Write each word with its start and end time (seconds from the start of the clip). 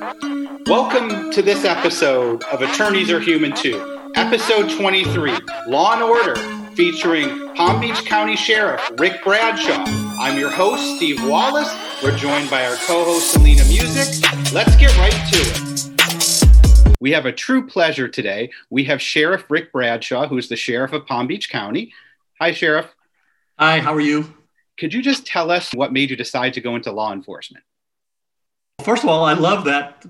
Welcome 0.00 1.30
to 1.32 1.42
this 1.42 1.66
episode 1.66 2.42
of 2.44 2.62
Attorneys 2.62 3.10
Are 3.10 3.20
Human 3.20 3.54
Too, 3.54 4.00
episode 4.14 4.70
23 4.70 5.36
Law 5.66 5.92
and 5.92 6.02
Order, 6.02 6.36
featuring 6.74 7.54
Palm 7.54 7.82
Beach 7.82 8.06
County 8.06 8.34
Sheriff 8.34 8.80
Rick 8.98 9.22
Bradshaw. 9.22 9.84
I'm 10.18 10.38
your 10.38 10.48
host, 10.48 10.96
Steve 10.96 11.22
Wallace. 11.28 11.70
We're 12.02 12.16
joined 12.16 12.48
by 12.48 12.64
our 12.64 12.76
co 12.76 13.04
host, 13.04 13.32
Selena 13.32 13.62
Music. 13.66 14.24
Let's 14.54 14.74
get 14.76 14.96
right 14.96 15.12
to 15.12 15.38
it. 15.38 16.96
We 16.98 17.12
have 17.12 17.26
a 17.26 17.32
true 17.32 17.66
pleasure 17.66 18.08
today. 18.08 18.52
We 18.70 18.84
have 18.84 19.02
Sheriff 19.02 19.50
Rick 19.50 19.70
Bradshaw, 19.70 20.28
who's 20.28 20.48
the 20.48 20.56
Sheriff 20.56 20.94
of 20.94 21.04
Palm 21.04 21.26
Beach 21.26 21.50
County. 21.50 21.92
Hi, 22.40 22.52
Sheriff. 22.52 22.86
Hi, 23.58 23.80
how 23.80 23.92
are 23.92 24.00
you? 24.00 24.32
Could 24.78 24.94
you 24.94 25.02
just 25.02 25.26
tell 25.26 25.50
us 25.50 25.74
what 25.74 25.92
made 25.92 26.08
you 26.08 26.16
decide 26.16 26.54
to 26.54 26.62
go 26.62 26.74
into 26.74 26.90
law 26.90 27.12
enforcement? 27.12 27.64
First 28.80 29.04
of 29.04 29.08
all, 29.08 29.24
I 29.24 29.34
love 29.34 29.64
that 29.64 30.04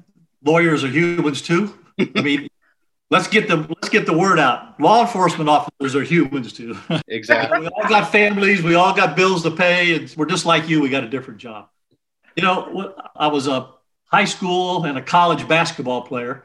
lawyers 0.45 0.85
are 0.85 0.89
humans 0.89 1.43
too. 1.43 1.79
I 1.99 2.23
mean, 2.23 2.49
let's 3.11 3.29
get 3.29 3.49
the 3.49 3.57
let's 3.57 3.89
get 3.89 4.07
the 4.07 4.17
word 4.17 4.39
out. 4.39 4.81
Law 4.81 5.03
enforcement 5.03 5.51
officers 5.51 5.95
are 5.95 6.03
humans 6.03 6.53
too. 6.53 6.77
Exactly. 7.09 7.61
we 7.61 7.67
all 7.67 7.89
got 7.89 8.13
families. 8.13 8.63
We 8.63 8.75
all 8.77 8.95
got 8.95 9.17
bills 9.17 9.43
to 9.43 9.51
pay, 9.51 9.97
and 9.97 10.15
we're 10.17 10.27
just 10.27 10.47
like 10.47 10.69
you. 10.69 10.81
We 10.81 10.89
got 10.89 11.05
a 11.05 11.09
different 11.09 11.41
job. 11.41 11.69
You 12.37 12.45
know, 12.45 12.95
I 13.17 13.27
was 13.27 13.49
a 13.49 13.71
high 14.05 14.25
school 14.25 14.85
and 14.85 14.97
a 14.97 15.03
college 15.03 15.47
basketball 15.49 16.03
player, 16.03 16.45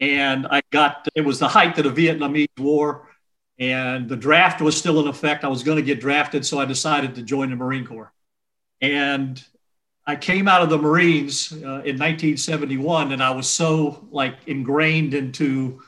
and 0.00 0.46
I 0.46 0.60
got 0.70 1.08
it 1.14 1.22
was 1.22 1.38
the 1.38 1.48
height 1.48 1.78
of 1.78 1.94
the 1.94 2.06
Vietnamese 2.08 2.48
War, 2.58 3.08
and 3.58 4.08
the 4.08 4.16
draft 4.16 4.60
was 4.60 4.76
still 4.76 5.00
in 5.00 5.08
effect. 5.08 5.44
I 5.44 5.48
was 5.48 5.62
going 5.62 5.76
to 5.76 5.82
get 5.82 6.00
drafted, 6.00 6.44
so 6.44 6.60
I 6.60 6.66
decided 6.66 7.14
to 7.14 7.22
join 7.22 7.50
the 7.50 7.56
Marine 7.56 7.86
Corps, 7.86 8.12
and 8.82 9.42
I 10.06 10.16
came 10.16 10.48
out 10.48 10.62
of 10.62 10.70
the 10.70 10.78
Marines 10.78 11.52
uh, 11.52 11.82
in 11.84 11.98
1971, 11.98 13.12
and 13.12 13.22
I 13.22 13.30
was 13.30 13.48
so 13.48 14.08
like 14.10 14.36
ingrained 14.46 15.14
into 15.14 15.80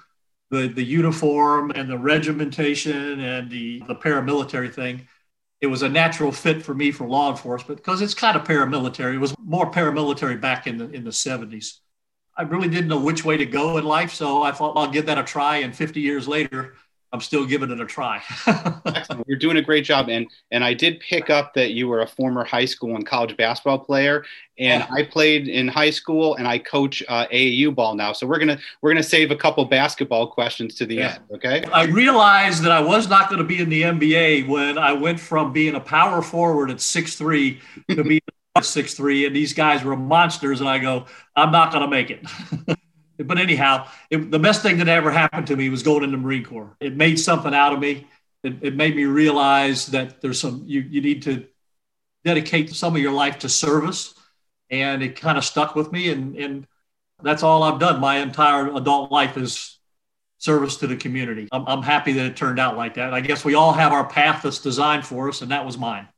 the 0.50 0.68
the 0.68 0.84
uniform 0.84 1.72
and 1.72 1.88
the 1.90 1.98
regimentation 1.98 3.20
and 3.20 3.50
the 3.50 3.82
the 3.88 3.94
paramilitary 3.94 4.72
thing. 4.72 5.08
It 5.60 5.66
was 5.66 5.82
a 5.82 5.88
natural 5.88 6.30
fit 6.30 6.62
for 6.62 6.74
me 6.74 6.92
for 6.92 7.08
law 7.08 7.30
enforcement 7.30 7.78
because 7.78 8.02
it's 8.02 8.14
kind 8.14 8.36
of 8.36 8.44
paramilitary. 8.44 9.14
It 9.14 9.18
was 9.18 9.34
more 9.38 9.70
paramilitary 9.70 10.40
back 10.40 10.66
in 10.66 10.78
the 10.78 10.90
in 10.90 11.04
the 11.04 11.10
70s. 11.10 11.78
I 12.36 12.42
really 12.42 12.68
didn't 12.68 12.88
know 12.88 13.00
which 13.00 13.24
way 13.24 13.36
to 13.36 13.46
go 13.46 13.78
in 13.78 13.84
life, 13.84 14.12
so 14.12 14.42
I 14.42 14.52
thought 14.52 14.76
I'll 14.76 14.90
give 14.90 15.06
that 15.06 15.18
a 15.18 15.24
try. 15.24 15.58
And 15.58 15.74
50 15.74 16.00
years 16.00 16.26
later, 16.26 16.74
I'm 17.14 17.20
still 17.20 17.46
giving 17.46 17.70
it 17.70 17.80
a 17.80 17.86
try. 17.86 18.20
You're 19.28 19.38
doing 19.38 19.56
a 19.56 19.62
great 19.62 19.84
job, 19.84 20.08
and 20.08 20.26
and 20.50 20.64
I 20.64 20.74
did 20.74 20.98
pick 20.98 21.30
up 21.30 21.54
that 21.54 21.70
you 21.70 21.86
were 21.86 22.02
a 22.02 22.08
former 22.08 22.42
high 22.42 22.64
school 22.64 22.96
and 22.96 23.06
college 23.06 23.36
basketball 23.36 23.78
player, 23.78 24.24
and 24.58 24.82
yeah. 24.82 24.92
I 24.92 25.04
played 25.04 25.46
in 25.46 25.68
high 25.68 25.90
school 25.90 26.34
and 26.34 26.48
I 26.48 26.58
coach 26.58 27.04
uh, 27.08 27.28
AAU 27.28 27.72
ball 27.72 27.94
now. 27.94 28.12
So 28.12 28.26
we're 28.26 28.40
gonna 28.40 28.58
we're 28.82 28.90
gonna 28.90 29.04
save 29.04 29.30
a 29.30 29.36
couple 29.36 29.64
basketball 29.64 30.26
questions 30.26 30.74
to 30.74 30.86
the 30.86 30.96
yeah. 30.96 31.14
end. 31.14 31.22
Okay. 31.34 31.64
I 31.72 31.84
realized 31.84 32.64
that 32.64 32.72
I 32.72 32.80
was 32.80 33.08
not 33.08 33.28
going 33.28 33.38
to 33.38 33.44
be 33.44 33.60
in 33.60 33.68
the 33.68 33.82
NBA 33.82 34.48
when 34.48 34.76
I 34.76 34.92
went 34.92 35.20
from 35.20 35.52
being 35.52 35.76
a 35.76 35.80
power 35.80 36.20
forward 36.20 36.68
at 36.68 36.80
six 36.80 37.14
three 37.14 37.60
to 37.90 38.02
being 38.02 38.22
six 38.60 38.94
three, 38.94 39.24
and 39.24 39.36
these 39.36 39.52
guys 39.52 39.84
were 39.84 39.94
monsters, 39.94 40.58
and 40.58 40.68
I 40.68 40.80
go, 40.80 41.06
I'm 41.36 41.52
not 41.52 41.70
going 41.70 41.84
to 41.84 41.88
make 41.88 42.10
it. 42.10 42.26
But 43.18 43.38
anyhow, 43.38 43.88
it, 44.10 44.30
the 44.30 44.38
best 44.38 44.62
thing 44.62 44.78
that 44.78 44.88
ever 44.88 45.10
happened 45.10 45.46
to 45.48 45.56
me 45.56 45.68
was 45.68 45.82
going 45.82 46.02
in 46.02 46.10
the 46.10 46.18
Marine 46.18 46.44
Corps. 46.44 46.76
It 46.80 46.96
made 46.96 47.18
something 47.18 47.54
out 47.54 47.72
of 47.72 47.78
me. 47.78 48.06
It, 48.42 48.56
it 48.62 48.76
made 48.76 48.96
me 48.96 49.04
realize 49.04 49.86
that 49.88 50.20
there's 50.20 50.40
some 50.40 50.64
you, 50.66 50.80
you 50.80 51.00
need 51.00 51.22
to 51.22 51.46
dedicate 52.24 52.70
some 52.70 52.96
of 52.96 53.02
your 53.02 53.12
life 53.12 53.38
to 53.40 53.48
service, 53.48 54.14
and 54.70 55.02
it 55.02 55.16
kind 55.16 55.38
of 55.38 55.44
stuck 55.44 55.74
with 55.74 55.92
me. 55.92 56.10
And 56.10 56.36
and 56.36 56.66
that's 57.22 57.42
all 57.42 57.62
I've 57.62 57.78
done. 57.78 58.00
My 58.00 58.18
entire 58.18 58.74
adult 58.74 59.12
life 59.12 59.36
is 59.36 59.78
service 60.38 60.76
to 60.78 60.86
the 60.86 60.96
community. 60.96 61.48
I'm, 61.52 61.66
I'm 61.66 61.82
happy 61.82 62.12
that 62.14 62.26
it 62.26 62.36
turned 62.36 62.58
out 62.58 62.76
like 62.76 62.94
that. 62.94 63.14
I 63.14 63.20
guess 63.20 63.44
we 63.44 63.54
all 63.54 63.72
have 63.72 63.92
our 63.92 64.06
path 64.06 64.42
that's 64.42 64.58
designed 64.58 65.06
for 65.06 65.28
us, 65.28 65.40
and 65.40 65.50
that 65.50 65.64
was 65.64 65.78
mine. 65.78 66.08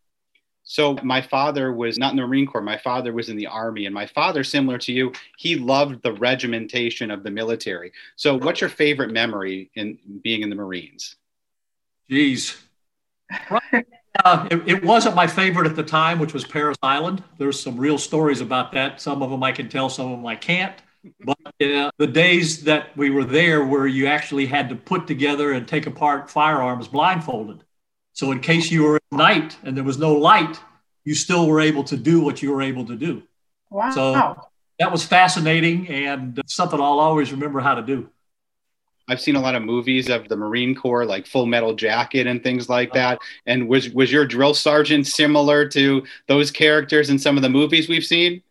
So 0.68 0.96
my 1.04 1.22
father 1.22 1.72
was 1.72 1.96
not 1.96 2.10
in 2.10 2.16
the 2.16 2.26
Marine 2.26 2.44
Corps. 2.44 2.60
My 2.60 2.76
father 2.76 3.12
was 3.12 3.28
in 3.28 3.36
the 3.36 3.46
Army, 3.46 3.86
and 3.86 3.94
my 3.94 4.04
father, 4.04 4.42
similar 4.42 4.78
to 4.78 4.92
you, 4.92 5.12
he 5.38 5.54
loved 5.54 6.02
the 6.02 6.12
regimentation 6.14 7.12
of 7.12 7.22
the 7.22 7.30
military. 7.30 7.92
So, 8.16 8.36
what's 8.36 8.60
your 8.60 8.68
favorite 8.68 9.12
memory 9.12 9.70
in 9.76 9.96
being 10.24 10.42
in 10.42 10.50
the 10.50 10.56
Marines? 10.56 11.14
Geez, 12.10 12.56
uh, 13.30 14.48
it, 14.50 14.68
it, 14.68 14.84
wasn't 14.84 15.14
my 15.14 15.28
favorite 15.28 15.68
at 15.68 15.76
the 15.76 15.84
time, 15.84 16.18
which 16.18 16.34
was 16.34 16.44
Parris 16.44 16.78
Island. 16.82 17.22
There's 17.38 17.60
some 17.60 17.76
real 17.76 17.96
stories 17.96 18.40
about 18.40 18.72
that. 18.72 19.00
Some 19.00 19.22
of 19.22 19.30
them 19.30 19.44
I 19.44 19.52
can 19.52 19.68
tell, 19.68 19.88
some 19.88 20.10
of 20.10 20.18
them 20.18 20.26
I 20.26 20.34
can't. 20.34 20.74
But 21.24 21.38
uh, 21.62 21.92
the 21.98 22.08
days 22.08 22.64
that 22.64 22.96
we 22.96 23.10
were 23.10 23.24
there, 23.24 23.64
where 23.64 23.86
you 23.86 24.08
actually 24.08 24.46
had 24.46 24.68
to 24.70 24.74
put 24.74 25.06
together 25.06 25.52
and 25.52 25.68
take 25.68 25.86
apart 25.86 26.28
firearms 26.28 26.88
blindfolded 26.88 27.62
so 28.16 28.32
in 28.32 28.40
case 28.40 28.70
you 28.70 28.82
were 28.82 28.96
at 28.96 29.02
night 29.12 29.58
and 29.62 29.76
there 29.76 29.84
was 29.84 29.98
no 29.98 30.14
light, 30.14 30.58
you 31.04 31.14
still 31.14 31.46
were 31.46 31.60
able 31.60 31.84
to 31.84 31.98
do 31.98 32.22
what 32.22 32.42
you 32.42 32.50
were 32.50 32.62
able 32.62 32.86
to 32.86 32.96
do. 32.96 33.22
Wow. 33.68 33.90
So 33.90 34.36
that 34.78 34.90
was 34.90 35.04
fascinating 35.04 35.86
and 35.88 36.40
something 36.46 36.80
I'll 36.80 36.98
always 36.98 37.30
remember 37.30 37.60
how 37.60 37.74
to 37.74 37.82
do. 37.82 38.08
I've 39.06 39.20
seen 39.20 39.36
a 39.36 39.40
lot 39.40 39.54
of 39.54 39.62
movies 39.62 40.08
of 40.08 40.28
the 40.28 40.36
Marine 40.36 40.74
Corps, 40.74 41.04
like 41.04 41.26
Full 41.26 41.44
Metal 41.44 41.74
Jacket 41.74 42.26
and 42.26 42.42
things 42.42 42.70
like 42.70 42.88
uh-huh. 42.92 43.16
that. 43.16 43.18
And 43.44 43.68
was 43.68 43.90
was 43.90 44.10
your 44.10 44.24
drill 44.24 44.54
sergeant 44.54 45.06
similar 45.06 45.68
to 45.68 46.02
those 46.26 46.50
characters 46.50 47.10
in 47.10 47.18
some 47.18 47.36
of 47.36 47.42
the 47.42 47.50
movies 47.50 47.86
we've 47.86 48.02
seen? 48.02 48.42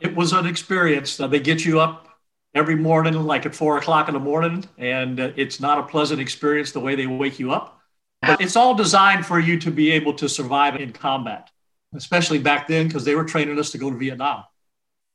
It 0.00 0.14
was 0.14 0.34
an 0.34 0.46
experience. 0.46 1.16
They 1.16 1.40
get 1.40 1.64
you 1.64 1.80
up 1.80 2.08
every 2.54 2.76
morning, 2.76 3.14
like 3.14 3.46
at 3.46 3.54
four 3.54 3.78
o'clock 3.78 4.08
in 4.08 4.14
the 4.14 4.20
morning, 4.20 4.66
and 4.76 5.18
uh, 5.18 5.32
it's 5.34 5.60
not 5.60 5.78
a 5.78 5.82
pleasant 5.84 6.20
experience 6.20 6.72
the 6.72 6.80
way 6.80 6.94
they 6.94 7.06
wake 7.06 7.38
you 7.38 7.52
up. 7.52 7.80
But 8.26 8.40
it's 8.40 8.56
all 8.56 8.74
designed 8.74 9.26
for 9.26 9.38
you 9.38 9.58
to 9.60 9.70
be 9.70 9.90
able 9.92 10.14
to 10.14 10.28
survive 10.28 10.76
in 10.76 10.92
combat, 10.92 11.50
especially 11.94 12.38
back 12.38 12.68
then 12.68 12.86
because 12.86 13.04
they 13.04 13.14
were 13.14 13.24
training 13.24 13.58
us 13.58 13.70
to 13.72 13.78
go 13.78 13.90
to 13.90 13.96
Vietnam. 13.96 14.44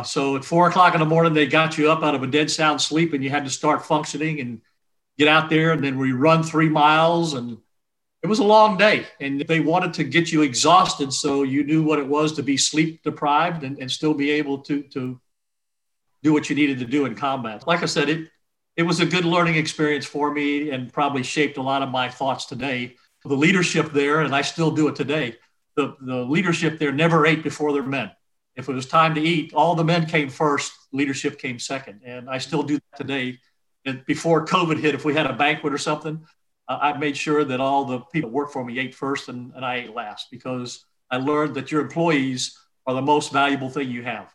So 0.03 0.37
at 0.37 0.45
four 0.45 0.67
o'clock 0.67 0.93
in 0.93 0.99
the 0.99 1.05
morning, 1.05 1.33
they 1.33 1.45
got 1.45 1.77
you 1.77 1.91
up 1.91 2.03
out 2.03 2.15
of 2.15 2.23
a 2.23 2.27
dead 2.27 2.49
sound 2.49 2.81
sleep 2.81 3.13
and 3.13 3.23
you 3.23 3.29
had 3.29 3.43
to 3.43 3.49
start 3.49 3.85
functioning 3.85 4.39
and 4.39 4.61
get 5.17 5.27
out 5.27 5.49
there. 5.49 5.73
And 5.73 5.83
then 5.83 5.97
we 5.97 6.13
run 6.13 6.41
three 6.41 6.69
miles 6.69 7.33
and 7.33 7.57
it 8.23 8.27
was 8.27 8.39
a 8.39 8.43
long 8.43 8.77
day. 8.77 9.05
And 9.19 9.41
they 9.41 9.59
wanted 9.59 9.93
to 9.95 10.05
get 10.05 10.31
you 10.31 10.41
exhausted 10.41 11.11
so 11.11 11.43
you 11.43 11.63
knew 11.63 11.83
what 11.83 11.99
it 11.99 12.07
was 12.07 12.33
to 12.33 12.43
be 12.43 12.55
sleep 12.55 13.03
deprived 13.03 13.63
and, 13.63 13.77
and 13.77 13.91
still 13.91 14.13
be 14.13 14.31
able 14.31 14.59
to, 14.59 14.83
to 14.83 15.19
do 16.23 16.33
what 16.33 16.49
you 16.49 16.55
needed 16.55 16.79
to 16.79 16.85
do 16.85 17.05
in 17.05 17.15
combat. 17.15 17.67
Like 17.67 17.83
I 17.83 17.85
said, 17.85 18.09
it, 18.09 18.29
it 18.75 18.83
was 18.83 18.99
a 18.99 19.05
good 19.05 19.25
learning 19.25 19.55
experience 19.55 20.05
for 20.05 20.31
me 20.31 20.69
and 20.71 20.91
probably 20.91 21.23
shaped 21.23 21.57
a 21.57 21.61
lot 21.61 21.81
of 21.81 21.89
my 21.89 22.09
thoughts 22.09 22.45
today. 22.45 22.95
The 23.25 23.35
leadership 23.35 23.91
there, 23.91 24.21
and 24.21 24.33
I 24.33 24.41
still 24.41 24.71
do 24.71 24.87
it 24.87 24.95
today, 24.95 25.35
the, 25.75 25.95
the 26.01 26.23
leadership 26.23 26.79
there 26.79 26.91
never 26.91 27.25
ate 27.25 27.43
before 27.43 27.73
their 27.73 27.83
men. 27.83 28.11
If 28.55 28.67
it 28.67 28.73
was 28.73 28.85
time 28.85 29.15
to 29.15 29.21
eat, 29.21 29.53
all 29.53 29.75
the 29.75 29.83
men 29.83 30.05
came 30.05 30.29
first, 30.29 30.71
leadership 30.91 31.39
came 31.39 31.59
second. 31.59 32.01
And 32.05 32.29
I 32.29 32.37
still 32.37 32.63
do 32.63 32.75
that 32.75 32.97
today. 32.97 33.39
And 33.85 34.05
before 34.05 34.45
COVID 34.45 34.79
hit, 34.79 34.95
if 34.95 35.05
we 35.05 35.13
had 35.13 35.25
a 35.25 35.33
banquet 35.33 35.73
or 35.73 35.77
something, 35.77 36.25
uh, 36.67 36.77
I 36.81 36.97
made 36.97 37.17
sure 37.17 37.43
that 37.45 37.59
all 37.59 37.85
the 37.85 37.99
people 37.99 38.29
who 38.29 38.35
work 38.35 38.51
for 38.51 38.63
me 38.63 38.77
ate 38.79 38.93
first 38.93 39.29
and, 39.29 39.53
and 39.55 39.65
I 39.65 39.75
ate 39.75 39.95
last 39.95 40.27
because 40.29 40.85
I 41.09 41.17
learned 41.17 41.55
that 41.55 41.71
your 41.71 41.81
employees 41.81 42.57
are 42.85 42.93
the 42.93 43.01
most 43.01 43.31
valuable 43.31 43.69
thing 43.69 43.89
you 43.89 44.03
have. 44.03 44.33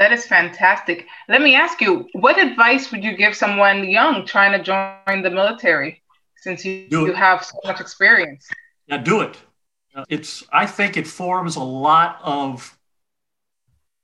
That 0.00 0.12
is 0.12 0.26
fantastic. 0.26 1.06
Let 1.28 1.42
me 1.42 1.54
ask 1.54 1.82
you, 1.82 2.08
what 2.12 2.38
advice 2.38 2.90
would 2.90 3.04
you 3.04 3.14
give 3.14 3.36
someone 3.36 3.86
young 3.86 4.24
trying 4.24 4.52
to 4.52 4.62
join 4.62 5.22
the 5.22 5.28
military 5.28 6.02
since 6.36 6.64
you, 6.64 6.86
you 6.90 7.12
have 7.12 7.44
so 7.44 7.60
much 7.64 7.82
experience? 7.82 8.48
Yeah, 8.86 8.96
do 8.96 9.20
it. 9.20 9.36
It's 10.08 10.42
I 10.50 10.64
think 10.64 10.96
it 10.96 11.06
forms 11.06 11.56
a 11.56 11.62
lot 11.62 12.18
of 12.22 12.78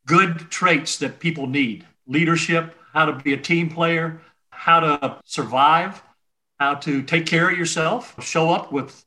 good 0.05 0.51
traits 0.51 0.99
that 0.99 1.19
people 1.19 1.47
need. 1.47 1.87
Leadership, 2.07 2.77
how 2.92 3.07
to 3.07 3.13
be 3.15 3.33
a 3.33 3.39
team 3.39 3.71
player, 3.71 4.21
how 4.51 4.81
to 4.81 5.19
survive, 5.25 6.03
how 6.60 6.75
to 6.75 7.03
take 7.04 7.25
care 7.25 7.49
of 7.51 7.57
yourself, 7.57 8.22
show 8.22 8.51
up 8.51 8.71
with 8.71 9.03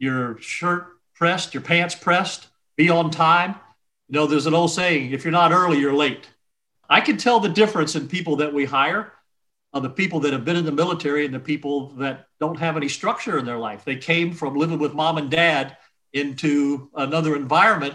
your 0.00 0.38
shirt 0.40 0.88
pressed, 1.14 1.54
your 1.54 1.62
pants 1.62 1.94
pressed, 1.94 2.48
be 2.76 2.90
on 2.90 3.12
time. 3.12 3.54
You 4.08 4.14
know, 4.18 4.26
there's 4.26 4.46
an 4.46 4.54
old 4.54 4.72
saying, 4.72 5.12
if 5.12 5.24
you're 5.24 5.30
not 5.30 5.52
early, 5.52 5.78
you're 5.78 5.94
late. 5.94 6.28
I 6.92 7.00
can 7.00 7.16
tell 7.16 7.40
the 7.40 7.48
difference 7.48 7.96
in 7.96 8.06
people 8.06 8.36
that 8.36 8.52
we 8.52 8.66
hire, 8.66 9.14
the 9.72 9.88
people 9.88 10.20
that 10.20 10.34
have 10.34 10.44
been 10.44 10.56
in 10.56 10.66
the 10.66 10.72
military 10.72 11.24
and 11.24 11.32
the 11.32 11.40
people 11.40 11.88
that 11.92 12.26
don't 12.38 12.58
have 12.58 12.76
any 12.76 12.90
structure 12.90 13.38
in 13.38 13.46
their 13.46 13.56
life. 13.56 13.82
They 13.82 13.96
came 13.96 14.34
from 14.34 14.56
living 14.56 14.78
with 14.78 14.92
mom 14.92 15.16
and 15.16 15.30
dad 15.30 15.78
into 16.12 16.90
another 16.94 17.34
environment 17.34 17.94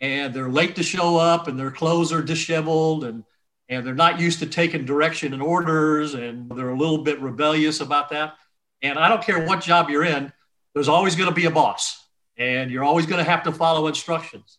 and 0.00 0.32
they're 0.32 0.48
late 0.48 0.76
to 0.76 0.84
show 0.84 1.16
up 1.16 1.48
and 1.48 1.58
their 1.58 1.72
clothes 1.72 2.12
are 2.12 2.22
disheveled 2.22 3.02
and 3.02 3.24
and 3.68 3.84
they're 3.84 3.96
not 3.96 4.20
used 4.20 4.38
to 4.38 4.46
taking 4.46 4.84
direction 4.84 5.32
and 5.32 5.42
orders 5.42 6.14
and 6.14 6.48
they're 6.48 6.68
a 6.68 6.78
little 6.78 6.98
bit 6.98 7.20
rebellious 7.20 7.80
about 7.80 8.10
that. 8.10 8.34
And 8.80 8.96
I 8.96 9.08
don't 9.08 9.24
care 9.24 9.44
what 9.44 9.60
job 9.60 9.90
you're 9.90 10.04
in, 10.04 10.32
there's 10.72 10.86
always 10.86 11.16
going 11.16 11.28
to 11.28 11.34
be 11.34 11.46
a 11.46 11.50
boss 11.50 12.00
and 12.36 12.70
you're 12.70 12.84
always 12.84 13.06
going 13.06 13.18
to 13.18 13.28
have 13.28 13.42
to 13.42 13.50
follow 13.50 13.88
instructions. 13.88 14.58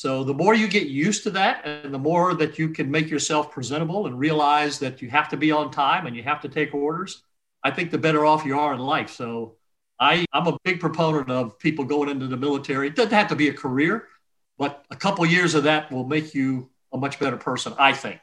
So 0.00 0.24
the 0.24 0.32
more 0.32 0.54
you 0.54 0.66
get 0.66 0.86
used 0.86 1.24
to 1.24 1.30
that 1.32 1.66
and 1.66 1.92
the 1.92 1.98
more 1.98 2.32
that 2.32 2.58
you 2.58 2.70
can 2.70 2.90
make 2.90 3.10
yourself 3.10 3.50
presentable 3.50 4.06
and 4.06 4.18
realize 4.18 4.78
that 4.78 5.02
you 5.02 5.10
have 5.10 5.28
to 5.28 5.36
be 5.36 5.52
on 5.52 5.70
time 5.70 6.06
and 6.06 6.16
you 6.16 6.22
have 6.22 6.40
to 6.40 6.48
take 6.48 6.72
orders, 6.72 7.22
I 7.62 7.70
think 7.70 7.90
the 7.90 7.98
better 7.98 8.24
off 8.24 8.46
you 8.46 8.58
are 8.58 8.72
in 8.72 8.80
life. 8.80 9.10
So 9.10 9.56
I, 9.98 10.24
I'm 10.32 10.46
a 10.46 10.56
big 10.64 10.80
proponent 10.80 11.30
of 11.30 11.58
people 11.58 11.84
going 11.84 12.08
into 12.08 12.28
the 12.28 12.38
military. 12.38 12.86
It 12.86 12.96
doesn't 12.96 13.12
have 13.12 13.28
to 13.28 13.36
be 13.36 13.50
a 13.50 13.52
career, 13.52 14.08
but 14.56 14.86
a 14.90 14.96
couple 14.96 15.26
years 15.26 15.54
of 15.54 15.64
that 15.64 15.92
will 15.92 16.06
make 16.06 16.34
you 16.34 16.70
a 16.94 16.96
much 16.96 17.18
better 17.18 17.36
person, 17.36 17.74
I 17.78 17.92
think, 17.92 18.22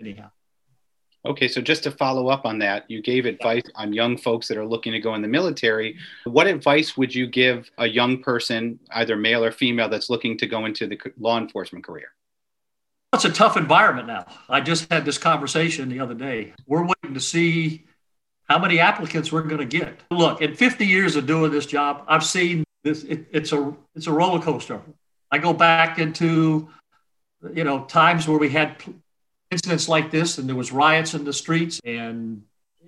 anyhow. 0.00 0.30
Okay, 1.26 1.48
so 1.48 1.60
just 1.60 1.82
to 1.82 1.90
follow 1.90 2.28
up 2.28 2.46
on 2.46 2.58
that, 2.60 2.90
you 2.90 3.02
gave 3.02 3.26
advice 3.26 3.62
on 3.74 3.92
young 3.92 4.16
folks 4.16 4.48
that 4.48 4.56
are 4.56 4.66
looking 4.66 4.92
to 4.92 5.00
go 5.00 5.14
in 5.14 5.20
the 5.20 5.28
military. 5.28 5.98
What 6.24 6.46
advice 6.46 6.96
would 6.96 7.14
you 7.14 7.26
give 7.26 7.70
a 7.76 7.86
young 7.86 8.22
person, 8.22 8.78
either 8.92 9.16
male 9.16 9.44
or 9.44 9.52
female, 9.52 9.90
that's 9.90 10.08
looking 10.08 10.38
to 10.38 10.46
go 10.46 10.64
into 10.64 10.86
the 10.86 10.98
law 11.18 11.38
enforcement 11.38 11.84
career? 11.84 12.08
It's 13.12 13.26
a 13.26 13.32
tough 13.32 13.58
environment 13.58 14.06
now. 14.06 14.26
I 14.48 14.60
just 14.60 14.90
had 14.90 15.04
this 15.04 15.18
conversation 15.18 15.90
the 15.90 16.00
other 16.00 16.14
day. 16.14 16.54
We're 16.66 16.86
waiting 16.86 17.12
to 17.12 17.20
see 17.20 17.84
how 18.48 18.58
many 18.58 18.78
applicants 18.78 19.30
we're 19.30 19.42
going 19.42 19.68
to 19.68 19.78
get. 19.78 20.00
Look, 20.10 20.40
in 20.40 20.54
50 20.54 20.86
years 20.86 21.16
of 21.16 21.26
doing 21.26 21.50
this 21.50 21.66
job, 21.66 22.04
I've 22.08 22.24
seen 22.24 22.64
this. 22.82 23.04
It, 23.04 23.26
it's 23.30 23.52
a 23.52 23.76
it's 23.94 24.06
a 24.06 24.12
roller 24.12 24.40
coaster. 24.40 24.80
I 25.30 25.38
go 25.38 25.52
back 25.52 25.98
into 25.98 26.68
you 27.52 27.64
know 27.64 27.84
times 27.84 28.26
where 28.26 28.38
we 28.38 28.48
had 28.48 28.76
incidents 29.50 29.88
like 29.88 30.10
this 30.10 30.38
and 30.38 30.48
there 30.48 30.56
was 30.56 30.72
riots 30.72 31.14
in 31.14 31.24
the 31.24 31.32
streets 31.32 31.80
and 31.84 32.42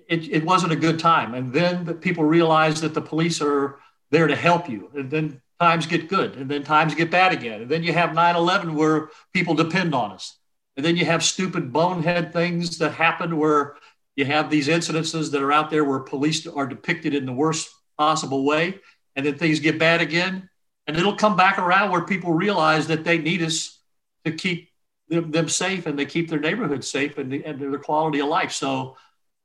it, 0.07 0.29
it 0.29 0.45
wasn't 0.45 0.71
a 0.71 0.77
good 0.77 0.99
time. 0.99 1.33
And 1.33 1.51
then 1.53 1.85
the 1.85 1.93
people 1.93 2.23
realize 2.23 2.81
that 2.81 2.93
the 2.93 3.01
police 3.01 3.41
are 3.41 3.79
there 4.11 4.27
to 4.27 4.35
help 4.35 4.69
you 4.69 4.89
and 4.95 5.09
then 5.09 5.41
times 5.59 5.85
get 5.85 6.09
good 6.09 6.35
and 6.35 6.49
then 6.49 6.63
times 6.63 6.95
get 6.95 7.11
bad 7.11 7.33
again. 7.33 7.61
And 7.61 7.69
then 7.69 7.83
you 7.83 7.93
have 7.93 8.11
9-11 8.11 8.73
where 8.73 9.09
people 9.33 9.53
depend 9.53 9.93
on 9.93 10.11
us. 10.11 10.37
And 10.75 10.85
then 10.85 10.95
you 10.95 11.05
have 11.05 11.23
stupid 11.23 11.71
bonehead 11.71 12.33
things 12.33 12.79
that 12.79 12.93
happen 12.93 13.37
where 13.37 13.75
you 14.15 14.25
have 14.25 14.49
these 14.49 14.67
incidences 14.67 15.31
that 15.31 15.41
are 15.41 15.51
out 15.51 15.69
there 15.69 15.83
where 15.83 15.99
police 15.99 16.47
are 16.47 16.65
depicted 16.65 17.13
in 17.13 17.25
the 17.25 17.33
worst 17.33 17.69
possible 17.97 18.43
way 18.45 18.79
and 19.15 19.25
then 19.25 19.37
things 19.37 19.59
get 19.59 19.77
bad 19.79 20.01
again. 20.01 20.49
And 20.87 20.97
it'll 20.97 21.15
come 21.15 21.35
back 21.35 21.59
around 21.59 21.91
where 21.91 22.01
people 22.01 22.33
realize 22.33 22.87
that 22.87 23.03
they 23.03 23.17
need 23.17 23.41
us 23.41 23.79
to 24.25 24.31
keep 24.31 24.69
them, 25.09 25.31
them 25.31 25.49
safe 25.49 25.85
and 25.85 25.97
they 25.97 26.05
keep 26.05 26.29
their 26.29 26.39
neighborhood 26.39 26.83
safe 26.83 27.17
and, 27.17 27.33
and 27.33 27.59
their 27.59 27.77
quality 27.79 28.19
of 28.19 28.27
life. 28.27 28.51
So 28.51 28.97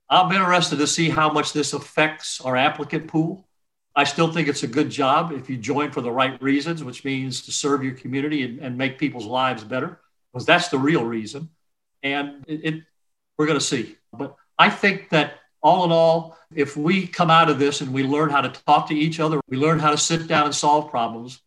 I'm 0.08 0.32
interested 0.32 0.76
to 0.78 0.86
see 0.86 1.08
how 1.08 1.30
much 1.30 1.52
this 1.52 1.72
affects 1.72 2.40
our 2.40 2.56
applicant 2.56 3.08
pool. 3.08 3.46
I 3.94 4.04
still 4.04 4.32
think 4.32 4.48
it's 4.48 4.62
a 4.62 4.68
good 4.68 4.90
job 4.90 5.32
if 5.32 5.50
you 5.50 5.56
join 5.56 5.90
for 5.90 6.00
the 6.00 6.12
right 6.12 6.40
reasons, 6.40 6.84
which 6.84 7.04
means 7.04 7.42
to 7.42 7.52
serve 7.52 7.82
your 7.82 7.94
community 7.94 8.44
and, 8.44 8.60
and 8.60 8.78
make 8.78 8.98
people's 8.98 9.26
lives 9.26 9.64
better, 9.64 10.00
because 10.32 10.46
that's 10.46 10.68
the 10.68 10.78
real 10.78 11.04
reason. 11.04 11.48
And 12.02 12.44
it, 12.46 12.64
it 12.64 12.82
we're 13.36 13.46
going 13.46 13.58
to 13.58 13.64
see. 13.64 13.96
But 14.12 14.36
I 14.58 14.70
think 14.70 15.08
that 15.10 15.34
all 15.60 15.84
in 15.84 15.90
all, 15.90 16.38
if 16.54 16.76
we 16.76 17.06
come 17.06 17.30
out 17.30 17.50
of 17.50 17.58
this 17.58 17.80
and 17.80 17.92
we 17.92 18.04
learn 18.04 18.30
how 18.30 18.40
to 18.40 18.48
talk 18.48 18.88
to 18.88 18.94
each 18.94 19.18
other, 19.18 19.40
we 19.48 19.56
learn 19.56 19.80
how 19.80 19.90
to 19.90 19.98
sit 19.98 20.28
down 20.28 20.46
and 20.46 20.54
solve 20.54 20.90
problems, 20.90 21.40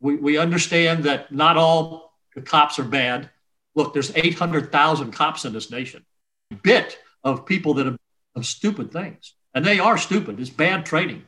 we, 0.00 0.16
we 0.16 0.38
understand 0.38 1.04
that 1.04 1.32
not 1.32 1.56
all 1.56 2.14
the 2.34 2.42
cops 2.42 2.78
are 2.78 2.84
bad. 2.84 3.30
Look, 3.74 3.92
there's 3.92 4.14
800,000 4.14 5.12
cops 5.12 5.44
in 5.44 5.52
this 5.52 5.70
nation. 5.70 6.04
Bit 6.62 6.98
of 7.24 7.46
people 7.46 7.74
that 7.74 7.86
have, 7.86 7.98
stupid 8.42 8.90
things, 8.92 9.34
and 9.54 9.64
they 9.64 9.78
are 9.78 9.98
stupid. 9.98 10.40
It's 10.40 10.48
bad 10.48 10.86
training. 10.86 11.22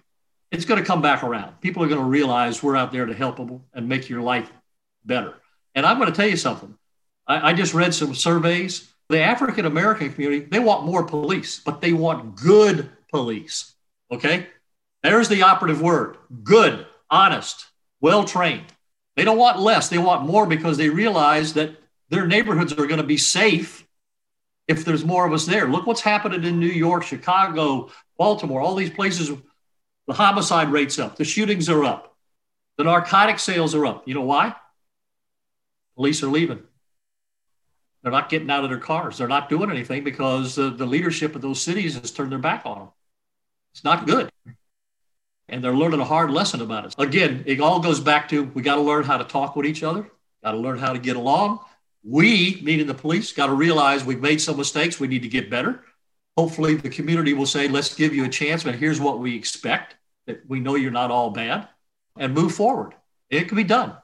It's 0.51 0.65
going 0.65 0.81
to 0.81 0.87
come 0.87 1.03
back 1.03 1.23
around. 1.23 1.61
People 1.61 1.83
are 1.83 1.89
going 1.89 2.01
to 2.01 2.07
realize 2.07 2.63
we're 2.63 2.77
out 2.77 2.93
there 2.93 3.05
to 3.05 3.15
help 3.15 3.37
them 3.37 3.63
and 3.75 3.89
make 3.89 4.09
your 4.09 4.23
life 4.23 4.51
better. 5.05 5.35
And 5.75 5.85
I'm 5.85 5.99
going 5.99 6.11
to 6.11 6.17
tell 6.17 6.29
you 6.29 6.37
something. 6.37 6.75
I, 7.27 7.51
I 7.51 7.53
just 7.53 7.75
read 7.75 7.93
some 7.93 8.15
surveys. 8.15 8.91
The 9.11 9.21
African 9.21 9.67
American 9.67 10.13
community, 10.13 10.47
they 10.47 10.61
want 10.61 10.87
more 10.87 11.05
police, 11.05 11.61
but 11.61 11.81
they 11.81 11.93
want 11.93 12.37
good 12.37 12.91
police. 13.11 13.75
Okay? 14.11 14.47
There's 15.03 15.29
the 15.29 15.43
operative 15.43 15.83
word 15.83 16.17
good, 16.43 16.87
honest, 17.11 17.67
well 18.01 18.25
trained. 18.25 18.65
They 19.17 19.25
don't 19.25 19.39
want 19.39 19.61
less, 19.61 19.89
they 19.89 19.99
want 19.99 20.27
more 20.27 20.47
because 20.47 20.79
they 20.79 20.89
realize 20.89 21.53
that 21.55 21.77
their 22.15 22.27
neighborhoods 22.27 22.73
are 22.73 22.87
going 22.87 23.01
to 23.01 23.07
be 23.07 23.17
safe 23.17 23.87
if 24.69 24.85
there's 24.85 25.05
more 25.05 25.27
of 25.27 25.33
us 25.33 25.47
there. 25.47 25.69
Look 25.69 25.87
what's 25.87 26.01
happening 26.01 26.45
in 26.45 26.61
New 26.61 26.67
York, 26.67 27.03
Chicago, 27.03 27.91
Baltimore, 28.17 28.61
all 28.61 28.75
these 28.75 28.91
places. 28.91 29.31
The 30.07 30.15
homicide 30.15 30.71
rates 30.71 30.99
up, 30.99 31.17
the 31.17 31.25
shootings 31.25 31.69
are 31.69 31.83
up, 31.83 32.15
the 32.77 32.85
narcotic 32.85 33.39
sales 33.39 33.75
are 33.75 33.87
up. 33.87 34.07
You 34.07 34.15
know 34.15 34.23
why? 34.23 34.55
Police 35.97 36.23
are 36.23 36.29
leaving. 36.29 36.63
They're 38.03 38.13
not 38.13 38.29
getting 38.29 38.51
out 38.51 38.65
of 38.65 38.71
their 38.71 38.79
cars. 38.79 39.17
They're 39.17 39.29
not 39.29 39.49
doing 39.49 39.71
anything 39.71 40.05
because 40.05 40.57
the, 40.57 40.69
the 40.69 40.85
leadership 40.85 41.35
of 41.35 41.41
those 41.41 41.63
cities 41.63 41.95
has 41.99 42.11
turned 42.11 42.33
their 42.33 42.39
back 42.39 42.67
on 42.67 42.79
them. 42.79 42.89
It's 43.73 43.83
not 43.83 44.07
good 44.07 44.31
and 45.49 45.63
they're 45.63 45.75
learning 45.75 46.01
a 46.01 46.05
hard 46.05 46.31
lesson 46.31 46.61
about 46.61 46.87
it. 46.87 46.95
Again, 46.99 47.45
it 47.47 47.61
all 47.61 47.81
goes 47.81 48.01
back 48.01 48.29
to 48.31 48.45
we 48.55 48.63
got 48.63 48.77
to 48.77 48.81
learn 48.81 49.05
how 49.05 49.19
to 49.19 49.25
talk 49.25 49.57
with 49.57 49.67
each 49.67 49.83
other, 49.83 50.11
got 50.43 50.53
to 50.53 50.59
learn 50.59 50.79
how 50.79 50.93
to 50.93 50.99
get 50.99 51.17
along. 51.17 51.61
We, 52.05 52.61
meaning 52.63 52.87
the 52.87 52.95
police, 52.95 53.33
got 53.33 53.47
to 53.47 53.55
realize 53.55 54.05
we've 54.05 54.21
made 54.21 54.41
some 54.41 54.57
mistakes. 54.57 55.01
We 55.01 55.09
need 55.09 55.23
to 55.23 55.29
get 55.29 55.51
better. 55.51 55.83
Hopefully, 56.37 56.75
the 56.75 56.91
community 56.91 57.33
will 57.33 57.47
say, 57.47 57.69
let's 57.69 57.95
give 57.95 58.15
you 58.15 58.25
a 58.25 58.29
chance, 58.29 58.65
but 58.65 58.75
here's 58.75 59.01
what 59.01 59.21
we 59.21 59.37
expect 59.37 59.97
that 60.27 60.43
we 60.49 60.61
know 60.61 60.75
you're 60.75 60.91
not 60.91 61.11
all 61.11 61.31
bad 61.31 61.69
and 62.19 62.35
move 62.35 62.55
forward. 62.55 62.95
It 63.31 63.49
can 63.49 63.57
be 63.57 63.65
done. 63.65 63.97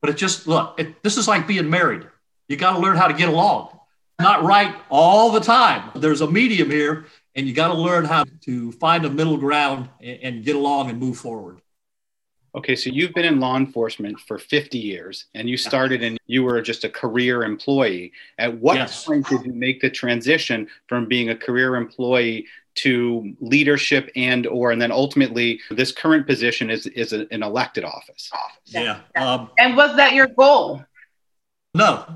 But 0.00 0.10
it 0.10 0.16
just, 0.16 0.46
look, 0.46 0.78
it, 0.78 1.02
this 1.02 1.16
is 1.16 1.26
like 1.28 1.46
being 1.46 1.70
married. 1.70 2.06
You 2.48 2.56
got 2.56 2.72
to 2.72 2.78
learn 2.78 2.96
how 2.96 3.08
to 3.08 3.14
get 3.14 3.28
along. 3.28 3.78
Not 4.18 4.44
right 4.44 4.74
all 4.88 5.30
the 5.30 5.40
time. 5.40 5.90
There's 5.94 6.20
a 6.20 6.30
medium 6.30 6.70
here 6.70 7.06
and 7.34 7.46
you 7.46 7.52
got 7.52 7.68
to 7.68 7.74
learn 7.74 8.04
how 8.06 8.24
to 8.42 8.72
find 8.72 9.04
a 9.04 9.10
middle 9.10 9.36
ground 9.36 9.88
and, 10.00 10.18
and, 10.22 10.44
get 10.44 10.56
along 10.56 10.88
and 10.88 10.98
move 10.98 11.18
forward. 11.18 11.60
Okay, 12.56 12.74
so 12.74 12.88
you've 12.88 13.12
been 13.12 13.26
in 13.26 13.38
law 13.38 13.58
enforcement 13.58 14.18
for 14.18 14.38
50 14.38 14.78
years 14.78 15.26
and 15.34 15.48
you 15.48 15.58
started 15.58 16.02
and 16.02 16.18
you 16.26 16.42
were 16.42 16.62
just 16.62 16.84
a 16.84 16.88
career 16.88 17.42
employee. 17.42 18.12
At 18.38 18.58
what 18.58 18.76
yes. 18.76 19.04
point 19.04 19.28
did 19.28 19.44
you 19.44 19.52
make 19.52 19.82
the 19.82 19.90
transition 19.90 20.66
from 20.86 21.06
being 21.06 21.28
a 21.28 21.36
career 21.36 21.76
employee 21.76 22.46
to 22.76 23.34
leadership 23.40 24.10
and 24.16 24.46
or 24.46 24.70
and 24.70 24.80
then 24.80 24.90
ultimately 24.90 25.60
this 25.70 25.92
current 25.92 26.26
position 26.26 26.70
is 26.70 26.86
is 26.86 27.12
a, 27.12 27.26
an 27.30 27.42
elected 27.42 27.84
office? 27.84 28.30
Yeah. 28.64 29.00
Um, 29.16 29.50
and 29.58 29.76
was 29.76 29.94
that 29.96 30.14
your 30.14 30.26
goal? 30.26 30.82
No, 31.74 32.06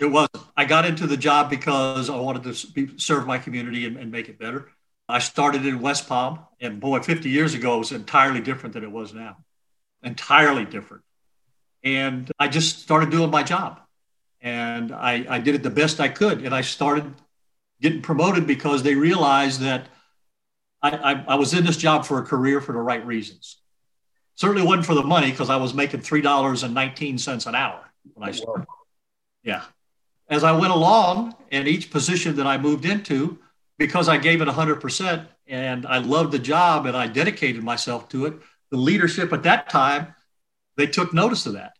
it 0.00 0.06
wasn't. 0.06 0.44
I 0.56 0.64
got 0.64 0.86
into 0.86 1.06
the 1.06 1.16
job 1.18 1.50
because 1.50 2.08
I 2.08 2.16
wanted 2.16 2.54
to 2.54 2.66
be, 2.72 2.96
serve 2.96 3.26
my 3.26 3.36
community 3.36 3.84
and, 3.86 3.98
and, 3.98 4.10
make 4.10 4.30
it 4.30 4.38
better. 4.38 4.70
I 5.10 5.18
started 5.18 5.66
in 5.66 5.80
West 5.80 6.08
Palm, 6.08 6.38
and 6.58 6.80
boy, 6.80 7.00
50 7.00 7.28
years 7.28 7.52
ago, 7.52 7.76
it 7.76 7.78
was 7.80 7.92
entirely 7.92 8.40
different 8.40 8.72
than 8.72 8.82
it 8.82 8.90
was 8.90 9.12
now. 9.12 9.36
Entirely 10.04 10.64
different. 10.64 11.02
And 11.82 12.30
I 12.38 12.48
just 12.48 12.80
started 12.80 13.10
doing 13.10 13.30
my 13.30 13.42
job. 13.42 13.80
And 14.40 14.92
I, 14.92 15.24
I 15.28 15.38
did 15.38 15.54
it 15.54 15.62
the 15.62 15.70
best 15.70 16.00
I 16.00 16.08
could. 16.08 16.44
And 16.44 16.54
I 16.54 16.60
started 16.60 17.12
getting 17.80 18.02
promoted 18.02 18.46
because 18.46 18.82
they 18.82 18.94
realized 18.94 19.60
that 19.60 19.86
I, 20.82 20.90
I, 20.90 21.24
I 21.28 21.34
was 21.34 21.54
in 21.54 21.64
this 21.64 21.76
job 21.76 22.04
for 22.04 22.18
a 22.18 22.22
career 22.22 22.60
for 22.60 22.72
the 22.72 22.80
right 22.80 23.04
reasons. 23.04 23.56
Certainly 24.36 24.66
wasn't 24.66 24.86
for 24.86 24.94
the 24.94 25.02
money 25.02 25.30
because 25.30 25.50
I 25.50 25.56
was 25.56 25.74
making 25.74 26.00
$3.19 26.00 27.46
an 27.46 27.54
hour 27.54 27.80
when 28.12 28.28
I 28.28 28.30
oh, 28.30 28.32
started. 28.32 28.66
Yeah 29.42 29.62
as 30.28 30.44
I 30.44 30.52
went 30.52 30.72
along 30.72 31.34
in 31.50 31.66
each 31.66 31.90
position 31.90 32.36
that 32.36 32.46
I 32.46 32.58
moved 32.58 32.84
into, 32.84 33.38
because 33.78 34.08
I 34.08 34.16
gave 34.16 34.40
it 34.40 34.48
100% 34.48 35.26
and 35.46 35.86
I 35.86 35.98
loved 35.98 36.32
the 36.32 36.38
job 36.38 36.86
and 36.86 36.96
I 36.96 37.06
dedicated 37.06 37.62
myself 37.62 38.08
to 38.10 38.26
it, 38.26 38.34
the 38.74 38.80
leadership 38.80 39.32
at 39.32 39.44
that 39.44 39.68
time, 39.68 40.16
they 40.76 40.88
took 40.88 41.14
notice 41.14 41.46
of 41.46 41.52
that. 41.52 41.76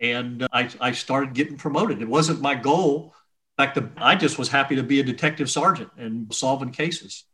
And 0.00 0.44
uh, 0.44 0.48
I, 0.50 0.70
I 0.80 0.92
started 0.92 1.34
getting 1.34 1.58
promoted. 1.58 2.00
It 2.00 2.08
wasn't 2.08 2.40
my 2.40 2.54
goal. 2.54 3.12
In 3.58 3.64
fact, 3.66 3.74
the, 3.74 3.90
I 3.98 4.14
just 4.14 4.38
was 4.38 4.48
happy 4.48 4.76
to 4.76 4.82
be 4.82 4.98
a 4.98 5.02
detective 5.02 5.50
sergeant 5.50 5.90
and 5.98 6.32
solving 6.32 6.70
cases. 6.70 7.24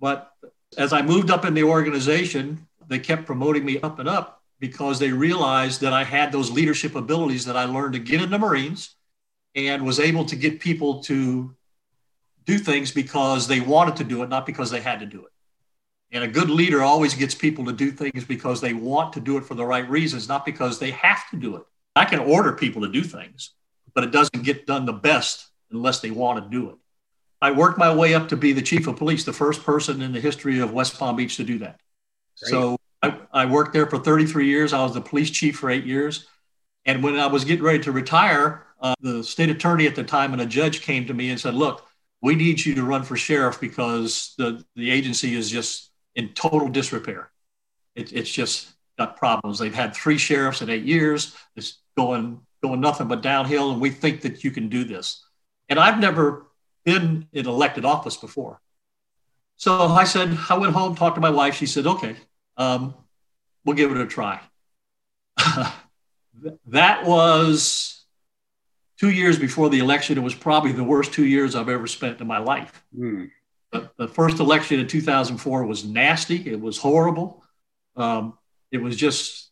But 0.00 0.32
as 0.76 0.92
I 0.92 1.02
moved 1.02 1.30
up 1.30 1.44
in 1.44 1.54
the 1.54 1.62
organization, 1.62 2.66
they 2.88 2.98
kept 2.98 3.24
promoting 3.24 3.64
me 3.64 3.78
up 3.80 4.00
and 4.00 4.08
up 4.08 4.42
because 4.58 4.98
they 4.98 5.12
realized 5.12 5.80
that 5.82 5.92
I 5.92 6.02
had 6.02 6.32
those 6.32 6.50
leadership 6.50 6.96
abilities 6.96 7.44
that 7.44 7.56
I 7.56 7.66
learned 7.66 7.92
to 7.92 8.00
get 8.00 8.20
in 8.20 8.30
the 8.30 8.38
Marines 8.38 8.96
and 9.54 9.84
was 9.84 10.00
able 10.00 10.24
to 10.24 10.34
get 10.34 10.58
people 10.58 11.04
to 11.04 11.54
do 12.46 12.58
things 12.58 12.90
because 12.90 13.46
they 13.46 13.60
wanted 13.60 13.94
to 13.96 14.04
do 14.04 14.24
it, 14.24 14.28
not 14.28 14.44
because 14.44 14.72
they 14.72 14.80
had 14.80 14.98
to 14.98 15.06
do 15.06 15.24
it. 15.24 15.33
And 16.14 16.22
a 16.22 16.28
good 16.28 16.48
leader 16.48 16.80
always 16.80 17.12
gets 17.12 17.34
people 17.34 17.64
to 17.64 17.72
do 17.72 17.90
things 17.90 18.24
because 18.24 18.60
they 18.60 18.72
want 18.72 19.12
to 19.14 19.20
do 19.20 19.36
it 19.36 19.44
for 19.44 19.54
the 19.54 19.66
right 19.66 19.88
reasons, 19.90 20.28
not 20.28 20.46
because 20.46 20.78
they 20.78 20.92
have 20.92 21.28
to 21.30 21.36
do 21.36 21.56
it. 21.56 21.64
I 21.96 22.04
can 22.04 22.20
order 22.20 22.52
people 22.52 22.82
to 22.82 22.88
do 22.88 23.02
things, 23.02 23.50
but 23.94 24.04
it 24.04 24.12
doesn't 24.12 24.44
get 24.44 24.64
done 24.64 24.86
the 24.86 24.92
best 24.92 25.48
unless 25.72 25.98
they 25.98 26.12
want 26.12 26.42
to 26.42 26.48
do 26.48 26.70
it. 26.70 26.76
I 27.42 27.50
worked 27.50 27.78
my 27.78 27.92
way 27.92 28.14
up 28.14 28.28
to 28.28 28.36
be 28.36 28.52
the 28.52 28.62
chief 28.62 28.86
of 28.86 28.96
police, 28.96 29.24
the 29.24 29.32
first 29.32 29.64
person 29.64 30.02
in 30.02 30.12
the 30.12 30.20
history 30.20 30.60
of 30.60 30.72
West 30.72 30.98
Palm 30.98 31.16
Beach 31.16 31.36
to 31.36 31.44
do 31.44 31.58
that. 31.58 31.80
Great. 32.40 32.50
So 32.50 32.76
I, 33.02 33.18
I 33.32 33.46
worked 33.46 33.72
there 33.72 33.86
for 33.86 33.98
33 33.98 34.46
years. 34.46 34.72
I 34.72 34.84
was 34.84 34.94
the 34.94 35.00
police 35.00 35.32
chief 35.32 35.58
for 35.58 35.68
eight 35.68 35.84
years. 35.84 36.26
And 36.86 37.02
when 37.02 37.18
I 37.18 37.26
was 37.26 37.44
getting 37.44 37.64
ready 37.64 37.80
to 37.80 37.92
retire, 37.92 38.66
uh, 38.80 38.94
the 39.00 39.24
state 39.24 39.50
attorney 39.50 39.88
at 39.88 39.96
the 39.96 40.04
time 40.04 40.32
and 40.32 40.40
a 40.40 40.46
judge 40.46 40.80
came 40.82 41.06
to 41.06 41.14
me 41.14 41.30
and 41.30 41.40
said, 41.40 41.54
Look, 41.54 41.84
we 42.22 42.36
need 42.36 42.64
you 42.64 42.76
to 42.76 42.84
run 42.84 43.02
for 43.02 43.16
sheriff 43.16 43.60
because 43.60 44.34
the, 44.38 44.64
the 44.76 44.90
agency 44.90 45.34
is 45.34 45.50
just 45.50 45.90
in 46.14 46.30
total 46.30 46.68
disrepair. 46.68 47.30
It, 47.94 48.12
it's 48.12 48.30
just 48.30 48.72
got 48.98 49.16
problems. 49.16 49.58
They've 49.58 49.74
had 49.74 49.94
three 49.94 50.18
sheriffs 50.18 50.62
in 50.62 50.70
eight 50.70 50.84
years. 50.84 51.36
It's 51.56 51.78
going 51.96 52.40
going 52.62 52.80
nothing 52.80 53.08
but 53.08 53.22
downhill, 53.22 53.72
and 53.72 53.80
we 53.80 53.90
think 53.90 54.22
that 54.22 54.42
you 54.42 54.50
can 54.50 54.68
do 54.68 54.84
this. 54.84 55.24
And 55.68 55.78
I've 55.78 55.98
never 55.98 56.46
been 56.84 57.28
in 57.32 57.46
elected 57.46 57.84
office 57.84 58.16
before. 58.16 58.60
So 59.56 59.82
I 59.82 60.04
said, 60.04 60.36
I 60.48 60.58
went 60.58 60.72
home, 60.72 60.96
talked 60.96 61.14
to 61.16 61.20
my 61.20 61.30
wife. 61.30 61.54
She 61.54 61.66
said, 61.66 61.86
okay, 61.86 62.16
um, 62.56 62.94
we'll 63.64 63.76
give 63.76 63.90
it 63.92 63.98
a 63.98 64.06
try. 64.06 64.40
that 66.66 67.04
was 67.04 68.04
two 68.98 69.10
years 69.10 69.38
before 69.38 69.70
the 69.70 69.78
election. 69.78 70.18
It 70.18 70.22
was 70.22 70.34
probably 70.34 70.72
the 70.72 70.84
worst 70.84 71.12
two 71.12 71.26
years 71.26 71.54
I've 71.54 71.68
ever 71.68 71.86
spent 71.86 72.20
in 72.20 72.26
my 72.26 72.38
life. 72.38 72.84
Mm. 72.98 73.30
The, 73.74 73.90
the, 73.96 74.08
first 74.08 74.38
election 74.38 74.78
in 74.78 74.86
2004 74.86 75.66
was 75.66 75.84
nasty. 75.84 76.50
It 76.50 76.60
was 76.60 76.78
horrible. 76.78 77.44
Um, 77.96 78.38
it 78.70 78.78
was 78.78 78.96
just, 78.96 79.50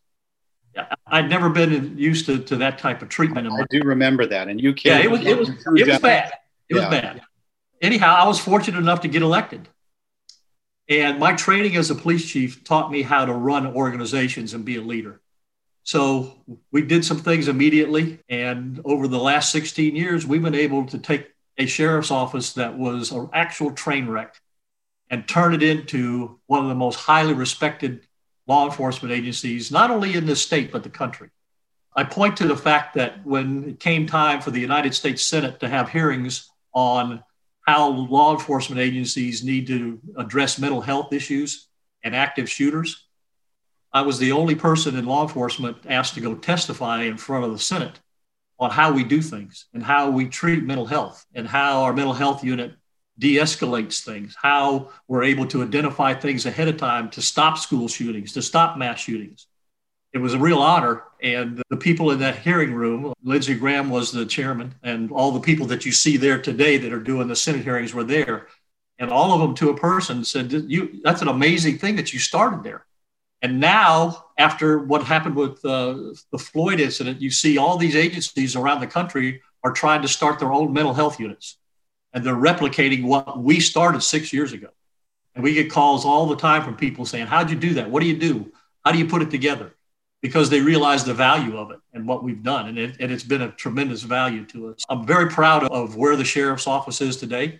I'd 1.05 1.29
never 1.29 1.49
been 1.49 1.97
used 1.97 2.25
to, 2.27 2.39
to 2.39 2.55
that 2.57 2.79
type 2.79 3.01
of 3.01 3.09
treatment. 3.09 3.51
I 3.51 3.65
do 3.69 3.81
remember 3.83 4.25
that. 4.25 4.47
And 4.47 4.61
you 4.61 4.73
came. 4.73 4.93
Yeah, 4.93 5.03
it 5.03 5.11
was, 5.11 5.25
it 5.25 5.37
was, 5.37 5.49
it 5.49 5.87
was 5.87 5.99
bad. 5.99 6.31
It 6.69 6.75
yeah. 6.75 6.81
was 6.81 6.89
bad. 6.89 7.21
Anyhow, 7.81 8.15
I 8.15 8.25
was 8.25 8.39
fortunate 8.39 8.77
enough 8.77 9.01
to 9.01 9.09
get 9.09 9.21
elected. 9.21 9.67
And 10.87 11.19
my 11.19 11.33
training 11.33 11.75
as 11.75 11.89
a 11.89 11.95
police 11.95 12.25
chief 12.25 12.63
taught 12.63 12.91
me 12.91 13.01
how 13.01 13.25
to 13.25 13.33
run 13.33 13.67
organizations 13.67 14.53
and 14.53 14.63
be 14.63 14.77
a 14.77 14.81
leader. 14.81 15.21
So 15.83 16.33
we 16.71 16.81
did 16.81 17.03
some 17.03 17.17
things 17.17 17.49
immediately. 17.49 18.19
And 18.29 18.81
over 18.85 19.07
the 19.07 19.19
last 19.19 19.51
16 19.51 19.95
years, 19.95 20.25
we've 20.25 20.41
been 20.41 20.55
able 20.55 20.85
to 20.87 20.97
take 20.97 21.32
a 21.57 21.65
sheriff's 21.65 22.11
office 22.11 22.53
that 22.53 22.77
was 22.77 23.11
an 23.11 23.29
actual 23.33 23.71
train 23.71 24.07
wreck 24.07 24.35
and 25.09 25.27
turn 25.27 25.53
it 25.53 25.61
into 25.61 26.39
one 26.47 26.63
of 26.63 26.69
the 26.69 26.75
most 26.75 26.95
highly 26.95 27.33
respected 27.33 28.07
law 28.47 28.65
enforcement 28.65 29.13
agencies, 29.13 29.71
not 29.71 29.91
only 29.91 30.15
in 30.15 30.25
this 30.25 30.41
state, 30.41 30.71
but 30.71 30.83
the 30.83 30.89
country. 30.89 31.29
I 31.95 32.03
point 32.03 32.37
to 32.37 32.47
the 32.47 32.57
fact 32.57 32.95
that 32.95 33.25
when 33.25 33.69
it 33.69 33.79
came 33.79 34.07
time 34.07 34.41
for 34.41 34.51
the 34.51 34.59
United 34.59 34.95
States 34.95 35.23
Senate 35.25 35.59
to 35.59 35.69
have 35.69 35.89
hearings 35.89 36.49
on 36.73 37.23
how 37.67 37.89
law 37.89 38.33
enforcement 38.33 38.81
agencies 38.81 39.43
need 39.43 39.67
to 39.67 39.99
address 40.17 40.59
mental 40.59 40.81
health 40.81 41.13
issues 41.13 41.67
and 42.03 42.15
active 42.15 42.49
shooters, 42.49 43.07
I 43.93 44.01
was 44.01 44.17
the 44.17 44.31
only 44.31 44.55
person 44.55 44.95
in 44.95 45.05
law 45.05 45.21
enforcement 45.21 45.77
asked 45.87 46.15
to 46.15 46.21
go 46.21 46.33
testify 46.33 47.03
in 47.03 47.17
front 47.17 47.45
of 47.45 47.51
the 47.51 47.59
Senate 47.59 47.99
on 48.59 48.71
how 48.71 48.91
we 48.93 49.03
do 49.03 49.21
things 49.21 49.65
and 49.73 49.83
how 49.83 50.09
we 50.09 50.27
treat 50.27 50.63
mental 50.63 50.85
health 50.85 51.25
and 51.33 51.47
how 51.47 51.83
our 51.83 51.93
mental 51.93 52.13
health 52.13 52.43
unit 52.43 52.73
de 53.19 53.35
escalates 53.35 54.03
things, 54.03 54.35
how 54.41 54.89
we're 55.07 55.23
able 55.23 55.45
to 55.47 55.63
identify 55.63 56.13
things 56.13 56.45
ahead 56.45 56.67
of 56.67 56.77
time 56.77 57.09
to 57.11 57.21
stop 57.21 57.57
school 57.57 57.87
shootings, 57.87 58.33
to 58.33 58.41
stop 58.41 58.77
mass 58.77 58.99
shootings. 58.99 59.47
It 60.13 60.19
was 60.19 60.33
a 60.33 60.39
real 60.39 60.59
honor. 60.59 61.03
And 61.21 61.61
the 61.69 61.77
people 61.77 62.11
in 62.11 62.19
that 62.19 62.39
hearing 62.39 62.73
room, 62.73 63.13
Lindsey 63.23 63.55
Graham 63.55 63.89
was 63.89 64.11
the 64.11 64.25
chairman, 64.25 64.75
and 64.83 65.11
all 65.11 65.31
the 65.31 65.39
people 65.39 65.65
that 65.67 65.85
you 65.85 65.91
see 65.91 66.17
there 66.17 66.39
today 66.39 66.77
that 66.77 66.93
are 66.93 66.99
doing 66.99 67.27
the 67.27 67.35
Senate 67.35 67.63
hearings 67.63 67.93
were 67.93 68.03
there. 68.03 68.47
And 68.99 69.09
all 69.09 69.33
of 69.33 69.41
them 69.41 69.55
to 69.55 69.69
a 69.69 69.77
person 69.77 70.23
said, 70.23 70.51
you, 70.51 71.01
That's 71.03 71.21
an 71.21 71.27
amazing 71.27 71.79
thing 71.79 71.95
that 71.95 72.13
you 72.13 72.19
started 72.19 72.63
there. 72.63 72.85
And 73.43 73.59
now, 73.59 74.27
after 74.37 74.79
what 74.79 75.03
happened 75.03 75.35
with 75.35 75.63
uh, 75.65 76.13
the 76.31 76.37
Floyd 76.37 76.79
incident, 76.79 77.21
you 77.21 77.29
see 77.29 77.57
all 77.57 77.77
these 77.77 77.95
agencies 77.95 78.55
around 78.55 78.79
the 78.79 78.87
country 78.87 79.41
are 79.65 79.73
trying 79.73 80.01
to 80.01 80.07
start 80.07 80.39
their 80.39 80.53
own 80.53 80.71
mental 80.71 80.93
health 80.93 81.19
units. 81.19 81.57
And 82.13 82.23
they're 82.23 82.33
replicating 82.33 83.03
what 83.03 83.37
we 83.37 83.59
started 83.59 84.01
six 84.01 84.31
years 84.31 84.53
ago. 84.53 84.69
And 85.35 85.43
we 85.43 85.53
get 85.53 85.69
calls 85.69 86.05
all 86.05 86.25
the 86.27 86.37
time 86.37 86.63
from 86.63 86.77
people 86.77 87.05
saying, 87.05 87.27
How'd 87.27 87.49
you 87.49 87.57
do 87.57 87.73
that? 87.73 87.89
What 87.89 87.99
do 87.99 88.07
you 88.07 88.17
do? 88.17 88.49
How 88.85 88.93
do 88.93 88.97
you 88.97 89.07
put 89.07 89.21
it 89.21 89.29
together? 89.29 89.75
Because 90.21 90.49
they 90.49 90.61
realize 90.61 91.03
the 91.03 91.13
value 91.13 91.57
of 91.57 91.71
it 91.71 91.79
and 91.91 92.07
what 92.07 92.23
we've 92.23 92.43
done. 92.43 92.69
And, 92.69 92.77
it, 92.77 92.95
and 93.01 93.11
it's 93.11 93.25
been 93.25 93.41
a 93.41 93.51
tremendous 93.51 94.03
value 94.03 94.45
to 94.45 94.69
us. 94.69 94.85
I'm 94.87 95.05
very 95.05 95.29
proud 95.29 95.65
of 95.65 95.97
where 95.97 96.15
the 96.15 96.23
sheriff's 96.23 96.65
office 96.65 97.01
is 97.01 97.17
today. 97.17 97.59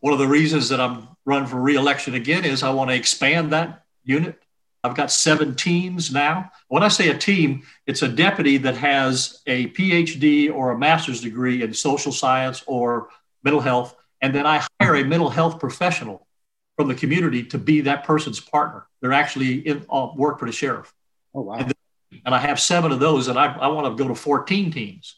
One 0.00 0.12
of 0.12 0.18
the 0.18 0.26
reasons 0.26 0.68
that 0.68 0.80
I'm 0.80 1.08
running 1.24 1.48
for 1.48 1.58
reelection 1.58 2.14
again 2.14 2.44
is 2.44 2.62
I 2.62 2.70
want 2.70 2.90
to 2.90 2.96
expand 2.96 3.52
that 3.52 3.86
unit 4.04 4.41
I've 4.84 4.96
got 4.96 5.12
seven 5.12 5.54
teams 5.54 6.12
now. 6.12 6.50
When 6.68 6.82
I 6.82 6.88
say 6.88 7.08
a 7.10 7.16
team, 7.16 7.62
it's 7.86 8.02
a 8.02 8.08
deputy 8.08 8.56
that 8.58 8.76
has 8.76 9.40
a 9.46 9.68
PhD 9.68 10.52
or 10.52 10.72
a 10.72 10.78
master's 10.78 11.20
degree 11.20 11.62
in 11.62 11.72
social 11.72 12.10
science 12.10 12.64
or 12.66 13.08
mental 13.44 13.60
health. 13.60 13.94
And 14.20 14.34
then 14.34 14.44
I 14.44 14.66
hire 14.80 14.96
a 14.96 15.04
mental 15.04 15.30
health 15.30 15.60
professional 15.60 16.26
from 16.76 16.88
the 16.88 16.94
community 16.94 17.44
to 17.44 17.58
be 17.58 17.82
that 17.82 18.04
person's 18.04 18.40
partner. 18.40 18.86
They're 19.00 19.12
actually 19.12 19.60
in 19.60 19.86
uh, 19.88 20.08
work 20.16 20.40
for 20.40 20.46
the 20.46 20.52
sheriff. 20.52 20.92
Oh, 21.32 21.42
wow. 21.42 21.54
And, 21.54 21.68
then, 21.68 22.20
and 22.24 22.34
I 22.34 22.38
have 22.38 22.58
seven 22.58 22.90
of 22.90 22.98
those, 22.98 23.28
and 23.28 23.38
I, 23.38 23.54
I 23.54 23.68
want 23.68 23.96
to 23.96 24.02
go 24.02 24.08
to 24.08 24.14
14 24.14 24.72
teams 24.72 25.16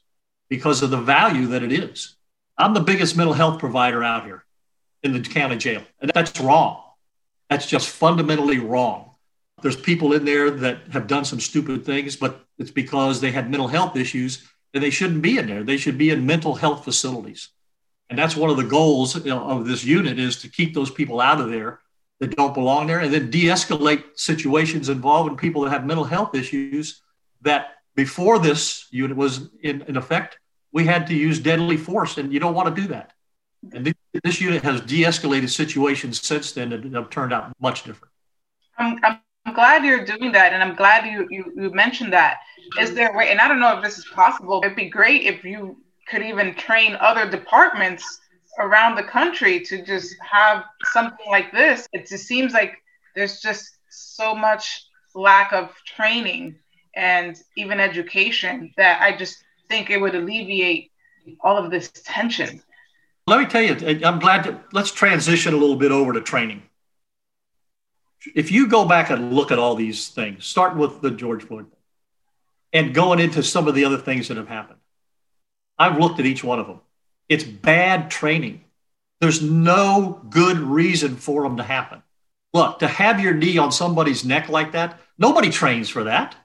because 0.50 0.82
of 0.82 0.90
the 0.90 0.98
value 0.98 1.46
that 1.48 1.62
it 1.62 1.72
is. 1.72 2.16
I'm 2.58 2.74
the 2.74 2.80
biggest 2.80 3.16
mental 3.16 3.34
health 3.34 3.58
provider 3.58 4.02
out 4.02 4.24
here 4.24 4.44
in 5.02 5.12
the 5.12 5.20
county 5.20 5.56
jail. 5.56 5.82
And 6.00 6.10
that's 6.14 6.38
wrong. 6.40 6.82
That's 7.48 7.66
just 7.66 7.88
fundamentally 7.88 8.58
wrong 8.58 9.13
there's 9.64 9.76
people 9.76 10.12
in 10.12 10.26
there 10.26 10.50
that 10.50 10.88
have 10.92 11.06
done 11.06 11.24
some 11.24 11.40
stupid 11.40 11.86
things, 11.86 12.16
but 12.16 12.44
it's 12.58 12.70
because 12.70 13.22
they 13.22 13.30
had 13.30 13.50
mental 13.50 13.66
health 13.66 13.96
issues 13.96 14.46
and 14.74 14.84
they 14.84 14.90
shouldn't 14.90 15.22
be 15.22 15.38
in 15.38 15.46
there. 15.46 15.64
They 15.64 15.78
should 15.78 15.96
be 15.96 16.10
in 16.10 16.26
mental 16.26 16.54
health 16.54 16.84
facilities. 16.84 17.48
And 18.10 18.18
that's 18.18 18.36
one 18.36 18.50
of 18.50 18.58
the 18.58 18.64
goals 18.64 19.16
of 19.16 19.66
this 19.66 19.82
unit 19.82 20.18
is 20.18 20.36
to 20.42 20.50
keep 20.50 20.74
those 20.74 20.90
people 20.90 21.18
out 21.18 21.40
of 21.40 21.48
there 21.50 21.80
that 22.20 22.36
don't 22.36 22.52
belong 22.52 22.88
there 22.88 23.00
and 23.00 23.10
then 23.10 23.30
de-escalate 23.30 24.04
situations 24.16 24.90
involving 24.90 25.34
people 25.38 25.62
that 25.62 25.70
have 25.70 25.86
mental 25.86 26.04
health 26.04 26.34
issues 26.34 27.00
that 27.40 27.68
before 27.94 28.38
this 28.38 28.86
unit 28.90 29.16
was 29.16 29.48
in, 29.62 29.80
in 29.88 29.96
effect, 29.96 30.38
we 30.72 30.84
had 30.84 31.06
to 31.06 31.14
use 31.14 31.38
deadly 31.38 31.78
force 31.78 32.18
and 32.18 32.34
you 32.34 32.38
don't 32.38 32.54
want 32.54 32.68
to 32.76 32.82
do 32.82 32.88
that. 32.88 33.14
And 33.72 33.94
this, 34.22 34.42
unit 34.42 34.62
has 34.62 34.82
de-escalated 34.82 35.48
situations 35.48 36.20
since 36.20 36.52
then 36.52 36.74
and 36.74 36.94
have 36.94 37.08
turned 37.08 37.32
out 37.32 37.50
much 37.58 37.84
different. 37.84 38.12
I'm 38.76 39.00
I'm 39.02 39.23
glad 39.54 39.84
you're 39.84 40.04
doing 40.04 40.32
that, 40.32 40.52
and 40.52 40.62
I'm 40.62 40.76
glad 40.76 41.06
you, 41.06 41.26
you 41.30 41.52
you 41.56 41.70
mentioned 41.70 42.12
that. 42.12 42.38
Is 42.80 42.94
there 42.94 43.12
a 43.12 43.16
way? 43.16 43.30
And 43.30 43.40
I 43.40 43.48
don't 43.48 43.60
know 43.60 43.76
if 43.76 43.84
this 43.84 43.98
is 43.98 44.06
possible. 44.06 44.60
It'd 44.64 44.76
be 44.76 44.88
great 44.90 45.22
if 45.22 45.44
you 45.44 45.76
could 46.08 46.22
even 46.22 46.54
train 46.54 46.96
other 47.00 47.30
departments 47.30 48.20
around 48.58 48.96
the 48.96 49.02
country 49.02 49.60
to 49.60 49.84
just 49.84 50.14
have 50.20 50.64
something 50.92 51.26
like 51.28 51.52
this. 51.52 51.86
It 51.92 52.06
just 52.06 52.26
seems 52.26 52.52
like 52.52 52.74
there's 53.14 53.40
just 53.40 53.78
so 53.90 54.34
much 54.34 54.86
lack 55.14 55.52
of 55.52 55.70
training 55.86 56.56
and 56.96 57.40
even 57.56 57.80
education 57.80 58.72
that 58.76 59.00
I 59.00 59.16
just 59.16 59.44
think 59.68 59.90
it 59.90 60.00
would 60.00 60.14
alleviate 60.14 60.90
all 61.40 61.56
of 61.56 61.70
this 61.70 61.90
tension. 62.04 62.62
Let 63.26 63.40
me 63.40 63.46
tell 63.46 63.62
you, 63.62 64.00
I'm 64.04 64.18
glad 64.18 64.44
to 64.44 64.60
let's 64.72 64.92
transition 64.92 65.54
a 65.54 65.56
little 65.56 65.76
bit 65.76 65.90
over 65.90 66.12
to 66.12 66.20
training 66.20 66.62
if 68.34 68.50
you 68.50 68.68
go 68.68 68.84
back 68.86 69.10
and 69.10 69.32
look 69.32 69.50
at 69.50 69.58
all 69.58 69.74
these 69.74 70.08
things, 70.08 70.46
starting 70.46 70.78
with 70.78 71.00
the 71.00 71.10
George 71.10 71.44
Floyd 71.44 71.66
and 72.72 72.94
going 72.94 73.20
into 73.20 73.42
some 73.42 73.68
of 73.68 73.74
the 73.74 73.84
other 73.84 73.98
things 73.98 74.28
that 74.28 74.36
have 74.36 74.48
happened, 74.48 74.80
I've 75.78 75.98
looked 75.98 76.20
at 76.20 76.26
each 76.26 76.44
one 76.44 76.58
of 76.58 76.66
them. 76.66 76.80
It's 77.28 77.44
bad 77.44 78.10
training. 78.10 78.64
There's 79.20 79.42
no 79.42 80.20
good 80.28 80.58
reason 80.58 81.16
for 81.16 81.42
them 81.42 81.56
to 81.56 81.62
happen. 81.62 82.02
Look, 82.52 82.80
to 82.80 82.86
have 82.86 83.20
your 83.20 83.34
knee 83.34 83.58
on 83.58 83.72
somebody's 83.72 84.24
neck 84.24 84.48
like 84.48 84.72
that, 84.72 85.00
nobody 85.18 85.50
trains 85.50 85.88
for 85.88 86.04
that. 86.04 86.36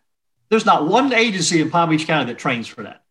There's 0.50 0.66
not 0.66 0.88
one 0.88 1.14
agency 1.14 1.62
in 1.62 1.70
Palm 1.70 1.92
Beach 1.92 2.08
County 2.08 2.32
that 2.32 2.40
trains 2.40 2.68
for 2.68 2.84
that. 2.84 3.04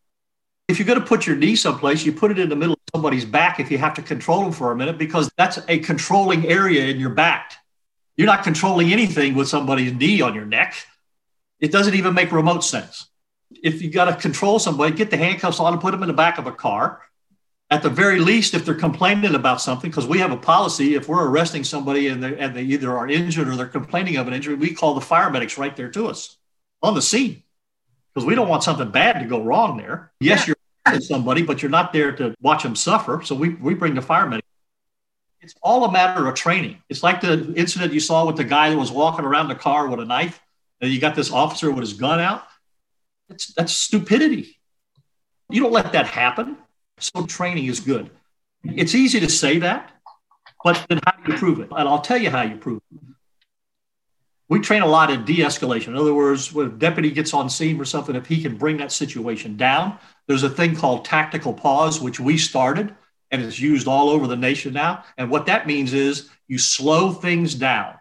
If 0.67 0.79
you're 0.79 0.87
going 0.87 1.01
to 1.01 1.07
put 1.07 1.27
your 1.27 1.37
knee 1.37 1.55
someplace, 1.55 2.05
you 2.05 2.13
put 2.13 2.31
it 2.31 2.39
in 2.39 2.49
the 2.49 2.57
middle 2.57 2.75
of 2.75 2.81
somebody's 2.93 3.25
back 3.25 3.61
if 3.61 3.71
you 3.71 3.79
have 3.79 3.95
to 3.95 4.03
control 4.03 4.43
them 4.43 4.53
for 4.53 4.73
a 4.73 4.77
minute, 4.77 4.99
because 4.99 5.31
that's 5.39 5.59
a 5.69 5.79
controlling 5.79 6.47
area 6.47 6.87
in 6.87 6.99
your 6.99 7.11
back. 7.11 7.55
You're 8.19 8.27
not 8.27 8.43
controlling 8.43 8.93
anything 8.93 9.37
with 9.37 9.49
somebody's 9.49 9.95
knee 9.95 10.21
on 10.21 10.35
your 10.35 10.45
neck. 10.45 10.75
It 11.61 11.71
doesn't 11.71 11.95
even 11.95 12.15
make 12.15 12.33
remote 12.33 12.65
sense. 12.65 13.09
If 13.63 13.81
you've 13.81 13.95
got 13.95 14.07
to 14.07 14.15
control 14.17 14.59
somebody, 14.59 14.95
get 14.95 15.11
the 15.11 15.17
handcuffs 15.17 15.61
on 15.61 15.73
and 15.73 15.81
put 15.81 15.93
them 15.93 16.03
in 16.03 16.09
the 16.09 16.15
back 16.15 16.37
of 16.37 16.49
a 16.49 16.53
car. 16.53 17.01
At 17.71 17.83
the 17.83 17.91
very 17.91 18.19
least, 18.19 18.55
if 18.55 18.65
they're 18.65 18.75
complaining 18.75 19.35
about 19.37 19.61
something, 19.61 19.89
because 19.89 20.07
we 20.07 20.19
have 20.19 20.33
a 20.33 20.37
policy, 20.37 20.97
if 20.97 21.09
we're 21.09 21.29
arresting 21.29 21.63
somebody 21.63 22.09
and, 22.09 22.23
they, 22.23 22.37
and 22.37 22.57
they 22.57 22.63
either 22.63 22.97
are 22.97 23.09
injured 23.09 23.47
or 23.47 23.55
they're 23.55 23.67
complaining 23.67 24.17
of 24.17 24.27
an 24.27 24.35
injury, 24.35 24.55
we 24.55 24.75
call 24.75 24.95
the 24.95 25.01
fire 25.01 25.31
medics 25.31 25.57
right 25.57 25.77
there 25.77 25.91
to 25.91 26.09
us 26.09 26.39
on 26.83 26.95
the 26.95 27.03
scene 27.03 27.45
because 28.13 28.27
we 28.27 28.35
don't 28.35 28.49
want 28.49 28.65
something 28.65 28.91
bad 28.91 29.21
to 29.21 29.27
go 29.27 29.43
wrong 29.43 29.77
there. 29.77 30.11
Yes, 30.19 30.49
you're 30.49 30.57
arresting 30.87 31.07
somebody, 31.07 31.43
but 31.43 31.63
you're 31.63 31.71
not 31.71 31.93
there 31.93 32.11
to 32.13 32.35
watch 32.41 32.65
them 32.65 32.75
suffer. 32.75 33.23
So 33.23 33.37
we, 33.37 33.51
we 33.51 33.75
bring 33.75 33.95
the 33.95 34.03
fire 34.03 34.27
medic. 34.27 34.45
It's 35.49 35.59
all 35.63 35.87
a 35.87 35.91
matter 35.91 36.29
of 36.29 36.35
training. 36.35 36.83
It's 36.91 37.03
like 37.03 37.23
the 37.23 37.55
incident 37.55 37.95
you 37.95 38.01
saw 38.01 38.27
with 38.27 38.37
the 38.37 38.45
guy 38.45 38.69
that 38.69 38.77
was 38.77 38.93
walking 38.93 39.25
around 39.25 39.49
the 39.49 39.55
car 39.55 39.89
with 39.89 39.99
a 39.99 40.05
knife, 40.05 40.39
and 40.83 40.93
you 40.93 41.01
got 41.01 41.15
this 41.15 41.33
officer 41.33 41.71
with 41.71 41.81
his 41.81 41.95
gun 41.95 42.21
out. 42.21 42.43
That's, 43.31 43.55
that's 43.55 43.73
stupidity. 43.73 44.59
You 45.49 45.63
don't 45.63 45.73
let 45.73 45.93
that 45.93 46.07
happen. 46.07 46.59
So 46.99 47.25
training 47.25 47.65
is 47.65 47.81
good. 47.81 48.11
It's 48.63 48.95
easy 48.95 49.21
to 49.21 49.31
say 49.31 49.57
that, 49.61 49.91
but 50.63 50.85
then 50.91 51.01
how 51.07 51.13
do 51.13 51.33
you 51.33 51.39
prove 51.39 51.61
it? 51.61 51.71
And 51.75 51.89
I'll 51.89 52.03
tell 52.03 52.19
you 52.19 52.29
how 52.29 52.43
you 52.43 52.59
prove 52.59 52.83
it. 52.93 53.01
We 54.51 54.61
train 54.61 54.83
a 54.83 54.87
lot 54.87 55.11
in 55.11 55.25
de-escalation. 55.25 55.89
In 55.89 55.97
other 55.97 56.13
words, 56.13 56.53
when 56.53 56.67
a 56.67 56.71
deputy 56.71 57.11
gets 57.11 57.33
on 57.33 57.49
scene 57.49 57.81
or 57.81 57.87
something, 57.87 58.15
if 58.15 58.27
he 58.27 58.43
can 58.43 58.59
bring 58.59 58.77
that 58.77 58.93
situation 58.93 59.57
down, 59.57 59.97
there's 60.27 60.43
a 60.43 60.51
thing 60.51 60.77
called 60.77 61.07
tactical 61.07 61.55
pause, 61.55 62.03
which 62.03 62.21
we 62.21 62.37
started 62.37 62.95
and 63.31 63.43
it's 63.43 63.59
used 63.59 63.87
all 63.87 64.09
over 64.09 64.27
the 64.27 64.37
nation 64.37 64.73
now. 64.73 65.05
And 65.17 65.31
what 65.31 65.47
that 65.47 65.67
means 65.67 65.93
is 65.93 66.29
you 66.47 66.59
slow 66.59 67.13
things 67.13 67.55
down, 67.55 67.95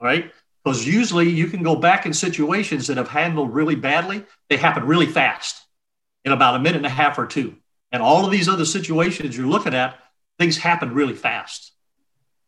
right? 0.00 0.32
Because 0.64 0.86
usually 0.86 1.28
you 1.28 1.46
can 1.46 1.62
go 1.62 1.76
back 1.76 2.06
in 2.06 2.12
situations 2.12 2.86
that 2.86 2.96
have 2.96 3.08
handled 3.08 3.52
really 3.54 3.74
badly, 3.74 4.24
they 4.48 4.56
happen 4.56 4.84
really 4.84 5.06
fast 5.06 5.66
in 6.24 6.32
about 6.32 6.56
a 6.56 6.58
minute 6.58 6.76
and 6.76 6.86
a 6.86 6.90
half 6.90 7.18
or 7.18 7.26
two. 7.26 7.56
And 7.92 8.02
all 8.02 8.24
of 8.24 8.30
these 8.30 8.48
other 8.48 8.64
situations 8.64 9.36
you're 9.36 9.46
looking 9.46 9.74
at, 9.74 9.98
things 10.38 10.58
happen 10.58 10.94
really 10.94 11.14
fast. 11.14 11.72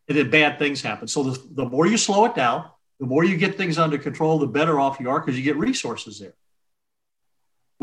And 0.07 0.17
then 0.17 0.29
bad 0.29 0.59
things 0.59 0.81
happen. 0.81 1.07
So 1.07 1.23
the, 1.23 1.43
the 1.51 1.65
more 1.65 1.87
you 1.87 1.97
slow 1.97 2.25
it 2.25 2.35
down, 2.35 2.69
the 2.99 3.05
more 3.05 3.23
you 3.23 3.35
get 3.35 3.57
things 3.57 3.77
under 3.77 3.97
control, 3.97 4.39
the 4.39 4.47
better 4.47 4.79
off 4.79 4.99
you 4.99 5.09
are 5.09 5.19
because 5.19 5.37
you 5.37 5.43
get 5.43 5.57
resources 5.57 6.19
there. 6.19 6.33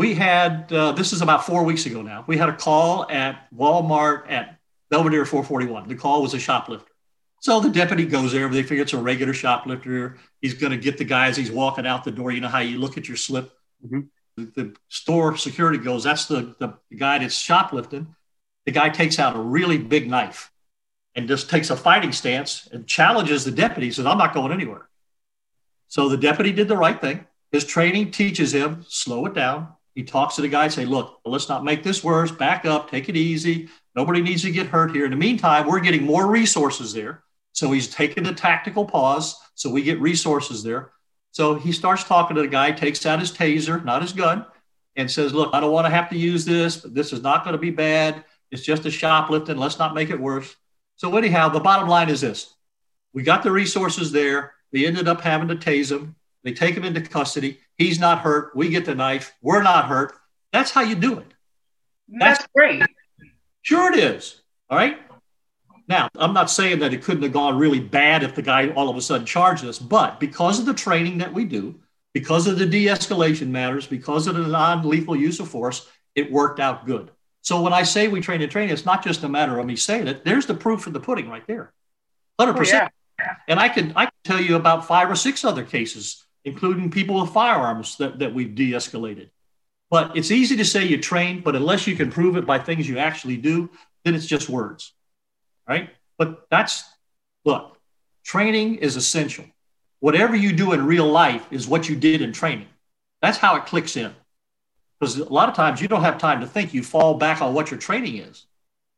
We 0.00 0.14
had, 0.14 0.72
uh, 0.72 0.92
this 0.92 1.12
is 1.12 1.20
about 1.20 1.44
four 1.44 1.62
weeks 1.62 1.84
ago 1.84 2.00
now, 2.00 2.24
we 2.26 2.38
had 2.38 2.48
a 2.48 2.56
call 2.56 3.06
at 3.10 3.46
Walmart 3.54 4.30
at 4.30 4.58
Belvedere 4.88 5.26
441. 5.26 5.88
The 5.88 5.94
call 5.94 6.22
was 6.22 6.32
a 6.32 6.38
shoplifter. 6.38 6.90
So 7.40 7.60
the 7.60 7.68
deputy 7.68 8.06
goes 8.06 8.32
there. 8.32 8.48
They 8.48 8.62
figure 8.62 8.80
it's 8.80 8.94
a 8.94 8.96
regular 8.96 9.34
shoplifter. 9.34 10.16
He's 10.40 10.54
going 10.54 10.70
to 10.70 10.78
get 10.78 10.96
the 10.96 11.04
guys. 11.04 11.36
He's 11.36 11.50
walking 11.50 11.86
out 11.86 12.04
the 12.04 12.12
door. 12.12 12.32
You 12.32 12.40
know 12.40 12.48
how 12.48 12.60
you 12.60 12.78
look 12.78 12.96
at 12.96 13.08
your 13.08 13.18
slip. 13.18 13.52
Mm-hmm. 13.84 14.00
The, 14.38 14.62
the, 14.62 14.76
store 14.88 15.36
security 15.36 15.76
goes, 15.76 16.04
that's 16.04 16.24
the, 16.24 16.54
the, 16.58 16.78
the 16.88 16.96
guy 16.96 17.18
that's 17.18 17.34
shoplifting. 17.34 18.14
The 18.64 18.72
guy 18.72 18.88
takes 18.88 19.18
out 19.18 19.36
a 19.36 19.38
really 19.38 19.76
big 19.76 20.08
knife 20.08 20.50
and 21.14 21.28
just 21.28 21.50
takes 21.50 21.68
a 21.68 21.76
fighting 21.76 22.12
stance 22.12 22.66
and 22.72 22.86
challenges 22.86 23.44
the 23.44 23.50
deputy. 23.50 23.88
He 23.88 23.92
says, 23.92 24.06
I'm 24.06 24.16
not 24.16 24.32
going 24.32 24.50
anywhere. 24.50 24.88
So 25.88 26.08
the 26.08 26.16
deputy 26.16 26.52
did 26.52 26.68
the 26.68 26.76
right 26.78 26.98
thing. 26.98 27.26
His 27.52 27.66
training 27.66 28.12
teaches 28.12 28.54
him 28.54 28.86
slow 28.88 29.26
it 29.26 29.34
down. 29.34 29.74
He 29.94 30.04
talks 30.04 30.36
to 30.36 30.42
the 30.42 30.48
guy, 30.48 30.68
say, 30.68 30.84
look, 30.84 31.20
let's 31.24 31.48
not 31.48 31.64
make 31.64 31.82
this 31.82 32.04
worse. 32.04 32.30
Back 32.30 32.64
up, 32.64 32.90
take 32.90 33.08
it 33.08 33.16
easy. 33.16 33.68
Nobody 33.96 34.22
needs 34.22 34.42
to 34.42 34.50
get 34.50 34.66
hurt 34.66 34.94
here. 34.94 35.04
In 35.04 35.10
the 35.10 35.16
meantime, 35.16 35.66
we're 35.66 35.80
getting 35.80 36.04
more 36.04 36.26
resources 36.26 36.92
there. 36.92 37.24
So 37.52 37.72
he's 37.72 37.92
taking 37.92 38.24
the 38.24 38.32
tactical 38.32 38.84
pause. 38.84 39.36
So 39.54 39.68
we 39.68 39.82
get 39.82 40.00
resources 40.00 40.62
there. 40.62 40.92
So 41.32 41.54
he 41.54 41.72
starts 41.72 42.04
talking 42.04 42.36
to 42.36 42.42
the 42.42 42.48
guy, 42.48 42.72
takes 42.72 43.04
out 43.06 43.20
his 43.20 43.32
taser, 43.32 43.84
not 43.84 44.02
his 44.02 44.12
gun, 44.12 44.46
and 44.96 45.10
says, 45.10 45.32
Look, 45.34 45.54
I 45.54 45.60
don't 45.60 45.72
want 45.72 45.86
to 45.86 45.90
have 45.90 46.10
to 46.10 46.16
use 46.16 46.44
this, 46.44 46.78
but 46.78 46.94
this 46.94 47.12
is 47.12 47.22
not 47.22 47.44
going 47.44 47.52
to 47.52 47.58
be 47.58 47.70
bad. 47.70 48.24
It's 48.50 48.62
just 48.62 48.86
a 48.86 48.90
shoplifting. 48.90 49.56
Let's 49.56 49.78
not 49.78 49.94
make 49.94 50.10
it 50.10 50.20
worse. 50.20 50.54
So, 50.96 51.16
anyhow, 51.16 51.48
the 51.48 51.60
bottom 51.60 51.88
line 51.88 52.08
is 52.08 52.20
this 52.20 52.54
we 53.12 53.22
got 53.22 53.42
the 53.42 53.52
resources 53.52 54.12
there. 54.12 54.54
They 54.72 54.86
ended 54.86 55.08
up 55.08 55.20
having 55.20 55.48
to 55.48 55.56
tase 55.56 55.90
him. 55.90 56.14
They 56.42 56.52
take 56.52 56.74
him 56.74 56.84
into 56.84 57.00
custody. 57.00 57.60
He's 57.76 57.98
not 57.98 58.20
hurt. 58.20 58.54
We 58.56 58.68
get 58.68 58.84
the 58.84 58.94
knife. 58.94 59.34
We're 59.42 59.62
not 59.62 59.86
hurt. 59.86 60.14
That's 60.52 60.70
how 60.70 60.82
you 60.82 60.94
do 60.94 61.18
it. 61.18 61.34
That's, 62.08 62.38
That's 62.38 62.52
great. 62.54 62.82
Sure, 63.62 63.92
it 63.92 63.98
is. 63.98 64.40
All 64.68 64.78
right. 64.78 64.98
Now, 65.86 66.08
I'm 66.14 66.32
not 66.32 66.50
saying 66.50 66.78
that 66.80 66.94
it 66.94 67.02
couldn't 67.02 67.24
have 67.24 67.32
gone 67.32 67.58
really 67.58 67.80
bad 67.80 68.22
if 68.22 68.34
the 68.34 68.42
guy 68.42 68.68
all 68.70 68.88
of 68.88 68.96
a 68.96 69.00
sudden 69.00 69.26
charged 69.26 69.64
us, 69.64 69.78
but 69.78 70.20
because 70.20 70.58
of 70.58 70.66
the 70.66 70.74
training 70.74 71.18
that 71.18 71.34
we 71.34 71.44
do, 71.44 71.80
because 72.12 72.46
of 72.46 72.58
the 72.58 72.66
de 72.66 72.86
escalation 72.86 73.48
matters, 73.48 73.86
because 73.86 74.26
of 74.26 74.36
the 74.36 74.46
non 74.46 74.88
lethal 74.88 75.16
use 75.16 75.40
of 75.40 75.48
force, 75.48 75.88
it 76.14 76.30
worked 76.30 76.60
out 76.60 76.86
good. 76.86 77.10
So 77.42 77.60
when 77.62 77.72
I 77.72 77.82
say 77.82 78.08
we 78.08 78.20
train 78.20 78.42
and 78.42 78.50
train, 78.50 78.70
it's 78.70 78.84
not 78.84 79.02
just 79.02 79.24
a 79.24 79.28
matter 79.28 79.58
of 79.58 79.66
me 79.66 79.76
saying 79.76 80.08
it. 80.08 80.24
There's 80.24 80.46
the 80.46 80.54
proof 80.54 80.86
in 80.86 80.92
the 80.92 81.00
pudding 81.00 81.28
right 81.28 81.46
there. 81.46 81.72
100%. 82.40 82.56
Oh, 82.56 82.62
yeah. 82.62 82.88
And 83.48 83.58
I 83.58 83.68
can, 83.68 83.92
I 83.96 84.04
can 84.04 84.14
tell 84.24 84.40
you 84.40 84.56
about 84.56 84.86
five 84.86 85.10
or 85.10 85.16
six 85.16 85.44
other 85.44 85.64
cases, 85.64 86.24
including 86.44 86.90
people 86.90 87.20
with 87.20 87.30
firearms 87.30 87.96
that, 87.98 88.18
that 88.18 88.34
we've 88.34 88.54
de 88.54 88.72
escalated. 88.72 89.30
But 89.90 90.16
it's 90.16 90.30
easy 90.30 90.56
to 90.56 90.64
say 90.64 90.84
you 90.84 90.98
train, 90.98 91.40
but 91.40 91.56
unless 91.56 91.86
you 91.86 91.96
can 91.96 92.10
prove 92.10 92.36
it 92.36 92.46
by 92.46 92.58
things 92.58 92.88
you 92.88 92.98
actually 92.98 93.36
do, 93.36 93.70
then 94.04 94.14
it's 94.14 94.26
just 94.26 94.48
words 94.48 94.92
right? 95.70 95.90
But 96.18 96.46
that's, 96.50 96.84
look, 97.44 97.78
training 98.24 98.76
is 98.76 98.96
essential. 98.96 99.44
Whatever 100.00 100.34
you 100.34 100.52
do 100.52 100.72
in 100.72 100.84
real 100.84 101.06
life 101.06 101.46
is 101.50 101.68
what 101.68 101.88
you 101.88 101.94
did 101.94 102.22
in 102.22 102.32
training. 102.32 102.66
That's 103.22 103.38
how 103.38 103.56
it 103.56 103.66
clicks 103.66 103.96
in. 103.96 104.12
Because 104.98 105.16
a 105.18 105.32
lot 105.32 105.48
of 105.48 105.54
times 105.54 105.80
you 105.80 105.88
don't 105.88 106.02
have 106.02 106.18
time 106.18 106.40
to 106.40 106.46
think, 106.46 106.74
you 106.74 106.82
fall 106.82 107.14
back 107.14 107.40
on 107.40 107.54
what 107.54 107.70
your 107.70 107.78
training 107.78 108.16
is. 108.16 108.46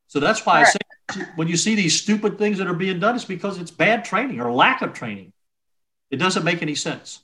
So 0.08 0.18
that's 0.18 0.44
why 0.46 0.62
right. 0.62 0.76
I 1.10 1.14
say 1.14 1.26
when 1.36 1.46
you 1.46 1.56
see 1.56 1.74
these 1.74 2.00
stupid 2.00 2.38
things 2.38 2.58
that 2.58 2.66
are 2.66 2.74
being 2.74 2.98
done, 2.98 3.14
it's 3.14 3.24
because 3.24 3.58
it's 3.58 3.70
bad 3.70 4.04
training 4.04 4.40
or 4.40 4.50
lack 4.50 4.80
of 4.82 4.94
training. 4.94 5.32
It 6.10 6.16
doesn't 6.16 6.44
make 6.44 6.62
any 6.62 6.74
sense. 6.74 7.20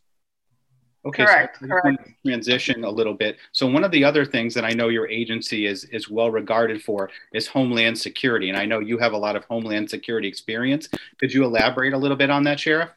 Okay, 1.06 1.24
correct, 1.24 1.58
so 1.60 1.66
correct. 1.68 2.10
transition 2.26 2.84
a 2.84 2.90
little 2.90 3.14
bit. 3.14 3.38
So 3.52 3.66
one 3.66 3.84
of 3.84 3.90
the 3.92 4.04
other 4.04 4.24
things 4.24 4.52
that 4.54 4.64
I 4.64 4.70
know 4.70 4.88
your 4.88 5.08
agency 5.08 5.66
is 5.66 5.84
is 5.84 6.10
well 6.10 6.30
regarded 6.30 6.82
for 6.82 7.10
is 7.32 7.46
Homeland 7.46 7.96
Security, 7.96 8.48
and 8.48 8.58
I 8.58 8.64
know 8.64 8.80
you 8.80 8.98
have 8.98 9.12
a 9.12 9.16
lot 9.16 9.36
of 9.36 9.44
Homeland 9.44 9.88
Security 9.88 10.26
experience. 10.26 10.88
Could 11.18 11.32
you 11.32 11.44
elaborate 11.44 11.92
a 11.92 11.98
little 11.98 12.16
bit 12.16 12.30
on 12.30 12.42
that, 12.44 12.58
Sheriff? 12.58 12.90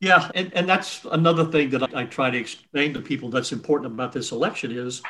Yeah, 0.00 0.30
and, 0.34 0.50
and 0.54 0.68
that's 0.68 1.04
another 1.12 1.44
thing 1.44 1.70
that 1.70 1.94
I, 1.94 2.00
I 2.00 2.04
try 2.04 2.30
to 2.30 2.38
explain 2.38 2.94
to 2.94 3.00
people 3.00 3.28
that's 3.28 3.52
important 3.52 3.92
about 3.92 4.12
this 4.12 4.32
election 4.32 4.72
is 4.72 5.02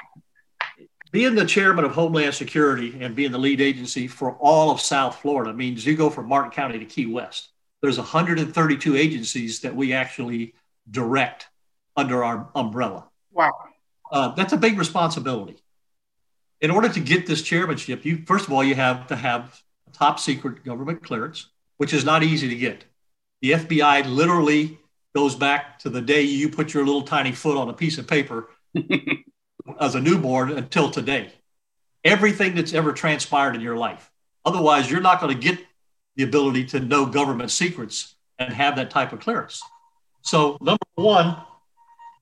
being 1.12 1.35
the 1.35 1.46
chairman 1.46 1.85
of 1.85 1.92
Homeland 1.92 2.35
Security 2.35 2.98
and 3.00 3.14
being 3.14 3.33
the 3.33 3.38
lead 3.38 3.61
agency 3.61 4.09
for 4.09 4.33
all 4.37 4.70
of 4.70 4.80
South 4.80 5.20
Florida 5.20 5.52
means 5.52 5.87
you 5.87 5.96
go 5.96 6.11
from 6.11 6.28
Martin 6.28 6.50
County 6.50 6.78
to 6.78 6.85
Key 6.85 7.06
West. 7.06 7.50
There's 7.83 7.98
132 7.98 8.96
agencies 8.96 9.61
that 9.61 9.74
we 9.74 9.92
actually 9.92 10.54
direct 10.90 11.48
under 12.00 12.24
our 12.24 12.48
umbrella. 12.54 13.08
Wow. 13.32 13.52
Uh, 14.10 14.34
that's 14.34 14.52
a 14.52 14.56
big 14.56 14.78
responsibility. 14.78 15.56
In 16.60 16.70
order 16.70 16.88
to 16.88 17.00
get 17.00 17.26
this 17.26 17.42
chairmanship, 17.42 18.04
you 18.04 18.24
first 18.26 18.46
of 18.46 18.52
all 18.52 18.64
you 18.64 18.74
have 18.74 19.06
to 19.08 19.16
have 19.16 19.62
a 19.86 19.90
top 19.92 20.18
secret 20.18 20.64
government 20.64 21.02
clearance, 21.02 21.46
which 21.76 21.94
is 21.94 22.04
not 22.04 22.22
easy 22.22 22.48
to 22.48 22.56
get. 22.56 22.84
The 23.42 23.52
FBI 23.52 24.06
literally 24.06 24.78
goes 25.14 25.34
back 25.34 25.78
to 25.80 25.90
the 25.90 26.00
day 26.00 26.22
you 26.22 26.48
put 26.48 26.74
your 26.74 26.84
little 26.84 27.02
tiny 27.02 27.32
foot 27.32 27.56
on 27.56 27.68
a 27.68 27.72
piece 27.72 27.98
of 27.98 28.06
paper 28.06 28.48
as 29.80 29.94
a 29.94 30.00
newborn 30.00 30.50
until 30.50 30.90
today. 30.90 31.32
Everything 32.04 32.54
that's 32.54 32.72
ever 32.72 32.92
transpired 32.92 33.54
in 33.54 33.60
your 33.60 33.76
life. 33.76 34.10
Otherwise, 34.44 34.90
you're 34.90 35.00
not 35.00 35.20
going 35.20 35.34
to 35.34 35.40
get 35.40 35.58
the 36.16 36.22
ability 36.22 36.64
to 36.66 36.80
know 36.80 37.06
government 37.06 37.50
secrets 37.50 38.14
and 38.38 38.52
have 38.52 38.76
that 38.76 38.90
type 38.90 39.12
of 39.12 39.20
clearance. 39.20 39.62
So, 40.22 40.56
number 40.60 40.78
one, 40.94 41.36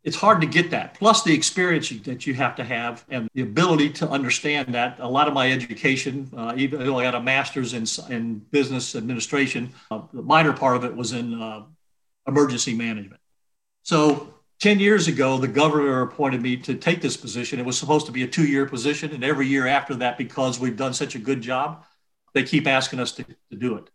it's 0.04 0.16
hard 0.16 0.40
to 0.40 0.46
get 0.46 0.70
that. 0.70 0.94
Plus 0.94 1.22
the 1.22 1.34
experience 1.34 1.90
that 1.90 2.26
you 2.26 2.34
have 2.34 2.56
to 2.56 2.64
have 2.64 3.04
and 3.08 3.28
the 3.34 3.42
ability 3.42 3.90
to 3.90 4.08
understand 4.08 4.74
that. 4.74 4.98
A 5.00 5.08
lot 5.08 5.28
of 5.28 5.34
my 5.34 5.50
education, 5.52 6.30
uh, 6.36 6.54
even 6.56 6.84
though 6.84 6.98
I 6.98 7.02
got 7.02 7.14
a 7.14 7.20
master's 7.20 7.74
in, 7.74 7.84
in 8.12 8.38
business 8.38 8.94
administration, 8.94 9.72
uh, 9.90 10.02
the 10.12 10.22
minor 10.22 10.52
part 10.52 10.76
of 10.76 10.84
it 10.84 10.94
was 10.94 11.12
in 11.12 11.40
uh, 11.40 11.64
emergency 12.26 12.74
management. 12.74 13.20
So 13.82 14.32
10 14.60 14.80
years 14.80 15.08
ago, 15.08 15.38
the 15.38 15.48
governor 15.48 16.02
appointed 16.02 16.42
me 16.42 16.56
to 16.58 16.74
take 16.74 17.00
this 17.00 17.16
position. 17.16 17.58
It 17.58 17.66
was 17.66 17.78
supposed 17.78 18.06
to 18.06 18.12
be 18.12 18.22
a 18.22 18.28
two 18.28 18.46
year 18.46 18.66
position. 18.66 19.12
And 19.12 19.24
every 19.24 19.46
year 19.46 19.66
after 19.66 19.94
that, 19.96 20.16
because 20.18 20.58
we've 20.58 20.76
done 20.76 20.94
such 20.94 21.14
a 21.14 21.18
good 21.18 21.40
job, 21.40 21.84
they 22.34 22.42
keep 22.44 22.66
asking 22.66 23.00
us 23.00 23.12
to, 23.12 23.24
to 23.24 23.56
do 23.56 23.76
it. 23.76 23.90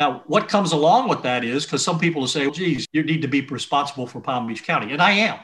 Now, 0.00 0.22
what 0.26 0.48
comes 0.48 0.72
along 0.72 1.10
with 1.10 1.22
that 1.22 1.44
is 1.44 1.66
because 1.66 1.84
some 1.84 1.98
people 1.98 2.22
will 2.22 2.28
say, 2.28 2.50
geez, 2.50 2.88
you 2.90 3.02
need 3.02 3.20
to 3.20 3.28
be 3.28 3.42
responsible 3.42 4.06
for 4.06 4.20
Palm 4.20 4.46
Beach 4.46 4.64
County. 4.64 4.92
And 4.92 5.02
I 5.02 5.10
am. 5.10 5.38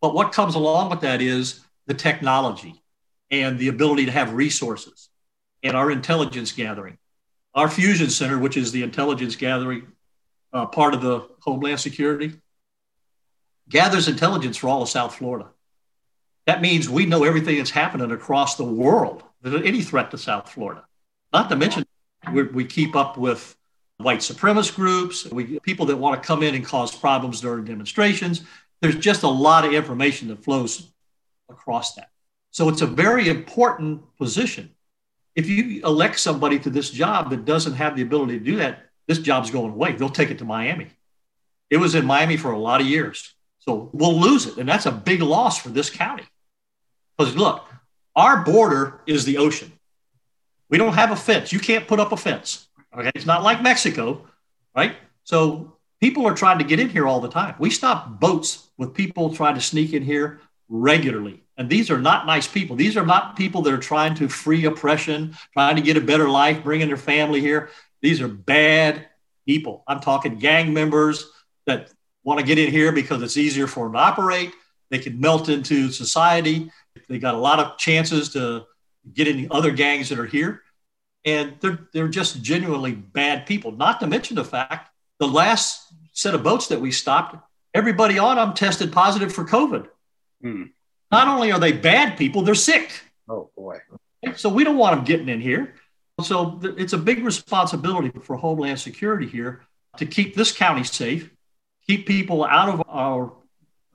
But 0.00 0.14
what 0.14 0.32
comes 0.32 0.54
along 0.54 0.90
with 0.90 1.00
that 1.00 1.20
is 1.20 1.64
the 1.86 1.94
technology 1.94 2.80
and 3.32 3.58
the 3.58 3.66
ability 3.66 4.06
to 4.06 4.12
have 4.12 4.32
resources 4.32 5.08
and 5.64 5.76
our 5.76 5.90
intelligence 5.90 6.52
gathering. 6.52 6.98
Our 7.54 7.68
fusion 7.68 8.10
center, 8.10 8.38
which 8.38 8.56
is 8.56 8.70
the 8.70 8.84
intelligence 8.84 9.34
gathering 9.34 9.88
uh, 10.52 10.66
part 10.66 10.94
of 10.94 11.00
the 11.02 11.28
Homeland 11.40 11.80
Security, 11.80 12.34
gathers 13.68 14.06
intelligence 14.06 14.56
for 14.56 14.68
all 14.68 14.82
of 14.82 14.88
South 14.88 15.16
Florida. 15.16 15.48
That 16.44 16.60
means 16.60 16.88
we 16.88 17.06
know 17.06 17.24
everything 17.24 17.56
that's 17.56 17.70
happening 17.70 18.12
across 18.12 18.54
the 18.54 18.62
world, 18.62 19.24
any 19.44 19.82
threat 19.82 20.12
to 20.12 20.18
South 20.18 20.48
Florida. 20.48 20.84
Not 21.32 21.48
to 21.48 21.56
mention, 21.56 21.84
we 22.30 22.64
keep 22.64 22.94
up 22.94 23.16
with 23.18 23.55
white 23.98 24.20
supremacist 24.20 24.74
groups, 24.74 25.24
we, 25.26 25.58
people 25.60 25.86
that 25.86 25.96
want 25.96 26.20
to 26.20 26.26
come 26.26 26.42
in 26.42 26.54
and 26.54 26.64
cause 26.64 26.94
problems 26.94 27.40
during 27.40 27.64
demonstrations 27.64 28.42
there's 28.80 28.96
just 28.96 29.22
a 29.22 29.28
lot 29.28 29.64
of 29.64 29.72
information 29.72 30.28
that 30.28 30.44
flows 30.44 30.92
across 31.48 31.94
that. 31.94 32.10
So 32.50 32.68
it's 32.68 32.82
a 32.82 32.86
very 32.86 33.28
important 33.28 34.02
position. 34.16 34.70
If 35.34 35.48
you 35.48 35.84
elect 35.84 36.18
somebody 36.18 36.58
to 36.60 36.70
this 36.70 36.90
job 36.90 37.30
that 37.30 37.44
doesn't 37.44 37.74
have 37.74 37.96
the 37.96 38.02
ability 38.02 38.38
to 38.38 38.44
do 38.44 38.56
that, 38.56 38.86
this 39.06 39.18
job's 39.18 39.50
going 39.50 39.72
away. 39.72 39.92
They'll 39.92 40.08
take 40.08 40.30
it 40.30 40.38
to 40.38 40.44
Miami. 40.44 40.88
It 41.70 41.76
was 41.76 41.94
in 41.94 42.06
Miami 42.06 42.36
for 42.36 42.52
a 42.52 42.58
lot 42.58 42.80
of 42.80 42.86
years. 42.86 43.34
So 43.58 43.90
we'll 43.92 44.18
lose 44.18 44.46
it. 44.46 44.56
And 44.58 44.68
that's 44.68 44.86
a 44.86 44.92
big 44.92 45.22
loss 45.22 45.58
for 45.58 45.68
this 45.68 45.90
county. 45.90 46.24
Because 47.16 47.36
look, 47.36 47.64
our 48.14 48.42
border 48.44 49.00
is 49.06 49.24
the 49.24 49.38
ocean. 49.38 49.72
We 50.70 50.78
don't 50.78 50.94
have 50.94 51.10
a 51.10 51.16
fence. 51.16 51.52
You 51.52 51.58
can't 51.58 51.86
put 51.86 52.00
up 52.00 52.12
a 52.12 52.16
fence. 52.16 52.65
Okay. 52.96 53.10
It's 53.14 53.26
not 53.26 53.42
like 53.42 53.62
Mexico, 53.62 54.26
right? 54.74 54.96
So 55.24 55.76
people 56.00 56.26
are 56.26 56.34
trying 56.34 56.58
to 56.58 56.64
get 56.64 56.80
in 56.80 56.88
here 56.88 57.06
all 57.06 57.20
the 57.20 57.28
time. 57.28 57.54
We 57.58 57.70
stop 57.70 58.20
boats 58.20 58.68
with 58.78 58.94
people 58.94 59.34
trying 59.34 59.54
to 59.54 59.60
sneak 59.60 59.92
in 59.92 60.02
here 60.02 60.40
regularly. 60.68 61.42
And 61.58 61.68
these 61.68 61.90
are 61.90 61.98
not 61.98 62.26
nice 62.26 62.46
people. 62.46 62.76
These 62.76 62.96
are 62.96 63.06
not 63.06 63.36
people 63.36 63.62
that 63.62 63.72
are 63.72 63.78
trying 63.78 64.14
to 64.16 64.28
free 64.28 64.64
oppression, 64.64 65.36
trying 65.52 65.76
to 65.76 65.82
get 65.82 65.96
a 65.96 66.00
better 66.00 66.28
life, 66.28 66.62
bringing 66.62 66.88
their 66.88 66.96
family 66.96 67.40
here. 67.40 67.70
These 68.02 68.20
are 68.20 68.28
bad 68.28 69.06
people. 69.46 69.82
I'm 69.86 70.00
talking 70.00 70.38
gang 70.38 70.72
members 70.72 71.30
that 71.66 71.90
want 72.24 72.40
to 72.40 72.46
get 72.46 72.58
in 72.58 72.70
here 72.70 72.92
because 72.92 73.22
it's 73.22 73.36
easier 73.36 73.66
for 73.66 73.86
them 73.86 73.94
to 73.94 73.98
operate. 73.98 74.52
They 74.90 74.98
can 74.98 75.18
melt 75.20 75.48
into 75.48 75.90
society. 75.90 76.70
They 77.08 77.18
got 77.18 77.34
a 77.34 77.38
lot 77.38 77.58
of 77.58 77.78
chances 77.78 78.30
to 78.30 78.66
get 79.12 79.28
in 79.28 79.36
the 79.36 79.48
other 79.50 79.70
gangs 79.70 80.08
that 80.08 80.18
are 80.18 80.26
here. 80.26 80.62
And 81.26 81.54
they're, 81.60 81.80
they're 81.92 82.08
just 82.08 82.40
genuinely 82.40 82.92
bad 82.92 83.44
people. 83.44 83.72
Not 83.72 84.00
to 84.00 84.06
mention 84.06 84.36
the 84.36 84.44
fact 84.44 84.90
the 85.18 85.26
last 85.26 85.92
set 86.12 86.34
of 86.34 86.42
boats 86.42 86.68
that 86.68 86.80
we 86.80 86.92
stopped, 86.92 87.36
everybody 87.74 88.18
on 88.18 88.36
them 88.36 88.54
tested 88.54 88.92
positive 88.92 89.34
for 89.34 89.44
COVID. 89.44 89.88
Hmm. 90.40 90.62
Not 91.10 91.28
only 91.28 91.52
are 91.52 91.60
they 91.60 91.72
bad 91.72 92.16
people, 92.16 92.42
they're 92.42 92.54
sick. 92.54 93.02
Oh, 93.28 93.50
boy. 93.56 93.80
So 94.36 94.48
we 94.48 94.64
don't 94.64 94.76
want 94.76 94.96
them 94.96 95.04
getting 95.04 95.28
in 95.28 95.40
here. 95.40 95.74
So 96.22 96.60
it's 96.62 96.94
a 96.94 96.98
big 96.98 97.24
responsibility 97.24 98.10
for 98.22 98.36
Homeland 98.36 98.80
Security 98.80 99.26
here 99.26 99.62
to 99.98 100.06
keep 100.06 100.34
this 100.34 100.50
county 100.50 100.84
safe, 100.84 101.30
keep 101.86 102.06
people 102.06 102.44
out 102.44 102.68
of 102.68 102.82
our 102.88 103.32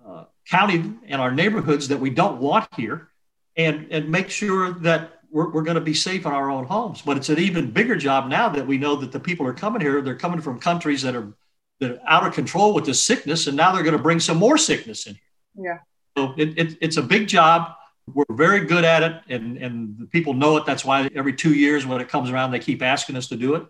uh, 0.06 0.26
county 0.48 0.94
and 1.08 1.22
our 1.22 1.32
neighborhoods 1.32 1.88
that 1.88 2.00
we 2.00 2.10
don't 2.10 2.40
want 2.40 2.68
here, 2.76 3.10
and, 3.58 3.88
and 3.92 4.10
make 4.10 4.30
sure 4.30 4.72
that 4.72 5.21
we're, 5.32 5.50
we're 5.50 5.64
going 5.64 5.76
to 5.76 5.82
be 5.82 5.94
safe 5.94 6.26
in 6.26 6.32
our 6.32 6.52
own 6.52 6.66
homes. 6.66 7.02
But 7.02 7.18
it's 7.18 7.30
an 7.30 7.40
even 7.40 7.72
bigger 7.72 7.96
job 7.96 8.28
now 8.28 8.50
that 8.50 8.68
we 8.68 8.78
know 8.78 8.96
that 8.98 9.12
the 9.12 9.20
people 9.20 9.48
are 9.48 9.54
coming 9.54 9.82
here, 9.82 10.02
they're 10.02 10.16
coming 10.16 10.42
from 10.42 10.60
countries 10.60 11.02
that 11.04 11.16
are, 11.16 11.34
that 11.80 11.92
are 11.92 12.00
out 12.08 12.28
of 12.28 12.34
control 12.34 12.74
with 12.74 12.86
this 12.86 13.02
sickness, 13.02 13.48
and 13.48 13.58
now 13.58 13.72
they're 13.72 13.84
going 13.84 13.98
to 13.98 14.04
bring 14.04 14.20
some 14.20 14.38
more 14.38 14.58
sickness 14.58 15.08
in 15.08 15.16
here. 15.16 15.66
Yeah. 15.66 15.78
So 16.18 16.34
it, 16.38 16.58
it, 16.58 16.78
it's 16.82 16.98
a 16.98 17.02
big 17.02 17.28
job. 17.28 17.74
We're 18.14 18.26
very 18.32 18.66
good 18.66 18.84
at 18.84 19.04
it, 19.04 19.22
and, 19.30 19.58
and 19.58 19.98
the 19.98 20.06
people 20.06 20.34
know 20.34 20.58
it. 20.58 20.66
That's 20.66 20.84
why 20.84 21.10
every 21.16 21.34
two 21.34 21.54
years 21.54 21.86
when 21.86 22.02
it 22.02 22.10
comes 22.10 22.30
around, 22.30 22.52
they 22.52 22.60
keep 22.60 22.82
asking 22.82 23.16
us 23.16 23.28
to 23.30 23.36
do 23.36 23.56
it. 23.56 23.66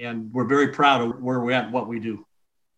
And 0.00 0.32
we're 0.32 0.46
very 0.46 0.68
proud 0.68 1.02
of 1.02 1.22
where 1.22 1.40
we're 1.40 1.52
at 1.52 1.64
and 1.64 1.72
what 1.72 1.86
we 1.88 2.00
do. 2.00 2.24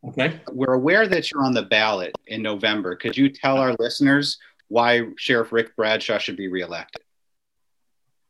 Okay. 0.09 0.40
We're 0.51 0.75
aware 0.75 1.07
that 1.07 1.31
you're 1.31 1.44
on 1.44 1.55
the 1.55 1.62
ballot 1.62 2.14
in 2.27 2.42
November. 2.42 2.97
Could 2.97 3.16
you 3.16 3.29
tell 3.29 3.59
our 3.59 3.75
listeners 3.79 4.38
why 4.68 5.03
Sheriff 5.16 5.53
Rick 5.53 5.77
Bradshaw 5.77 6.18
should 6.18 6.37
be 6.37 6.49
reelected? 6.49 7.03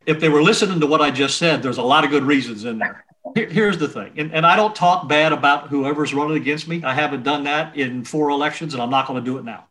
If 0.06 0.20
they 0.20 0.28
were 0.28 0.42
listening 0.42 0.80
to 0.80 0.86
what 0.86 1.00
I 1.00 1.10
just 1.10 1.38
said, 1.38 1.62
there's 1.62 1.78
a 1.78 1.82
lot 1.82 2.04
of 2.04 2.10
good 2.10 2.24
reasons 2.24 2.64
in 2.64 2.78
there. 2.78 3.04
Here's 3.34 3.78
the 3.78 3.88
thing, 3.88 4.12
and, 4.18 4.32
and 4.34 4.46
I 4.46 4.54
don't 4.54 4.76
talk 4.76 5.08
bad 5.08 5.32
about 5.32 5.68
whoever's 5.68 6.12
running 6.12 6.36
against 6.36 6.68
me. 6.68 6.84
I 6.84 6.92
haven't 6.94 7.22
done 7.22 7.44
that 7.44 7.76
in 7.76 8.04
four 8.04 8.28
elections, 8.28 8.74
and 8.74 8.82
I'm 8.82 8.90
not 8.90 9.06
going 9.06 9.18
to 9.18 9.24
do 9.24 9.38
it 9.38 9.44
now. 9.44 9.66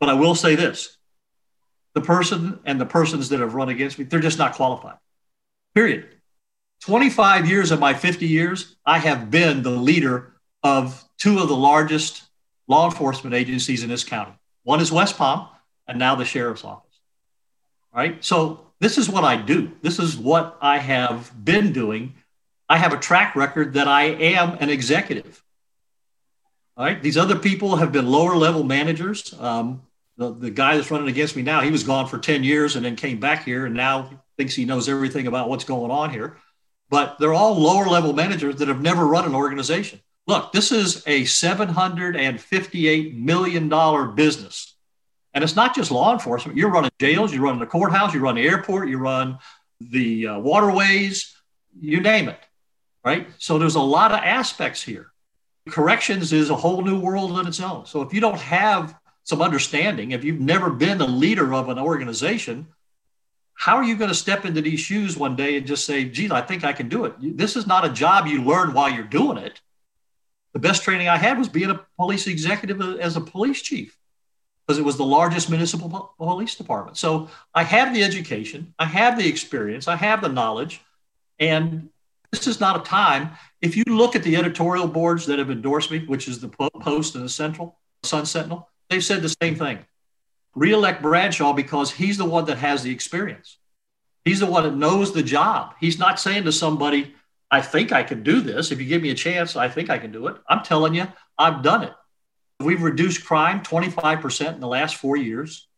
But 0.00 0.08
I 0.08 0.14
will 0.14 0.34
say 0.34 0.56
this 0.56 0.96
the 1.94 2.00
person 2.00 2.58
and 2.64 2.80
the 2.80 2.86
persons 2.86 3.28
that 3.28 3.40
have 3.40 3.54
run 3.54 3.68
against 3.68 3.98
me, 3.98 4.04
they're 4.04 4.20
just 4.20 4.38
not 4.38 4.54
qualified. 4.54 4.96
Period. 5.74 6.08
25 6.82 7.48
years 7.48 7.70
of 7.70 7.80
my 7.80 7.94
50 7.94 8.26
years, 8.26 8.76
I 8.84 8.98
have 8.98 9.30
been 9.30 9.62
the 9.62 9.70
leader 9.70 10.34
of 10.62 11.02
two 11.18 11.38
of 11.38 11.48
the 11.48 11.56
largest 11.56 12.22
law 12.68 12.86
enforcement 12.86 13.34
agencies 13.34 13.82
in 13.82 13.88
this 13.88 14.04
county. 14.04 14.32
One 14.62 14.80
is 14.80 14.90
West 14.92 15.16
Palm, 15.16 15.48
and 15.86 15.98
now 15.98 16.16
the 16.16 16.24
sheriff's 16.24 16.64
office. 16.64 16.82
Right. 17.94 18.22
So 18.24 18.65
this 18.80 18.98
is 18.98 19.08
what 19.08 19.24
I 19.24 19.36
do. 19.36 19.72
This 19.82 19.98
is 19.98 20.16
what 20.16 20.58
I 20.60 20.78
have 20.78 21.32
been 21.44 21.72
doing. 21.72 22.14
I 22.68 22.78
have 22.78 22.92
a 22.92 22.98
track 22.98 23.34
record 23.36 23.74
that 23.74 23.88
I 23.88 24.04
am 24.04 24.58
an 24.60 24.68
executive. 24.70 25.42
All 26.76 26.84
right. 26.84 27.02
These 27.02 27.16
other 27.16 27.36
people 27.36 27.76
have 27.76 27.90
been 27.92 28.06
lower 28.06 28.36
level 28.36 28.64
managers. 28.64 29.34
Um, 29.40 29.82
the, 30.18 30.34
the 30.34 30.50
guy 30.50 30.76
that's 30.76 30.90
running 30.90 31.08
against 31.08 31.36
me 31.36 31.42
now, 31.42 31.60
he 31.60 31.70
was 31.70 31.84
gone 31.84 32.06
for 32.06 32.18
10 32.18 32.44
years 32.44 32.76
and 32.76 32.84
then 32.84 32.96
came 32.96 33.18
back 33.18 33.44
here 33.44 33.64
and 33.66 33.74
now 33.74 34.10
thinks 34.36 34.54
he 34.54 34.66
knows 34.66 34.88
everything 34.88 35.26
about 35.26 35.48
what's 35.48 35.64
going 35.64 35.90
on 35.90 36.10
here. 36.10 36.36
But 36.90 37.18
they're 37.18 37.34
all 37.34 37.60
lower 37.60 37.86
level 37.86 38.12
managers 38.12 38.56
that 38.56 38.68
have 38.68 38.82
never 38.82 39.06
run 39.06 39.24
an 39.24 39.34
organization. 39.34 40.00
Look, 40.26 40.52
this 40.52 40.70
is 40.72 41.02
a 41.06 41.22
$758 41.22 43.18
million 43.18 44.14
business. 44.14 44.75
And 45.36 45.44
it's 45.44 45.54
not 45.54 45.74
just 45.74 45.90
law 45.90 46.14
enforcement. 46.14 46.56
You're 46.56 46.70
running 46.70 46.90
jails, 46.98 47.30
you 47.30 47.42
run 47.42 47.58
the 47.58 47.66
courthouse, 47.66 48.14
you 48.14 48.20
run 48.20 48.36
the 48.36 48.48
airport, 48.48 48.88
you 48.88 48.96
run 48.96 49.38
the 49.78 50.28
uh, 50.28 50.38
waterways, 50.38 51.36
you 51.78 52.00
name 52.00 52.30
it. 52.30 52.40
Right. 53.04 53.28
So 53.36 53.58
there's 53.58 53.74
a 53.74 53.80
lot 53.80 54.12
of 54.12 54.20
aspects 54.20 54.82
here. 54.82 55.12
Corrections 55.68 56.32
is 56.32 56.48
a 56.48 56.56
whole 56.56 56.80
new 56.80 56.98
world 56.98 57.32
on 57.32 57.46
its 57.46 57.60
own. 57.60 57.84
So 57.84 58.00
if 58.00 58.14
you 58.14 58.20
don't 58.20 58.40
have 58.40 58.96
some 59.26 59.42
understanding. 59.42 60.12
If 60.12 60.24
you've 60.24 60.40
never 60.40 60.70
been 60.70 61.00
a 61.00 61.06
leader 61.06 61.52
of 61.52 61.68
an 61.68 61.78
organization, 61.78 62.68
how 63.54 63.76
are 63.76 63.84
you 63.84 63.96
going 63.96 64.08
to 64.08 64.14
step 64.14 64.44
into 64.44 64.62
these 64.62 64.80
shoes 64.80 65.16
one 65.16 65.34
day 65.34 65.56
and 65.56 65.66
just 65.66 65.84
say, 65.84 66.04
geez, 66.04 66.30
I 66.30 66.42
think 66.42 66.64
I 66.64 66.72
can 66.72 66.88
do 66.88 67.04
it? 67.06 67.14
This 67.36 67.56
is 67.56 67.66
not 67.66 67.84
a 67.84 67.90
job 67.90 68.28
you 68.28 68.42
learn 68.42 68.72
while 68.72 68.88
you're 68.88 69.02
doing 69.02 69.38
it. 69.38 69.60
The 70.52 70.60
best 70.60 70.84
training 70.84 71.08
I 71.08 71.16
had 71.16 71.38
was 71.38 71.48
being 71.48 71.70
a 71.70 71.84
police 71.96 72.28
executive 72.28 72.80
as 73.00 73.16
a 73.16 73.20
police 73.20 73.60
chief 73.60 73.98
because 74.66 74.78
it 74.78 74.84
was 74.84 74.96
the 74.96 75.04
largest 75.04 75.48
municipal 75.48 76.14
police 76.18 76.56
department. 76.56 76.96
So 76.96 77.28
I 77.54 77.62
have 77.62 77.94
the 77.94 78.02
education, 78.02 78.74
I 78.78 78.86
have 78.86 79.16
the 79.16 79.28
experience, 79.28 79.86
I 79.86 79.96
have 79.96 80.20
the 80.22 80.28
knowledge, 80.28 80.80
and 81.38 81.88
this 82.32 82.46
is 82.46 82.58
not 82.58 82.80
a 82.80 82.82
time. 82.84 83.30
If 83.60 83.76
you 83.76 83.84
look 83.86 84.16
at 84.16 84.22
the 84.22 84.36
editorial 84.36 84.88
boards 84.88 85.26
that 85.26 85.38
have 85.38 85.50
endorsed 85.50 85.90
me, 85.90 86.04
which 86.06 86.26
is 86.26 86.40
the 86.40 86.48
Post 86.48 87.14
and 87.14 87.24
the 87.24 87.28
Central, 87.28 87.78
Sun 88.02 88.26
Sentinel, 88.26 88.68
they've 88.90 89.04
said 89.04 89.22
the 89.22 89.34
same 89.40 89.54
thing. 89.54 89.78
Reelect 90.54 91.02
Bradshaw 91.02 91.52
because 91.52 91.92
he's 91.92 92.18
the 92.18 92.24
one 92.24 92.46
that 92.46 92.58
has 92.58 92.82
the 92.82 92.90
experience. 92.90 93.58
He's 94.24 94.40
the 94.40 94.46
one 94.46 94.64
that 94.64 94.74
knows 94.74 95.12
the 95.12 95.22
job. 95.22 95.74
He's 95.78 95.98
not 95.98 96.18
saying 96.18 96.44
to 96.44 96.52
somebody, 96.52 97.14
I 97.50 97.60
think 97.60 97.92
I 97.92 98.02
can 98.02 98.24
do 98.24 98.40
this. 98.40 98.72
If 98.72 98.80
you 98.80 98.86
give 98.86 99.02
me 99.02 99.10
a 99.10 99.14
chance, 99.14 99.54
I 99.54 99.68
think 99.68 99.90
I 99.90 99.98
can 99.98 100.10
do 100.10 100.26
it. 100.26 100.36
I'm 100.48 100.64
telling 100.64 100.94
you, 100.94 101.06
I've 101.38 101.62
done 101.62 101.84
it. 101.84 101.92
We've 102.60 102.82
reduced 102.82 103.24
crime 103.24 103.60
25% 103.62 104.54
in 104.54 104.60
the 104.60 104.66
last 104.66 104.96
four 104.96 105.16
years. 105.16 105.68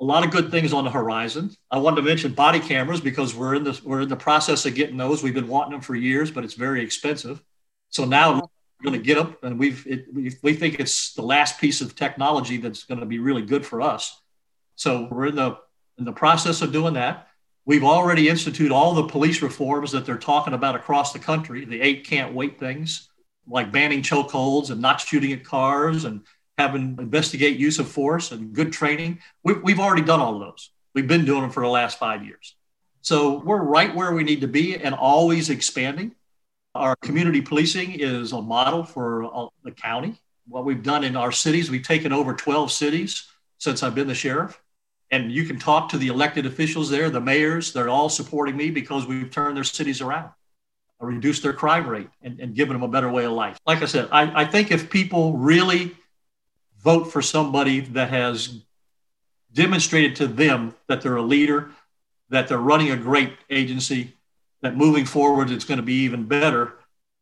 A 0.00 0.04
lot 0.04 0.24
of 0.24 0.30
good 0.30 0.50
things 0.50 0.72
on 0.72 0.84
the 0.84 0.90
horizon. 0.90 1.50
I 1.70 1.78
wanted 1.78 1.96
to 1.96 2.02
mention 2.02 2.34
body 2.34 2.60
cameras 2.60 3.00
because 3.00 3.34
we're 3.34 3.54
in 3.54 3.64
the 3.64 3.80
we're 3.84 4.02
in 4.02 4.08
the 4.08 4.16
process 4.16 4.66
of 4.66 4.74
getting 4.74 4.96
those. 4.96 5.22
We've 5.22 5.34
been 5.34 5.48
wanting 5.48 5.72
them 5.72 5.80
for 5.80 5.94
years, 5.94 6.30
but 6.30 6.44
it's 6.44 6.54
very 6.54 6.82
expensive. 6.82 7.42
So 7.90 8.04
now 8.04 8.34
we're 8.34 8.90
going 8.90 9.00
to 9.00 9.04
get 9.04 9.14
them, 9.16 9.36
and 9.42 9.58
we've 9.58 9.86
it, 9.86 10.12
we, 10.12 10.32
we 10.42 10.54
think 10.54 10.80
it's 10.80 11.14
the 11.14 11.22
last 11.22 11.60
piece 11.60 11.80
of 11.80 11.94
technology 11.94 12.56
that's 12.56 12.84
going 12.84 13.00
to 13.00 13.06
be 13.06 13.20
really 13.20 13.42
good 13.42 13.64
for 13.64 13.80
us. 13.80 14.20
So 14.74 15.08
we're 15.10 15.26
in 15.26 15.36
the 15.36 15.58
in 15.96 16.04
the 16.04 16.12
process 16.12 16.60
of 16.60 16.72
doing 16.72 16.94
that. 16.94 17.28
We've 17.64 17.84
already 17.84 18.28
instituted 18.28 18.72
all 18.72 18.94
the 18.94 19.06
police 19.06 19.42
reforms 19.42 19.92
that 19.92 20.04
they're 20.04 20.18
talking 20.18 20.54
about 20.54 20.74
across 20.74 21.12
the 21.12 21.18
country. 21.18 21.64
The 21.64 21.80
eight 21.80 22.04
can't 22.04 22.34
wait 22.34 22.58
things, 22.58 23.08
like 23.48 23.72
banning 23.72 24.02
chokeholds 24.02 24.70
and 24.70 24.80
not 24.80 25.00
shooting 25.00 25.32
at 25.32 25.44
cars 25.44 26.04
and 26.04 26.22
having 26.56 26.96
investigate 26.98 27.58
use 27.58 27.78
of 27.78 27.88
force 27.88 28.32
and 28.32 28.52
good 28.52 28.72
training. 28.72 29.18
We, 29.42 29.54
we've 29.54 29.80
already 29.80 30.02
done 30.02 30.20
all 30.20 30.34
of 30.34 30.40
those. 30.40 30.70
We've 30.94 31.08
been 31.08 31.24
doing 31.24 31.42
them 31.42 31.50
for 31.50 31.62
the 31.62 31.68
last 31.68 31.98
five 31.98 32.24
years. 32.24 32.54
So 33.02 33.40
we're 33.40 33.62
right 33.62 33.94
where 33.94 34.12
we 34.12 34.24
need 34.24 34.40
to 34.40 34.48
be 34.48 34.76
and 34.76 34.94
always 34.94 35.50
expanding. 35.50 36.14
Our 36.74 36.96
community 36.96 37.40
policing 37.40 37.92
is 37.92 38.32
a 38.32 38.40
model 38.40 38.82
for 38.82 39.24
uh, 39.24 39.48
the 39.62 39.72
county. 39.72 40.16
What 40.48 40.64
we've 40.64 40.82
done 40.82 41.04
in 41.04 41.16
our 41.16 41.32
cities, 41.32 41.70
we've 41.70 41.86
taken 41.86 42.12
over 42.12 42.34
12 42.34 42.72
cities 42.72 43.30
since 43.58 43.82
I've 43.82 43.94
been 43.94 44.08
the 44.08 44.14
sheriff. 44.14 44.60
And 45.10 45.30
you 45.30 45.44
can 45.44 45.58
talk 45.58 45.90
to 45.90 45.98
the 45.98 46.08
elected 46.08 46.46
officials 46.46 46.90
there, 46.90 47.10
the 47.10 47.20
mayors, 47.20 47.72
they're 47.72 47.88
all 47.88 48.08
supporting 48.08 48.56
me 48.56 48.70
because 48.70 49.06
we've 49.06 49.30
turned 49.30 49.56
their 49.56 49.64
cities 49.64 50.00
around, 50.00 50.30
reduced 51.00 51.42
their 51.42 51.52
crime 51.52 51.86
rate, 51.86 52.08
and, 52.22 52.40
and 52.40 52.54
given 52.54 52.74
them 52.74 52.82
a 52.82 52.88
better 52.88 53.10
way 53.10 53.24
of 53.24 53.32
life. 53.32 53.58
Like 53.66 53.82
I 53.82 53.86
said, 53.86 54.08
I, 54.10 54.42
I 54.42 54.44
think 54.44 54.70
if 54.70 54.90
people 54.90 55.36
really 55.36 55.94
vote 56.82 57.04
for 57.04 57.22
somebody 57.22 57.80
that 57.80 58.10
has 58.10 58.60
demonstrated 59.52 60.16
to 60.16 60.26
them 60.26 60.74
that 60.88 61.02
they're 61.02 61.16
a 61.16 61.22
leader, 61.22 61.70
that 62.30 62.48
they're 62.48 62.58
running 62.58 62.90
a 62.90 62.96
great 62.96 63.32
agency, 63.50 64.12
that 64.62 64.76
moving 64.76 65.04
forward 65.04 65.50
it's 65.50 65.64
going 65.64 65.78
to 65.78 65.84
be 65.84 66.04
even 66.04 66.24
better 66.24 66.74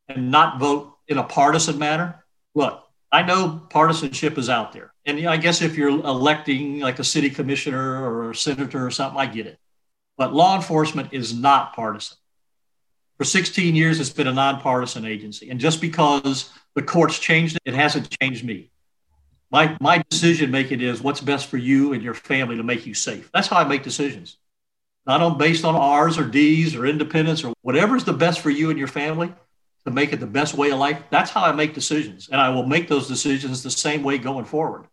and 0.08 0.30
not 0.30 0.58
vote 0.58 0.96
in 1.08 1.18
a 1.18 1.22
partisan 1.22 1.78
manner. 1.78 2.24
Look, 2.54 2.84
I 3.10 3.22
know 3.22 3.60
partisanship 3.68 4.38
is 4.38 4.48
out 4.48 4.72
there. 4.72 4.92
And 5.04 5.28
I 5.28 5.36
guess 5.36 5.60
if 5.60 5.76
you're 5.76 5.90
electing 5.90 6.80
like 6.80 6.98
a 6.98 7.04
city 7.04 7.28
commissioner 7.28 8.02
or 8.04 8.30
a 8.30 8.34
senator 8.34 8.86
or 8.86 8.90
something, 8.90 9.20
I 9.20 9.26
get 9.26 9.46
it. 9.46 9.58
But 10.16 10.32
law 10.32 10.56
enforcement 10.56 11.12
is 11.12 11.34
not 11.34 11.74
partisan. 11.74 12.16
For 13.22 13.26
16 13.26 13.76
years, 13.76 14.00
it's 14.00 14.10
been 14.10 14.26
a 14.26 14.32
nonpartisan 14.32 15.04
agency. 15.04 15.48
And 15.48 15.60
just 15.60 15.80
because 15.80 16.50
the 16.74 16.82
courts 16.82 17.20
changed 17.20 17.54
it, 17.54 17.62
it 17.64 17.74
hasn't 17.74 18.10
changed 18.20 18.44
me. 18.44 18.72
My, 19.48 19.76
my 19.80 20.02
decision 20.10 20.50
making 20.50 20.80
is 20.80 21.00
what's 21.00 21.20
best 21.20 21.46
for 21.46 21.56
you 21.56 21.92
and 21.92 22.02
your 22.02 22.14
family 22.14 22.56
to 22.56 22.64
make 22.64 22.84
you 22.84 22.94
safe. 22.94 23.30
That's 23.32 23.46
how 23.46 23.58
I 23.58 23.62
make 23.62 23.84
decisions. 23.84 24.38
Not 25.06 25.20
on 25.20 25.38
based 25.38 25.64
on 25.64 25.76
R's 25.76 26.18
or 26.18 26.24
D's 26.24 26.74
or 26.74 26.84
independence 26.84 27.44
or 27.44 27.54
whatever's 27.62 28.02
the 28.02 28.12
best 28.12 28.40
for 28.40 28.50
you 28.50 28.70
and 28.70 28.78
your 28.80 28.88
family 28.88 29.32
to 29.84 29.92
make 29.92 30.12
it 30.12 30.18
the 30.18 30.26
best 30.26 30.54
way 30.54 30.72
of 30.72 30.80
life. 30.80 31.00
That's 31.10 31.30
how 31.30 31.44
I 31.44 31.52
make 31.52 31.74
decisions. 31.74 32.28
And 32.28 32.40
I 32.40 32.48
will 32.48 32.66
make 32.66 32.88
those 32.88 33.06
decisions 33.06 33.62
the 33.62 33.70
same 33.70 34.02
way 34.02 34.18
going 34.18 34.46
forward. 34.46 34.88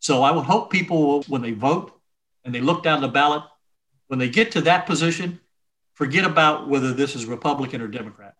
So 0.00 0.22
I 0.22 0.32
would 0.32 0.44
hope 0.44 0.70
people, 0.70 1.22
when 1.28 1.40
they 1.40 1.52
vote 1.52 1.98
and 2.44 2.54
they 2.54 2.60
look 2.60 2.82
down 2.82 3.00
the 3.00 3.08
ballot, 3.08 3.44
when 4.08 4.18
they 4.18 4.28
get 4.28 4.52
to 4.52 4.60
that 4.60 4.84
position, 4.84 5.40
forget 6.00 6.24
about 6.24 6.66
whether 6.66 6.94
this 6.94 7.14
is 7.14 7.26
Republican 7.26 7.82
or 7.82 7.86
Democrat. 7.86 8.34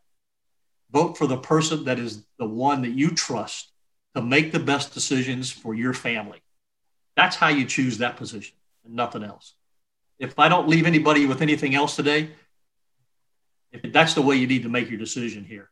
Vote 0.91 1.19
for 1.19 1.27
the 1.27 1.37
person 1.37 1.85
that 1.85 1.99
is 1.99 2.25
the 2.39 2.47
one 2.47 2.81
that 2.81 2.93
you 2.93 3.11
trust 3.11 3.71
to 4.15 4.23
make 4.23 4.51
the 4.51 4.59
best 4.59 4.95
decisions 4.95 5.51
for 5.53 5.75
your 5.75 5.93
family. 5.93 6.41
That's 7.17 7.37
how 7.37 7.49
you 7.49 7.67
choose 7.67 7.99
that 7.99 8.17
position 8.17 8.57
and 8.87 8.95
nothing 8.95 9.23
else. 9.23 9.53
If 10.19 10.39
I 10.39 10.49
don't 10.49 10.71
leave 10.71 10.87
anybody 10.87 11.27
with 11.27 11.43
anything 11.43 11.75
else 11.75 11.97
today, 11.97 12.31
if 13.73 13.93
that's 13.93 14.15
the 14.15 14.23
way 14.23 14.37
you 14.37 14.47
need 14.47 14.63
to 14.63 14.71
make 14.71 14.89
your 14.89 14.99
decision 14.99 15.45
here. 15.45 15.69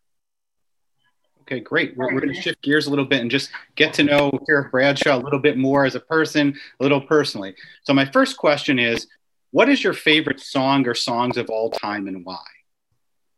Okay, 1.41 1.61
great. 1.61 1.97
We're, 1.97 2.13
we're 2.13 2.21
going 2.21 2.35
to 2.35 2.43
shift 2.43 2.61
gears 2.61 2.87
a 2.87 2.91
little 2.91 3.07
bit 3.07 3.23
and 3.23 3.31
just 3.31 3.49
get 3.77 3.95
to 3.95 4.05
know 4.05 4.31
Sheriff 4.47 4.71
Bradshaw 4.71 5.17
a 5.17 5.23
little 5.25 5.39
bit 5.39 5.57
more 5.57 5.87
as 5.87 5.95
a 5.95 6.01
person, 6.01 6.55
a 6.79 6.83
little 6.83 7.01
personally. 7.01 7.55
So, 7.85 7.95
my 7.95 8.05
first 8.05 8.37
question 8.37 8.79
is 8.79 9.07
What 9.51 9.69
is 9.69 9.83
your 9.83 9.95
favorite 9.95 10.41
song 10.41 10.87
or 10.87 10.95
songs 10.95 11.37
of 11.37 11.49
all 11.51 11.71
time 11.71 12.07
and 12.07 12.25
why? 12.25 12.45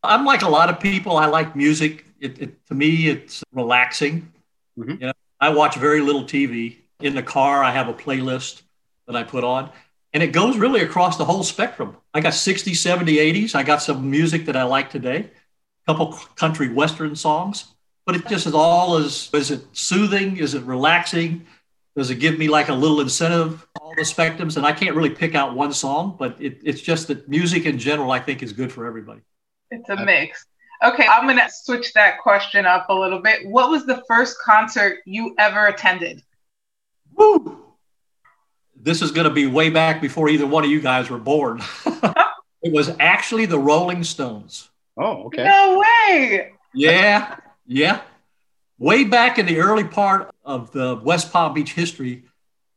I'm 0.02 0.24
like 0.24 0.42
a 0.42 0.48
lot 0.48 0.70
of 0.70 0.80
people. 0.80 1.16
I 1.16 1.26
like 1.26 1.54
music. 1.54 2.04
It, 2.20 2.40
it, 2.40 2.66
to 2.66 2.74
me, 2.74 3.08
it's 3.08 3.44
relaxing. 3.52 4.32
Mm-hmm. 4.78 4.90
You 4.90 4.98
know, 4.98 5.12
I 5.40 5.50
watch 5.50 5.76
very 5.76 6.00
little 6.00 6.24
TV. 6.24 6.76
In 7.00 7.14
the 7.14 7.22
car, 7.22 7.62
I 7.62 7.70
have 7.70 7.88
a 7.88 7.94
playlist 7.94 8.62
that 9.06 9.16
I 9.16 9.22
put 9.22 9.42
on, 9.42 9.70
and 10.12 10.22
it 10.22 10.32
goes 10.32 10.58
really 10.58 10.82
across 10.82 11.16
the 11.16 11.24
whole 11.24 11.42
spectrum. 11.42 11.96
I 12.12 12.20
got 12.20 12.34
60s, 12.34 12.72
70s, 12.72 13.16
80s. 13.16 13.54
I 13.54 13.62
got 13.62 13.80
some 13.80 14.10
music 14.10 14.44
that 14.46 14.56
I 14.56 14.64
like 14.64 14.90
today, 14.90 15.18
a 15.20 15.92
couple 15.92 16.12
country 16.36 16.68
western 16.68 17.16
songs 17.16 17.72
but 18.10 18.16
it 18.16 18.26
just 18.26 18.46
is 18.46 18.54
all 18.54 18.96
is 18.96 19.30
is 19.32 19.50
it 19.50 19.64
soothing 19.72 20.36
is 20.36 20.54
it 20.54 20.62
relaxing 20.64 21.46
does 22.00 22.10
it 22.10 22.16
give 22.16 22.38
me 22.38 22.48
like 22.48 22.68
a 22.70 22.74
little 22.74 23.00
incentive 23.00 23.66
all 23.80 23.94
the 23.94 24.02
spectrums 24.02 24.56
and 24.56 24.66
i 24.66 24.72
can't 24.72 24.96
really 24.96 25.10
pick 25.10 25.34
out 25.34 25.54
one 25.54 25.72
song 25.72 26.16
but 26.18 26.34
it, 26.40 26.58
it's 26.64 26.80
just 26.80 27.08
that 27.08 27.28
music 27.28 27.66
in 27.66 27.78
general 27.78 28.10
i 28.10 28.18
think 28.18 28.42
is 28.42 28.52
good 28.52 28.72
for 28.72 28.86
everybody. 28.86 29.20
It's 29.70 29.88
a 29.90 29.96
mix. 30.04 30.46
Okay 30.82 31.06
i'm 31.06 31.26
going 31.26 31.38
to 31.38 31.48
switch 31.50 31.92
that 31.92 32.18
question 32.18 32.64
up 32.66 32.86
a 32.88 32.94
little 32.94 33.20
bit. 33.20 33.46
What 33.46 33.70
was 33.70 33.84
the 33.84 34.02
first 34.08 34.38
concert 34.42 35.00
you 35.04 35.34
ever 35.38 35.66
attended? 35.66 36.22
Woo! 37.14 37.66
this 38.82 39.02
is 39.02 39.10
going 39.10 39.28
to 39.28 39.34
be 39.34 39.46
way 39.46 39.68
back 39.68 40.00
before 40.00 40.30
either 40.30 40.46
one 40.46 40.64
of 40.64 40.70
you 40.70 40.80
guys 40.80 41.10
were 41.10 41.18
born. 41.18 41.62
It 42.62 42.74
was 42.74 42.90
actually 43.00 43.46
the 43.46 43.58
rolling 43.58 44.04
stones. 44.04 44.68
Oh 44.94 45.24
okay. 45.28 45.44
No 45.44 45.82
way! 45.82 46.52
Yeah 46.74 47.36
yeah. 47.70 48.00
Way 48.80 49.04
back 49.04 49.38
in 49.38 49.44
the 49.44 49.58
early 49.58 49.84
part 49.84 50.34
of 50.42 50.72
the 50.72 50.98
West 51.04 51.30
Palm 51.30 51.52
Beach 51.52 51.74
history, 51.74 52.24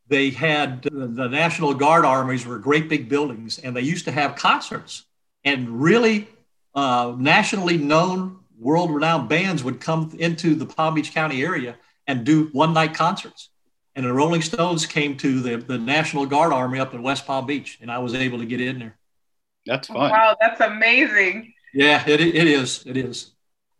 they 0.09 0.31
had 0.31 0.83
the 0.83 1.29
National 1.29 1.73
Guard 1.73 2.03
armies 2.03 2.45
were 2.45 2.59
great 2.59 2.89
big 2.89 3.07
buildings, 3.07 3.57
and 3.57 3.73
they 3.73 3.83
used 3.83 4.03
to 4.03 4.11
have 4.11 4.35
concerts. 4.35 5.05
And 5.45 5.81
really 5.81 6.27
uh, 6.75 7.15
nationally 7.17 7.77
known, 7.77 8.39
world 8.59 8.93
renowned 8.93 9.29
bands 9.29 9.63
would 9.63 9.79
come 9.79 10.13
into 10.19 10.55
the 10.55 10.65
Palm 10.65 10.95
Beach 10.95 11.13
County 11.13 11.41
area 11.41 11.77
and 12.05 12.25
do 12.25 12.49
one 12.51 12.73
night 12.73 12.93
concerts. 12.93 13.47
And 13.95 14.05
the 14.05 14.11
Rolling 14.11 14.41
Stones 14.41 14.85
came 14.85 15.15
to 15.19 15.39
the, 15.39 15.55
the 15.55 15.77
National 15.77 16.25
Guard 16.25 16.51
Army 16.51 16.79
up 16.79 16.93
in 16.93 17.01
West 17.01 17.25
Palm 17.25 17.45
Beach, 17.45 17.77
and 17.81 17.89
I 17.89 17.99
was 17.99 18.13
able 18.13 18.39
to 18.39 18.45
get 18.45 18.59
in 18.59 18.77
there. 18.77 18.97
That's 19.65 19.87
fun. 19.87 20.11
Wow, 20.11 20.35
that's 20.41 20.59
amazing. 20.59 21.53
Yeah, 21.73 22.03
it, 22.05 22.19
it 22.19 22.45
is. 22.45 22.83
It 22.85 22.97
is. 22.97 23.31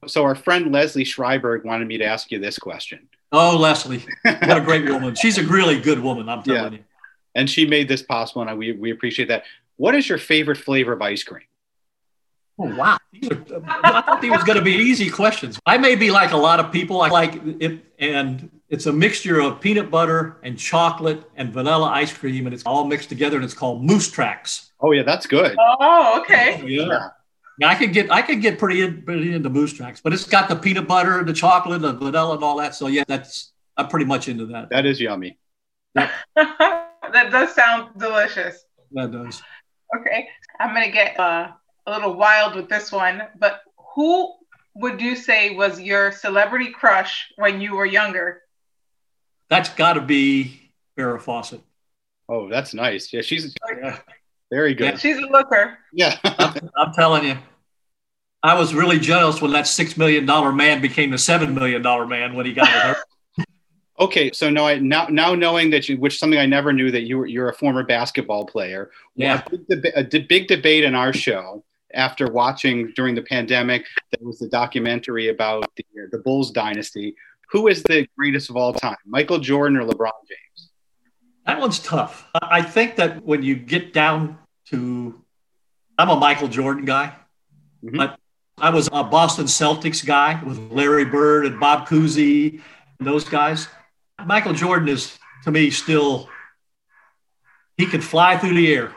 So 0.08 0.24
our 0.24 0.36
friend 0.36 0.72
Leslie 0.72 1.04
Schreiberg 1.04 1.64
wanted 1.64 1.88
me 1.88 1.98
to 1.98 2.06
ask 2.06 2.32
you 2.32 2.40
this 2.40 2.58
question. 2.58 3.08
Oh, 3.32 3.58
Leslie, 3.58 4.06
what 4.24 4.58
a 4.58 4.62
great 4.62 4.86
woman! 4.90 5.16
She's 5.16 5.38
a 5.38 5.44
really 5.44 5.80
good 5.80 6.00
woman. 6.00 6.30
I'm 6.30 6.44
telling 6.44 6.74
yeah. 6.74 6.80
you. 6.80 6.86
And 7.36 7.50
she 7.50 7.66
made 7.66 7.88
this 7.88 8.04
possible, 8.04 8.44
and 8.44 8.58
we 8.58 8.74
we 8.74 8.92
appreciate 8.92 9.28
that. 9.30 9.44
What 9.78 9.96
is 9.96 10.08
your 10.08 10.20
favorite 10.20 10.58
flavor 10.58 10.94
of 10.94 11.02
ice 11.02 11.24
cream? 11.24 11.44
Oh 12.60 12.76
wow! 12.76 12.98
Are, 13.32 13.64
I 13.66 14.02
thought 14.02 14.22
these 14.22 14.32
was 14.32 14.44
going 14.44 14.60
to 14.60 14.64
be 14.64 14.74
easy 14.74 15.10
questions. 15.10 15.60
I 15.66 15.80
may 15.80 15.96
be 15.96 16.12
like 16.12 16.32
a 16.32 16.38
lot 16.38 16.60
of 16.60 16.72
people. 16.72 17.02
I 17.02 17.10
like 17.10 17.42
it, 17.44 17.84
and 17.98 18.52
it's 18.70 18.86
a 18.86 18.94
mixture 18.94 19.40
of 19.40 19.60
peanut 19.60 19.90
butter 19.90 20.38
and 20.44 20.58
chocolate 20.58 21.24
and 21.36 21.52
vanilla 21.52 21.88
ice 21.88 22.16
cream, 22.16 22.46
and 22.46 22.54
it's 22.54 22.64
all 22.64 22.86
mixed 22.86 23.10
together, 23.10 23.38
and 23.38 23.44
it's 23.44 23.56
called 23.56 23.84
Moose 23.84 24.12
Tracks. 24.12 24.72
Oh 24.80 24.92
yeah, 24.92 25.02
that's 25.02 25.26
good. 25.26 25.56
Oh 25.60 26.22
okay. 26.22 26.62
yeah. 26.68 26.86
yeah. 26.86 27.10
Yeah, 27.60 27.68
I 27.68 27.76
could 27.76 27.94
get 27.94 28.12
I 28.12 28.22
could 28.22 28.42
get 28.42 28.58
pretty, 28.58 28.82
in, 28.82 29.04
pretty 29.04 29.34
into 29.34 29.50
Moose 29.50 29.74
Tracks, 29.74 30.02
but 30.02 30.14
it's 30.14 30.26
got 30.26 30.50
the 30.50 30.56
peanut 30.56 30.88
butter, 30.88 31.24
the 31.24 31.34
chocolate, 31.34 31.82
the 31.82 31.94
vanilla, 31.94 32.36
and 32.36 32.44
all 32.44 32.58
that. 32.58 32.76
So 32.76 32.88
yeah, 32.88 33.04
that's 33.08 33.54
I'm 33.78 33.88
pretty 33.88 34.06
much 34.06 34.28
into 34.28 34.48
that. 34.48 34.70
That 34.70 34.86
is 34.86 35.00
yummy. 35.00 35.38
that 35.96 36.12
does 37.12 37.54
sound 37.54 37.90
delicious. 37.98 38.64
That 38.92 39.12
does. 39.12 39.42
Okay, 39.96 40.28
I'm 40.60 40.74
gonna 40.74 40.92
get 40.92 41.20
uh, 41.20 41.50
a 41.86 41.92
little 41.92 42.16
wild 42.16 42.56
with 42.56 42.70
this 42.70 42.92
one, 42.92 43.24
but 43.38 43.62
who 43.96 44.34
would 44.76 45.00
you 45.00 45.16
say 45.16 45.56
was 45.56 45.80
your 45.80 46.12
celebrity 46.12 46.72
crush 46.72 47.32
when 47.36 47.62
you 47.62 47.76
were 47.76 47.86
younger? 47.86 48.42
That's 49.50 49.70
got 49.70 49.94
to 49.94 50.02
be 50.02 50.72
Farrah 50.98 51.22
Fawcett. 51.22 51.62
Oh, 52.28 52.50
that's 52.50 52.74
nice. 52.74 53.14
Yeah, 53.14 53.22
she's. 53.22 53.54
Yeah. 53.78 54.00
Very 54.54 54.76
good. 54.76 54.86
Yeah, 54.86 54.98
she's 54.98 55.18
a 55.18 55.22
looker. 55.22 55.80
Yeah. 55.92 56.16
I'm, 56.24 56.70
I'm, 56.78 56.94
telling 56.94 57.26
you. 57.26 57.38
I 58.44 58.54
was 58.54 58.76
really 58.76 59.00
jealous 59.00 59.42
when 59.42 59.52
that 59.54 59.66
$6 59.66 59.98
million 59.98 60.26
man 60.56 60.80
became 60.80 61.10
the 61.10 61.18
$7 61.18 61.56
million 61.56 61.82
man 62.08 62.36
when 62.36 62.46
he 62.46 62.54
got 62.54 62.68
hurt. 62.68 62.98
Okay, 64.00 64.32
so 64.32 64.50
now 64.50 64.66
I 64.66 64.80
now 64.80 65.06
now 65.06 65.36
knowing 65.36 65.70
that 65.70 65.88
you, 65.88 65.98
which 65.98 66.18
something 66.18 66.40
I 66.40 66.48
never 66.48 66.74
knew 66.74 66.90
that 66.90 67.04
you 67.04 67.20
were 67.20 67.28
you're 67.28 67.50
a 67.50 67.54
former 67.54 67.84
basketball 67.84 68.44
player. 68.44 68.90
Yeah, 69.16 69.44
a 69.46 69.50
big, 69.52 69.68
deba- 69.68 70.14
a 70.16 70.20
big 70.20 70.48
debate 70.48 70.84
in 70.84 70.96
our 70.96 71.14
show 71.14 71.64
after 71.94 72.26
watching 72.26 72.92
during 72.96 73.14
the 73.14 73.22
pandemic. 73.22 73.86
There 74.10 74.28
was 74.28 74.40
the 74.40 74.48
documentary 74.48 75.30
about 75.30 75.70
the 75.76 75.86
the 76.12 76.18
Bulls 76.18 76.50
dynasty. 76.50 77.16
Who 77.52 77.68
is 77.68 77.84
the 77.84 78.08
greatest 78.18 78.50
of 78.50 78.58
all 78.58 78.74
time, 78.74 78.98
Michael 79.06 79.38
Jordan 79.38 79.78
or 79.78 79.86
LeBron 79.86 80.12
James? 80.28 80.72
That 81.46 81.60
one's 81.60 81.78
tough. 81.78 82.28
I 82.42 82.64
think 82.64 82.96
that 82.96 83.24
when 83.24 83.44
you 83.44 83.56
get 83.56 83.94
down 83.94 84.40
to 84.70 85.22
I'm 85.98 86.10
a 86.10 86.16
Michael 86.16 86.48
Jordan 86.48 86.86
guy, 86.86 87.14
mm-hmm. 87.84 87.98
but 87.98 88.20
I 88.58 88.70
was 88.70 88.88
a 88.92 89.04
Boston 89.04 89.46
Celtics 89.46 90.06
guy 90.06 90.42
with 90.44 90.72
Larry 90.72 91.06
Bird 91.06 91.46
and 91.46 91.60
Bob 91.60 91.88
Cousy 91.88 92.62
and 93.00 93.08
those 93.08 93.24
guys. 93.24 93.68
Michael 94.26 94.54
Jordan 94.54 94.90
is 94.90 95.18
to 95.44 95.52
me 95.52 95.70
still 95.70 96.30
he 97.78 97.86
could 97.86 98.04
fly 98.04 98.38
through 98.38 98.54
the 98.54 98.74
air. 98.74 98.94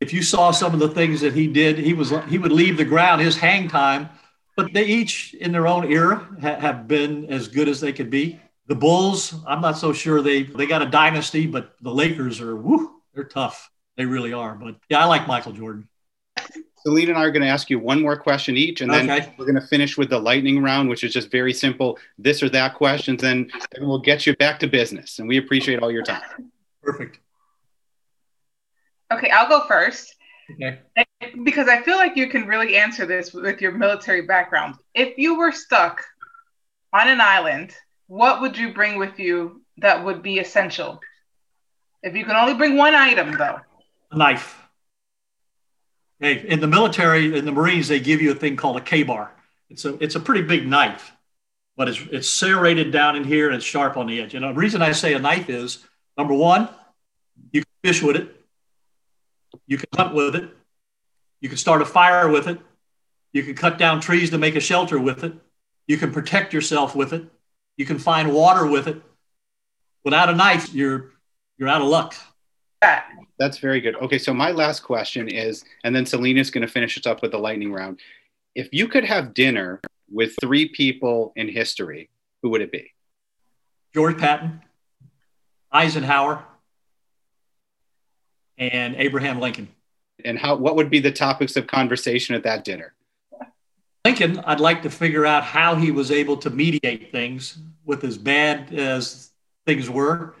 If 0.00 0.12
you 0.12 0.22
saw 0.22 0.50
some 0.50 0.72
of 0.72 0.80
the 0.80 0.88
things 0.88 1.20
that 1.20 1.34
he 1.34 1.46
did, 1.46 1.78
he 1.78 1.92
was 1.92 2.12
he 2.28 2.38
would 2.38 2.52
leave 2.52 2.76
the 2.76 2.84
ground 2.84 3.20
his 3.20 3.36
hang 3.36 3.68
time, 3.68 4.08
but 4.56 4.72
they 4.72 4.84
each 4.84 5.34
in 5.34 5.52
their 5.52 5.66
own 5.66 5.90
era 5.90 6.26
ha- 6.40 6.58
have 6.58 6.88
been 6.88 7.26
as 7.26 7.48
good 7.48 7.68
as 7.68 7.80
they 7.80 7.92
could 7.92 8.10
be. 8.10 8.40
The 8.66 8.74
Bulls, 8.74 9.34
I'm 9.46 9.60
not 9.60 9.78
so 9.78 9.92
sure 9.92 10.22
they 10.22 10.42
they 10.42 10.66
got 10.66 10.82
a 10.82 10.86
dynasty, 10.86 11.46
but 11.46 11.74
the 11.80 11.92
Lakers 11.92 12.40
are 12.40 12.56
whoo, 12.56 13.00
they're 13.14 13.24
tough. 13.24 13.70
They 13.96 14.04
really 14.06 14.32
are. 14.32 14.54
But 14.54 14.76
yeah, 14.88 15.00
I 15.00 15.04
like 15.04 15.26
Michael 15.26 15.52
Jordan. 15.52 15.88
Selena 16.82 17.10
and 17.10 17.18
I 17.18 17.24
are 17.24 17.30
going 17.30 17.42
to 17.42 17.48
ask 17.48 17.68
you 17.68 17.78
one 17.78 18.00
more 18.00 18.16
question 18.16 18.56
each, 18.56 18.80
and 18.80 18.90
then 18.90 19.10
okay. 19.10 19.34
we're 19.36 19.44
going 19.44 19.60
to 19.60 19.66
finish 19.66 19.98
with 19.98 20.08
the 20.08 20.18
lightning 20.18 20.62
round, 20.62 20.88
which 20.88 21.04
is 21.04 21.12
just 21.12 21.30
very 21.30 21.52
simple 21.52 21.98
this 22.18 22.42
or 22.42 22.48
that 22.50 22.74
questions. 22.74 23.22
And 23.22 23.50
then 23.72 23.86
we'll 23.86 23.98
get 23.98 24.26
you 24.26 24.34
back 24.36 24.58
to 24.60 24.66
business. 24.66 25.18
And 25.18 25.28
we 25.28 25.36
appreciate 25.36 25.82
all 25.82 25.90
your 25.90 26.02
time. 26.02 26.22
Perfect. 26.82 27.18
Okay, 29.12 29.28
I'll 29.30 29.48
go 29.48 29.66
first. 29.66 30.14
Okay. 30.52 30.78
Because 31.44 31.68
I 31.68 31.82
feel 31.82 31.96
like 31.96 32.16
you 32.16 32.28
can 32.28 32.46
really 32.46 32.76
answer 32.76 33.04
this 33.04 33.34
with 33.34 33.60
your 33.60 33.72
military 33.72 34.22
background. 34.22 34.76
If 34.94 35.18
you 35.18 35.36
were 35.36 35.52
stuck 35.52 36.02
on 36.92 37.08
an 37.08 37.20
island, 37.20 37.74
what 38.06 38.40
would 38.40 38.56
you 38.56 38.72
bring 38.72 38.98
with 38.98 39.18
you 39.18 39.62
that 39.78 40.02
would 40.02 40.22
be 40.22 40.38
essential? 40.38 41.00
If 42.02 42.16
you 42.16 42.24
can 42.24 42.36
only 42.36 42.54
bring 42.54 42.78
one 42.78 42.94
item, 42.94 43.32
though 43.36 43.60
a 44.10 44.16
knife. 44.16 44.56
Hey, 46.18 46.46
in 46.46 46.60
the 46.60 46.66
military, 46.66 47.36
in 47.36 47.44
the 47.44 47.52
Marines, 47.52 47.88
they 47.88 48.00
give 48.00 48.20
you 48.20 48.32
a 48.32 48.34
thing 48.34 48.56
called 48.56 48.76
a 48.76 48.80
KA-BAR. 48.80 49.32
It's 49.70 49.84
a 49.84 49.94
it's 50.02 50.16
a 50.16 50.20
pretty 50.20 50.42
big 50.42 50.66
knife, 50.66 51.12
but 51.76 51.88
it's 51.88 52.00
it's 52.10 52.28
serrated 52.28 52.90
down 52.90 53.16
in 53.16 53.24
here 53.24 53.46
and 53.46 53.56
it's 53.56 53.64
sharp 53.64 53.96
on 53.96 54.06
the 54.06 54.20
edge. 54.20 54.34
And 54.34 54.44
the 54.44 54.52
reason 54.52 54.82
I 54.82 54.92
say 54.92 55.14
a 55.14 55.18
knife 55.18 55.48
is 55.48 55.86
number 56.18 56.34
one, 56.34 56.68
you 57.52 57.62
can 57.62 57.70
fish 57.84 58.02
with 58.02 58.16
it, 58.16 58.34
you 59.66 59.78
can 59.78 59.88
hunt 59.96 60.14
with 60.14 60.34
it, 60.34 60.50
you 61.40 61.48
can 61.48 61.56
start 61.56 61.82
a 61.82 61.86
fire 61.86 62.28
with 62.28 62.48
it, 62.48 62.58
you 63.32 63.44
can 63.44 63.54
cut 63.54 63.78
down 63.78 64.00
trees 64.00 64.30
to 64.30 64.38
make 64.38 64.56
a 64.56 64.60
shelter 64.60 64.98
with 64.98 65.24
it, 65.24 65.32
you 65.86 65.96
can 65.96 66.12
protect 66.12 66.52
yourself 66.52 66.96
with 66.96 67.12
it, 67.12 67.24
you 67.76 67.86
can 67.86 67.98
find 67.98 68.34
water 68.34 68.66
with 68.66 68.88
it. 68.88 69.00
without 70.04 70.28
a 70.28 70.34
knife, 70.34 70.74
you're 70.74 71.12
you're 71.56 71.68
out 71.68 71.82
of 71.82 71.88
luck. 71.88 72.14
That's 72.82 73.58
very 73.58 73.80
good. 73.80 73.96
Okay, 73.96 74.18
so 74.18 74.34
my 74.34 74.50
last 74.50 74.80
question 74.80 75.28
is, 75.28 75.64
and 75.84 75.96
then 75.96 76.04
Selena's 76.04 76.50
going 76.50 76.66
to 76.66 76.72
finish 76.72 76.98
us 76.98 77.06
up 77.06 77.22
with 77.22 77.30
the 77.30 77.38
lightning 77.38 77.72
round. 77.72 78.00
If 78.54 78.68
you 78.72 78.88
could 78.88 79.04
have 79.04 79.32
dinner 79.32 79.80
with 80.10 80.34
three 80.40 80.68
people 80.68 81.32
in 81.36 81.48
history, 81.48 82.10
who 82.42 82.50
would 82.50 82.60
it 82.60 82.72
be? 82.72 82.92
George 83.94 84.18
Patton, 84.18 84.60
Eisenhower, 85.72 86.44
and 88.58 88.94
Abraham 88.96 89.40
Lincoln. 89.40 89.68
And 90.24 90.38
how? 90.38 90.56
What 90.56 90.76
would 90.76 90.90
be 90.90 91.00
the 91.00 91.12
topics 91.12 91.56
of 91.56 91.66
conversation 91.66 92.34
at 92.34 92.42
that 92.42 92.64
dinner? 92.64 92.92
Lincoln, 94.04 94.38
I'd 94.40 94.60
like 94.60 94.82
to 94.82 94.90
figure 94.90 95.24
out 95.24 95.44
how 95.44 95.76
he 95.76 95.90
was 95.90 96.10
able 96.10 96.36
to 96.38 96.50
mediate 96.50 97.10
things 97.10 97.58
with 97.84 98.04
as 98.04 98.18
bad 98.18 98.74
as 98.74 99.30
things 99.66 99.88
were, 99.88 100.34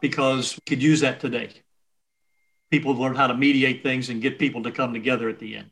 because 0.00 0.56
we 0.56 0.60
could 0.68 0.82
use 0.82 1.00
that 1.00 1.18
today. 1.18 1.50
People 2.70 2.94
learn 2.94 3.14
how 3.14 3.26
to 3.26 3.34
mediate 3.34 3.82
things 3.82 4.10
and 4.10 4.22
get 4.22 4.38
people 4.38 4.62
to 4.64 4.70
come 4.70 4.92
together 4.92 5.28
at 5.28 5.38
the 5.38 5.56
end. 5.56 5.70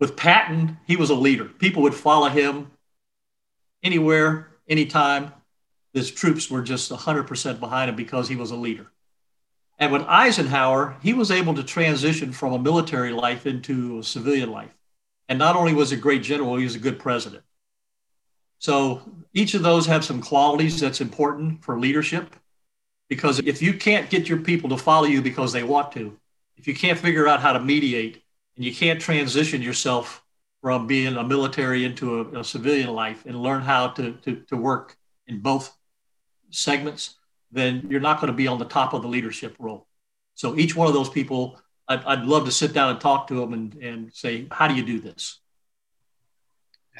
With 0.00 0.16
Patton, 0.16 0.78
he 0.86 0.96
was 0.96 1.10
a 1.10 1.14
leader. 1.14 1.44
People 1.44 1.82
would 1.82 1.94
follow 1.94 2.28
him 2.28 2.72
anywhere, 3.82 4.48
anytime. 4.68 5.32
His 5.92 6.10
troops 6.10 6.50
were 6.50 6.62
just 6.62 6.90
100% 6.90 7.60
behind 7.60 7.90
him 7.90 7.96
because 7.96 8.28
he 8.28 8.36
was 8.36 8.50
a 8.50 8.56
leader. 8.56 8.90
And 9.78 9.92
with 9.92 10.02
Eisenhower, 10.02 10.96
he 11.02 11.12
was 11.12 11.30
able 11.30 11.54
to 11.54 11.62
transition 11.62 12.32
from 12.32 12.52
a 12.52 12.58
military 12.58 13.12
life 13.12 13.46
into 13.46 13.98
a 13.98 14.04
civilian 14.04 14.50
life. 14.50 14.74
And 15.28 15.38
not 15.38 15.56
only 15.56 15.74
was 15.74 15.92
a 15.92 15.96
great 15.96 16.22
general, 16.22 16.56
he 16.56 16.64
was 16.64 16.74
a 16.74 16.80
good 16.80 16.98
president. 16.98 17.44
So 18.58 19.02
each 19.32 19.54
of 19.54 19.62
those 19.62 19.86
have 19.86 20.04
some 20.04 20.20
qualities 20.20 20.80
that's 20.80 21.00
important 21.00 21.64
for 21.64 21.78
leadership. 21.78 22.34
Because 23.08 23.38
if 23.40 23.60
you 23.60 23.74
can't 23.74 24.08
get 24.10 24.28
your 24.28 24.38
people 24.38 24.70
to 24.70 24.76
follow 24.76 25.06
you 25.06 25.20
because 25.22 25.52
they 25.52 25.62
want 25.62 25.92
to, 25.92 26.18
if 26.56 26.66
you 26.66 26.74
can't 26.74 26.98
figure 26.98 27.28
out 27.28 27.40
how 27.40 27.52
to 27.52 27.60
mediate 27.60 28.22
and 28.56 28.64
you 28.64 28.74
can't 28.74 29.00
transition 29.00 29.60
yourself 29.60 30.24
from 30.62 30.86
being 30.86 31.16
a 31.16 31.24
military 31.24 31.84
into 31.84 32.20
a, 32.20 32.40
a 32.40 32.44
civilian 32.44 32.90
life 32.90 33.26
and 33.26 33.40
learn 33.40 33.60
how 33.60 33.88
to, 33.88 34.12
to, 34.12 34.36
to 34.48 34.56
work 34.56 34.96
in 35.26 35.40
both 35.40 35.76
segments, 36.50 37.16
then 37.52 37.86
you're 37.90 38.00
not 38.00 38.20
going 38.20 38.32
to 38.32 38.36
be 38.36 38.46
on 38.46 38.58
the 38.58 38.64
top 38.64 38.94
of 38.94 39.02
the 39.02 39.08
leadership 39.08 39.56
role. 39.58 39.86
So 40.34 40.56
each 40.56 40.74
one 40.74 40.88
of 40.88 40.94
those 40.94 41.10
people, 41.10 41.60
I'd, 41.86 42.02
I'd 42.04 42.24
love 42.24 42.46
to 42.46 42.52
sit 42.52 42.72
down 42.72 42.90
and 42.90 43.00
talk 43.00 43.26
to 43.28 43.34
them 43.34 43.52
and, 43.52 43.74
and 43.74 44.12
say, 44.12 44.46
how 44.50 44.66
do 44.66 44.74
you 44.74 44.84
do 44.84 45.00
this? 45.00 45.40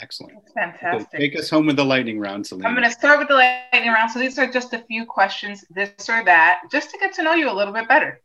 Excellent. 0.00 0.34
That's 0.34 0.52
fantastic. 0.52 1.08
Okay, 1.14 1.28
take 1.28 1.38
us 1.38 1.48
home 1.48 1.66
with 1.66 1.76
the 1.76 1.84
lightning 1.84 2.18
round, 2.18 2.46
Selena. 2.46 2.68
I'm 2.68 2.74
going 2.74 2.88
to 2.88 2.92
start 2.92 3.18
with 3.18 3.28
the 3.28 3.34
lightning 3.34 3.92
round. 3.92 4.10
So 4.10 4.18
these 4.18 4.38
are 4.38 4.50
just 4.50 4.72
a 4.72 4.80
few 4.80 5.06
questions, 5.06 5.64
this 5.70 6.08
or 6.08 6.24
that, 6.24 6.62
just 6.70 6.90
to 6.90 6.98
get 6.98 7.12
to 7.14 7.22
know 7.22 7.34
you 7.34 7.50
a 7.50 7.52
little 7.52 7.72
bit 7.72 7.86
better. 7.88 8.20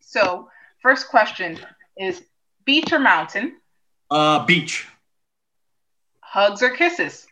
So, 0.00 0.48
first 0.80 1.08
question 1.08 1.58
is 1.96 2.22
beach 2.64 2.92
or 2.92 2.98
mountain? 2.98 3.56
Uh, 4.10 4.44
beach. 4.44 4.86
Hugs 6.20 6.62
or 6.62 6.70
kisses? 6.70 7.26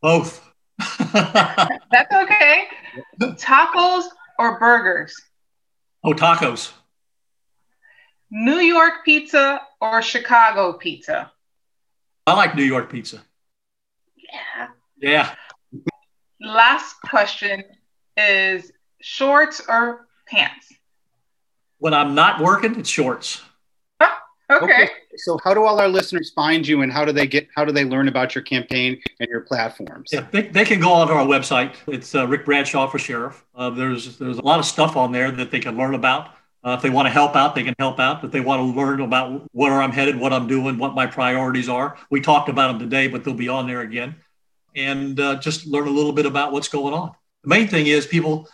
Both. 0.00 0.50
That's 1.12 2.12
okay. 2.12 2.64
Tacos 3.20 4.04
or 4.38 4.58
burgers? 4.58 5.14
Oh, 6.02 6.12
tacos. 6.12 6.72
New 8.30 8.58
York 8.58 9.04
pizza 9.04 9.60
or 9.80 10.02
Chicago 10.02 10.72
pizza? 10.72 11.30
I 12.26 12.34
like 12.34 12.54
New 12.54 12.64
York 12.64 12.90
pizza. 12.90 13.22
Yeah. 14.16 14.68
Yeah. 14.98 15.34
Last 16.40 16.96
question 17.02 17.64
is 18.16 18.72
shorts 19.00 19.62
or 19.68 20.06
pants? 20.26 20.72
When 21.78 21.92
I'm 21.92 22.14
not 22.14 22.40
working, 22.40 22.78
it's 22.78 22.88
shorts. 22.88 23.42
Okay. 24.50 24.90
So, 25.16 25.38
how 25.42 25.54
do 25.54 25.64
all 25.64 25.80
our 25.80 25.88
listeners 25.88 26.30
find 26.34 26.66
you, 26.66 26.82
and 26.82 26.92
how 26.92 27.04
do 27.04 27.12
they 27.12 27.26
get? 27.26 27.48
How 27.54 27.64
do 27.64 27.72
they 27.72 27.84
learn 27.84 28.08
about 28.08 28.34
your 28.34 28.42
campaign 28.42 29.00
and 29.20 29.28
your 29.28 29.40
platforms? 29.40 30.10
Yeah, 30.12 30.26
they, 30.30 30.42
they 30.42 30.64
can 30.64 30.80
go 30.80 30.92
onto 30.92 31.14
our 31.14 31.24
website. 31.24 31.74
It's 31.86 32.14
uh, 32.14 32.26
Ric 32.26 32.44
Bradshaw 32.44 32.86
for 32.88 32.98
Sheriff. 32.98 33.44
Uh, 33.54 33.70
there's 33.70 34.18
there's 34.18 34.38
a 34.38 34.42
lot 34.42 34.58
of 34.58 34.66
stuff 34.66 34.96
on 34.96 35.12
there 35.12 35.30
that 35.30 35.50
they 35.50 35.60
can 35.60 35.76
learn 35.76 35.94
about. 35.94 36.30
Uh, 36.64 36.74
if 36.76 36.80
they 36.80 36.88
want 36.88 37.06
to 37.06 37.10
help 37.10 37.36
out, 37.36 37.54
they 37.54 37.62
can 37.62 37.74
help 37.78 38.00
out. 38.00 38.24
If 38.24 38.30
they 38.30 38.40
want 38.40 38.60
to 38.60 38.80
learn 38.80 39.02
about 39.02 39.42
where 39.52 39.82
I'm 39.82 39.92
headed, 39.92 40.18
what 40.18 40.32
I'm 40.32 40.46
doing, 40.46 40.78
what 40.78 40.94
my 40.94 41.06
priorities 41.06 41.68
are, 41.68 41.98
we 42.10 42.22
talked 42.22 42.48
about 42.48 42.68
them 42.68 42.78
today, 42.78 43.06
but 43.06 43.22
they'll 43.22 43.34
be 43.34 43.50
on 43.50 43.66
there 43.66 43.82
again, 43.82 44.16
and 44.74 45.20
uh, 45.20 45.36
just 45.36 45.66
learn 45.66 45.86
a 45.86 45.90
little 45.90 46.12
bit 46.12 46.24
about 46.24 46.52
what's 46.52 46.68
going 46.68 46.94
on. 46.94 47.12
The 47.42 47.48
main 47.48 47.68
thing 47.68 47.86
is 47.86 48.06
people, 48.06 48.48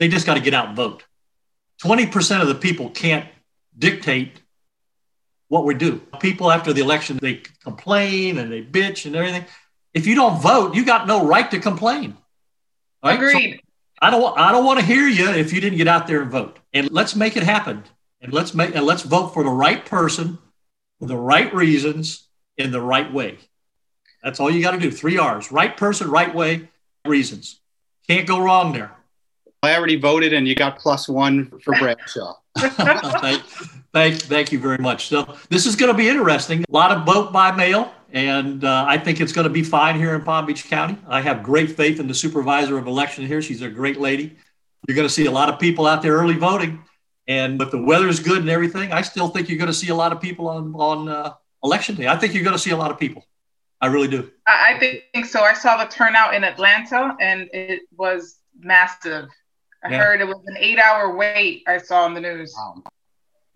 they 0.00 0.08
just 0.08 0.26
got 0.26 0.34
to 0.34 0.40
get 0.40 0.52
out 0.52 0.66
and 0.66 0.76
vote. 0.76 1.04
Twenty 1.78 2.06
percent 2.06 2.42
of 2.42 2.48
the 2.48 2.54
people 2.56 2.90
can't 2.90 3.28
dictate 3.78 4.40
what 5.48 5.64
we 5.64 5.74
do. 5.74 6.00
People 6.18 6.50
after 6.50 6.72
the 6.72 6.80
election, 6.80 7.18
they 7.22 7.42
complain 7.62 8.38
and 8.38 8.50
they 8.50 8.62
bitch 8.62 9.06
and 9.06 9.14
everything. 9.14 9.44
If 9.92 10.08
you 10.08 10.16
don't 10.16 10.40
vote, 10.40 10.74
you 10.74 10.84
got 10.84 11.06
no 11.06 11.24
right 11.24 11.48
to 11.52 11.60
complain. 11.60 12.16
Right? 13.04 13.14
Agreed. 13.14 13.60
So 13.60 13.63
I 14.00 14.10
don't. 14.10 14.38
I 14.38 14.52
don't 14.52 14.64
want 14.64 14.80
to 14.80 14.84
hear 14.84 15.06
you 15.06 15.30
if 15.30 15.52
you 15.52 15.60
didn't 15.60 15.78
get 15.78 15.88
out 15.88 16.06
there 16.06 16.22
and 16.22 16.30
vote. 16.30 16.58
And 16.72 16.90
let's 16.90 17.14
make 17.14 17.36
it 17.36 17.42
happen. 17.42 17.84
And 18.20 18.32
let's 18.32 18.54
make 18.54 18.74
and 18.74 18.84
let's 18.84 19.02
vote 19.02 19.28
for 19.28 19.44
the 19.44 19.50
right 19.50 19.84
person, 19.84 20.38
for 20.98 21.06
the 21.06 21.16
right 21.16 21.52
reasons, 21.54 22.28
in 22.56 22.70
the 22.70 22.80
right 22.80 23.12
way. 23.12 23.38
That's 24.22 24.40
all 24.40 24.50
you 24.50 24.62
got 24.62 24.72
to 24.72 24.78
do. 24.78 24.90
Three 24.90 25.18
R's: 25.18 25.52
right 25.52 25.76
person, 25.76 26.10
right 26.10 26.34
way, 26.34 26.68
reasons. 27.06 27.60
Can't 28.08 28.26
go 28.26 28.40
wrong 28.40 28.72
there. 28.72 28.92
I 29.62 29.76
already 29.76 29.96
voted, 29.96 30.32
and 30.34 30.46
you 30.46 30.54
got 30.54 30.78
plus 30.78 31.08
one 31.08 31.50
for 31.60 31.74
Bradshaw. 31.78 32.34
thank, 32.58 33.42
thank, 33.92 34.14
thank 34.16 34.52
you 34.52 34.58
very 34.58 34.78
much. 34.78 35.08
So 35.08 35.36
this 35.48 35.64
is 35.64 35.74
going 35.74 35.90
to 35.90 35.96
be 35.96 36.08
interesting. 36.08 36.64
A 36.68 36.72
lot 36.72 36.92
of 36.92 37.04
vote 37.06 37.32
by 37.32 37.50
mail, 37.50 37.92
and 38.14 38.64
uh, 38.64 38.84
I 38.88 38.96
think 38.96 39.20
it's 39.20 39.32
going 39.32 39.46
to 39.46 39.52
be 39.52 39.64
fine 39.64 39.96
here 39.96 40.14
in 40.14 40.22
Palm 40.22 40.46
Beach 40.46 40.64
County. 40.66 40.96
I 41.08 41.20
have 41.20 41.42
great 41.42 41.72
faith 41.72 41.98
in 41.98 42.06
the 42.06 42.14
supervisor 42.14 42.78
of 42.78 42.86
election 42.86 43.26
here. 43.26 43.42
She's 43.42 43.60
a 43.60 43.68
great 43.68 44.00
lady. 44.00 44.36
You're 44.86 44.94
going 44.94 45.08
to 45.08 45.12
see 45.12 45.26
a 45.26 45.30
lot 45.30 45.48
of 45.48 45.58
people 45.58 45.84
out 45.84 46.00
there 46.00 46.12
early 46.14 46.36
voting, 46.36 46.82
and 47.26 47.60
if 47.60 47.70
the 47.70 47.82
weather's 47.82 48.20
good 48.20 48.38
and 48.38 48.48
everything, 48.48 48.92
I 48.92 49.02
still 49.02 49.28
think 49.28 49.48
you're 49.48 49.58
going 49.58 49.66
to 49.66 49.74
see 49.74 49.88
a 49.88 49.94
lot 49.94 50.12
of 50.12 50.20
people 50.20 50.48
on 50.48 50.74
on 50.74 51.08
uh, 51.08 51.34
election 51.62 51.96
day. 51.96 52.06
I 52.06 52.16
think 52.16 52.34
you're 52.34 52.44
going 52.44 52.56
to 52.56 52.62
see 52.62 52.70
a 52.70 52.76
lot 52.76 52.90
of 52.90 52.98
people. 52.98 53.26
I 53.80 53.88
really 53.88 54.08
do. 54.08 54.30
I 54.46 55.00
think 55.12 55.26
so. 55.26 55.42
I 55.42 55.52
saw 55.52 55.76
the 55.76 55.90
turnout 55.90 56.34
in 56.34 56.44
Atlanta, 56.44 57.16
and 57.20 57.50
it 57.52 57.82
was 57.96 58.38
massive. 58.58 59.28
I 59.82 59.90
yeah. 59.90 59.98
heard 59.98 60.20
it 60.20 60.28
was 60.28 60.40
an 60.46 60.56
eight-hour 60.56 61.16
wait. 61.16 61.64
I 61.66 61.78
saw 61.78 62.04
on 62.04 62.14
the 62.14 62.20
news. 62.20 62.54
Wow. 62.56 62.82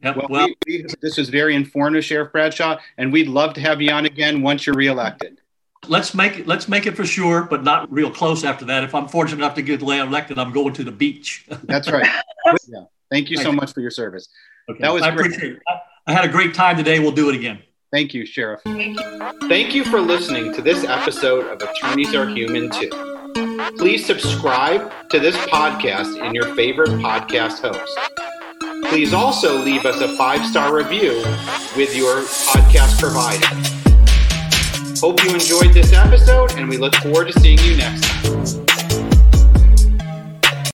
Yep. 0.02 0.16
Well, 0.16 0.26
well 0.30 0.48
we, 0.66 0.82
we, 0.82 0.86
this 1.00 1.16
was 1.16 1.28
very 1.28 1.54
informative, 1.54 2.04
Sheriff 2.04 2.32
Bradshaw, 2.32 2.78
and 2.96 3.12
we'd 3.12 3.28
love 3.28 3.54
to 3.54 3.60
have 3.60 3.82
you 3.82 3.90
on 3.90 4.06
again 4.06 4.42
once 4.42 4.66
you're 4.66 4.76
reelected. 4.76 5.40
Let's 5.86 6.14
make 6.14 6.40
it. 6.40 6.46
Let's 6.46 6.68
make 6.68 6.86
it 6.86 6.96
for 6.96 7.04
sure, 7.04 7.44
but 7.44 7.62
not 7.64 7.90
real 7.92 8.10
close 8.10 8.44
after 8.44 8.64
that. 8.66 8.84
If 8.84 8.94
I'm 8.94 9.08
fortunate 9.08 9.38
enough 9.38 9.54
to 9.54 9.62
get 9.62 9.80
elected, 9.82 10.38
I'm 10.38 10.52
going 10.52 10.74
to 10.74 10.84
the 10.84 10.92
beach. 10.92 11.46
That's 11.64 11.90
right. 11.90 12.06
yeah. 12.68 12.84
Thank 13.10 13.30
you 13.30 13.36
Thank 13.36 13.46
so 13.46 13.50
you. 13.50 13.56
much 13.56 13.72
for 13.72 13.80
your 13.80 13.90
service. 13.90 14.28
Okay. 14.70 14.80
That 14.80 14.92
was 14.92 15.02
I 15.02 15.10
great. 15.10 15.26
appreciate 15.26 15.52
it. 15.56 15.62
I 16.06 16.12
had 16.12 16.24
a 16.24 16.28
great 16.28 16.54
time 16.54 16.76
today. 16.76 16.98
We'll 16.98 17.12
do 17.12 17.28
it 17.28 17.34
again. 17.34 17.60
Thank 17.90 18.12
you, 18.12 18.26
Sheriff. 18.26 18.60
Thank 18.64 19.74
you 19.74 19.84
for 19.84 20.00
listening 20.00 20.52
to 20.54 20.62
this 20.62 20.84
episode 20.84 21.46
of 21.46 21.62
Attorneys 21.62 22.14
Are 22.14 22.28
Human 22.28 22.70
Too. 22.70 22.90
Please 23.78 24.04
subscribe 24.04 24.92
to 25.10 25.18
this 25.18 25.36
podcast 25.46 26.22
in 26.22 26.34
your 26.34 26.54
favorite 26.54 26.90
podcast 26.90 27.60
host. 27.60 28.37
Please 28.86 29.12
also 29.12 29.62
leave 29.62 29.84
us 29.84 30.00
a 30.00 30.16
five 30.16 30.44
star 30.46 30.74
review 30.74 31.22
with 31.76 31.94
your 31.94 32.22
podcast 32.22 32.98
provider. 32.98 33.46
Hope 35.00 35.22
you 35.24 35.34
enjoyed 35.34 35.74
this 35.74 35.92
episode, 35.92 36.52
and 36.52 36.68
we 36.68 36.76
look 36.76 36.94
forward 36.96 37.26
to 37.26 37.40
seeing 37.40 37.58
you 37.58 37.76
next 37.76 38.04
time. 38.04 38.67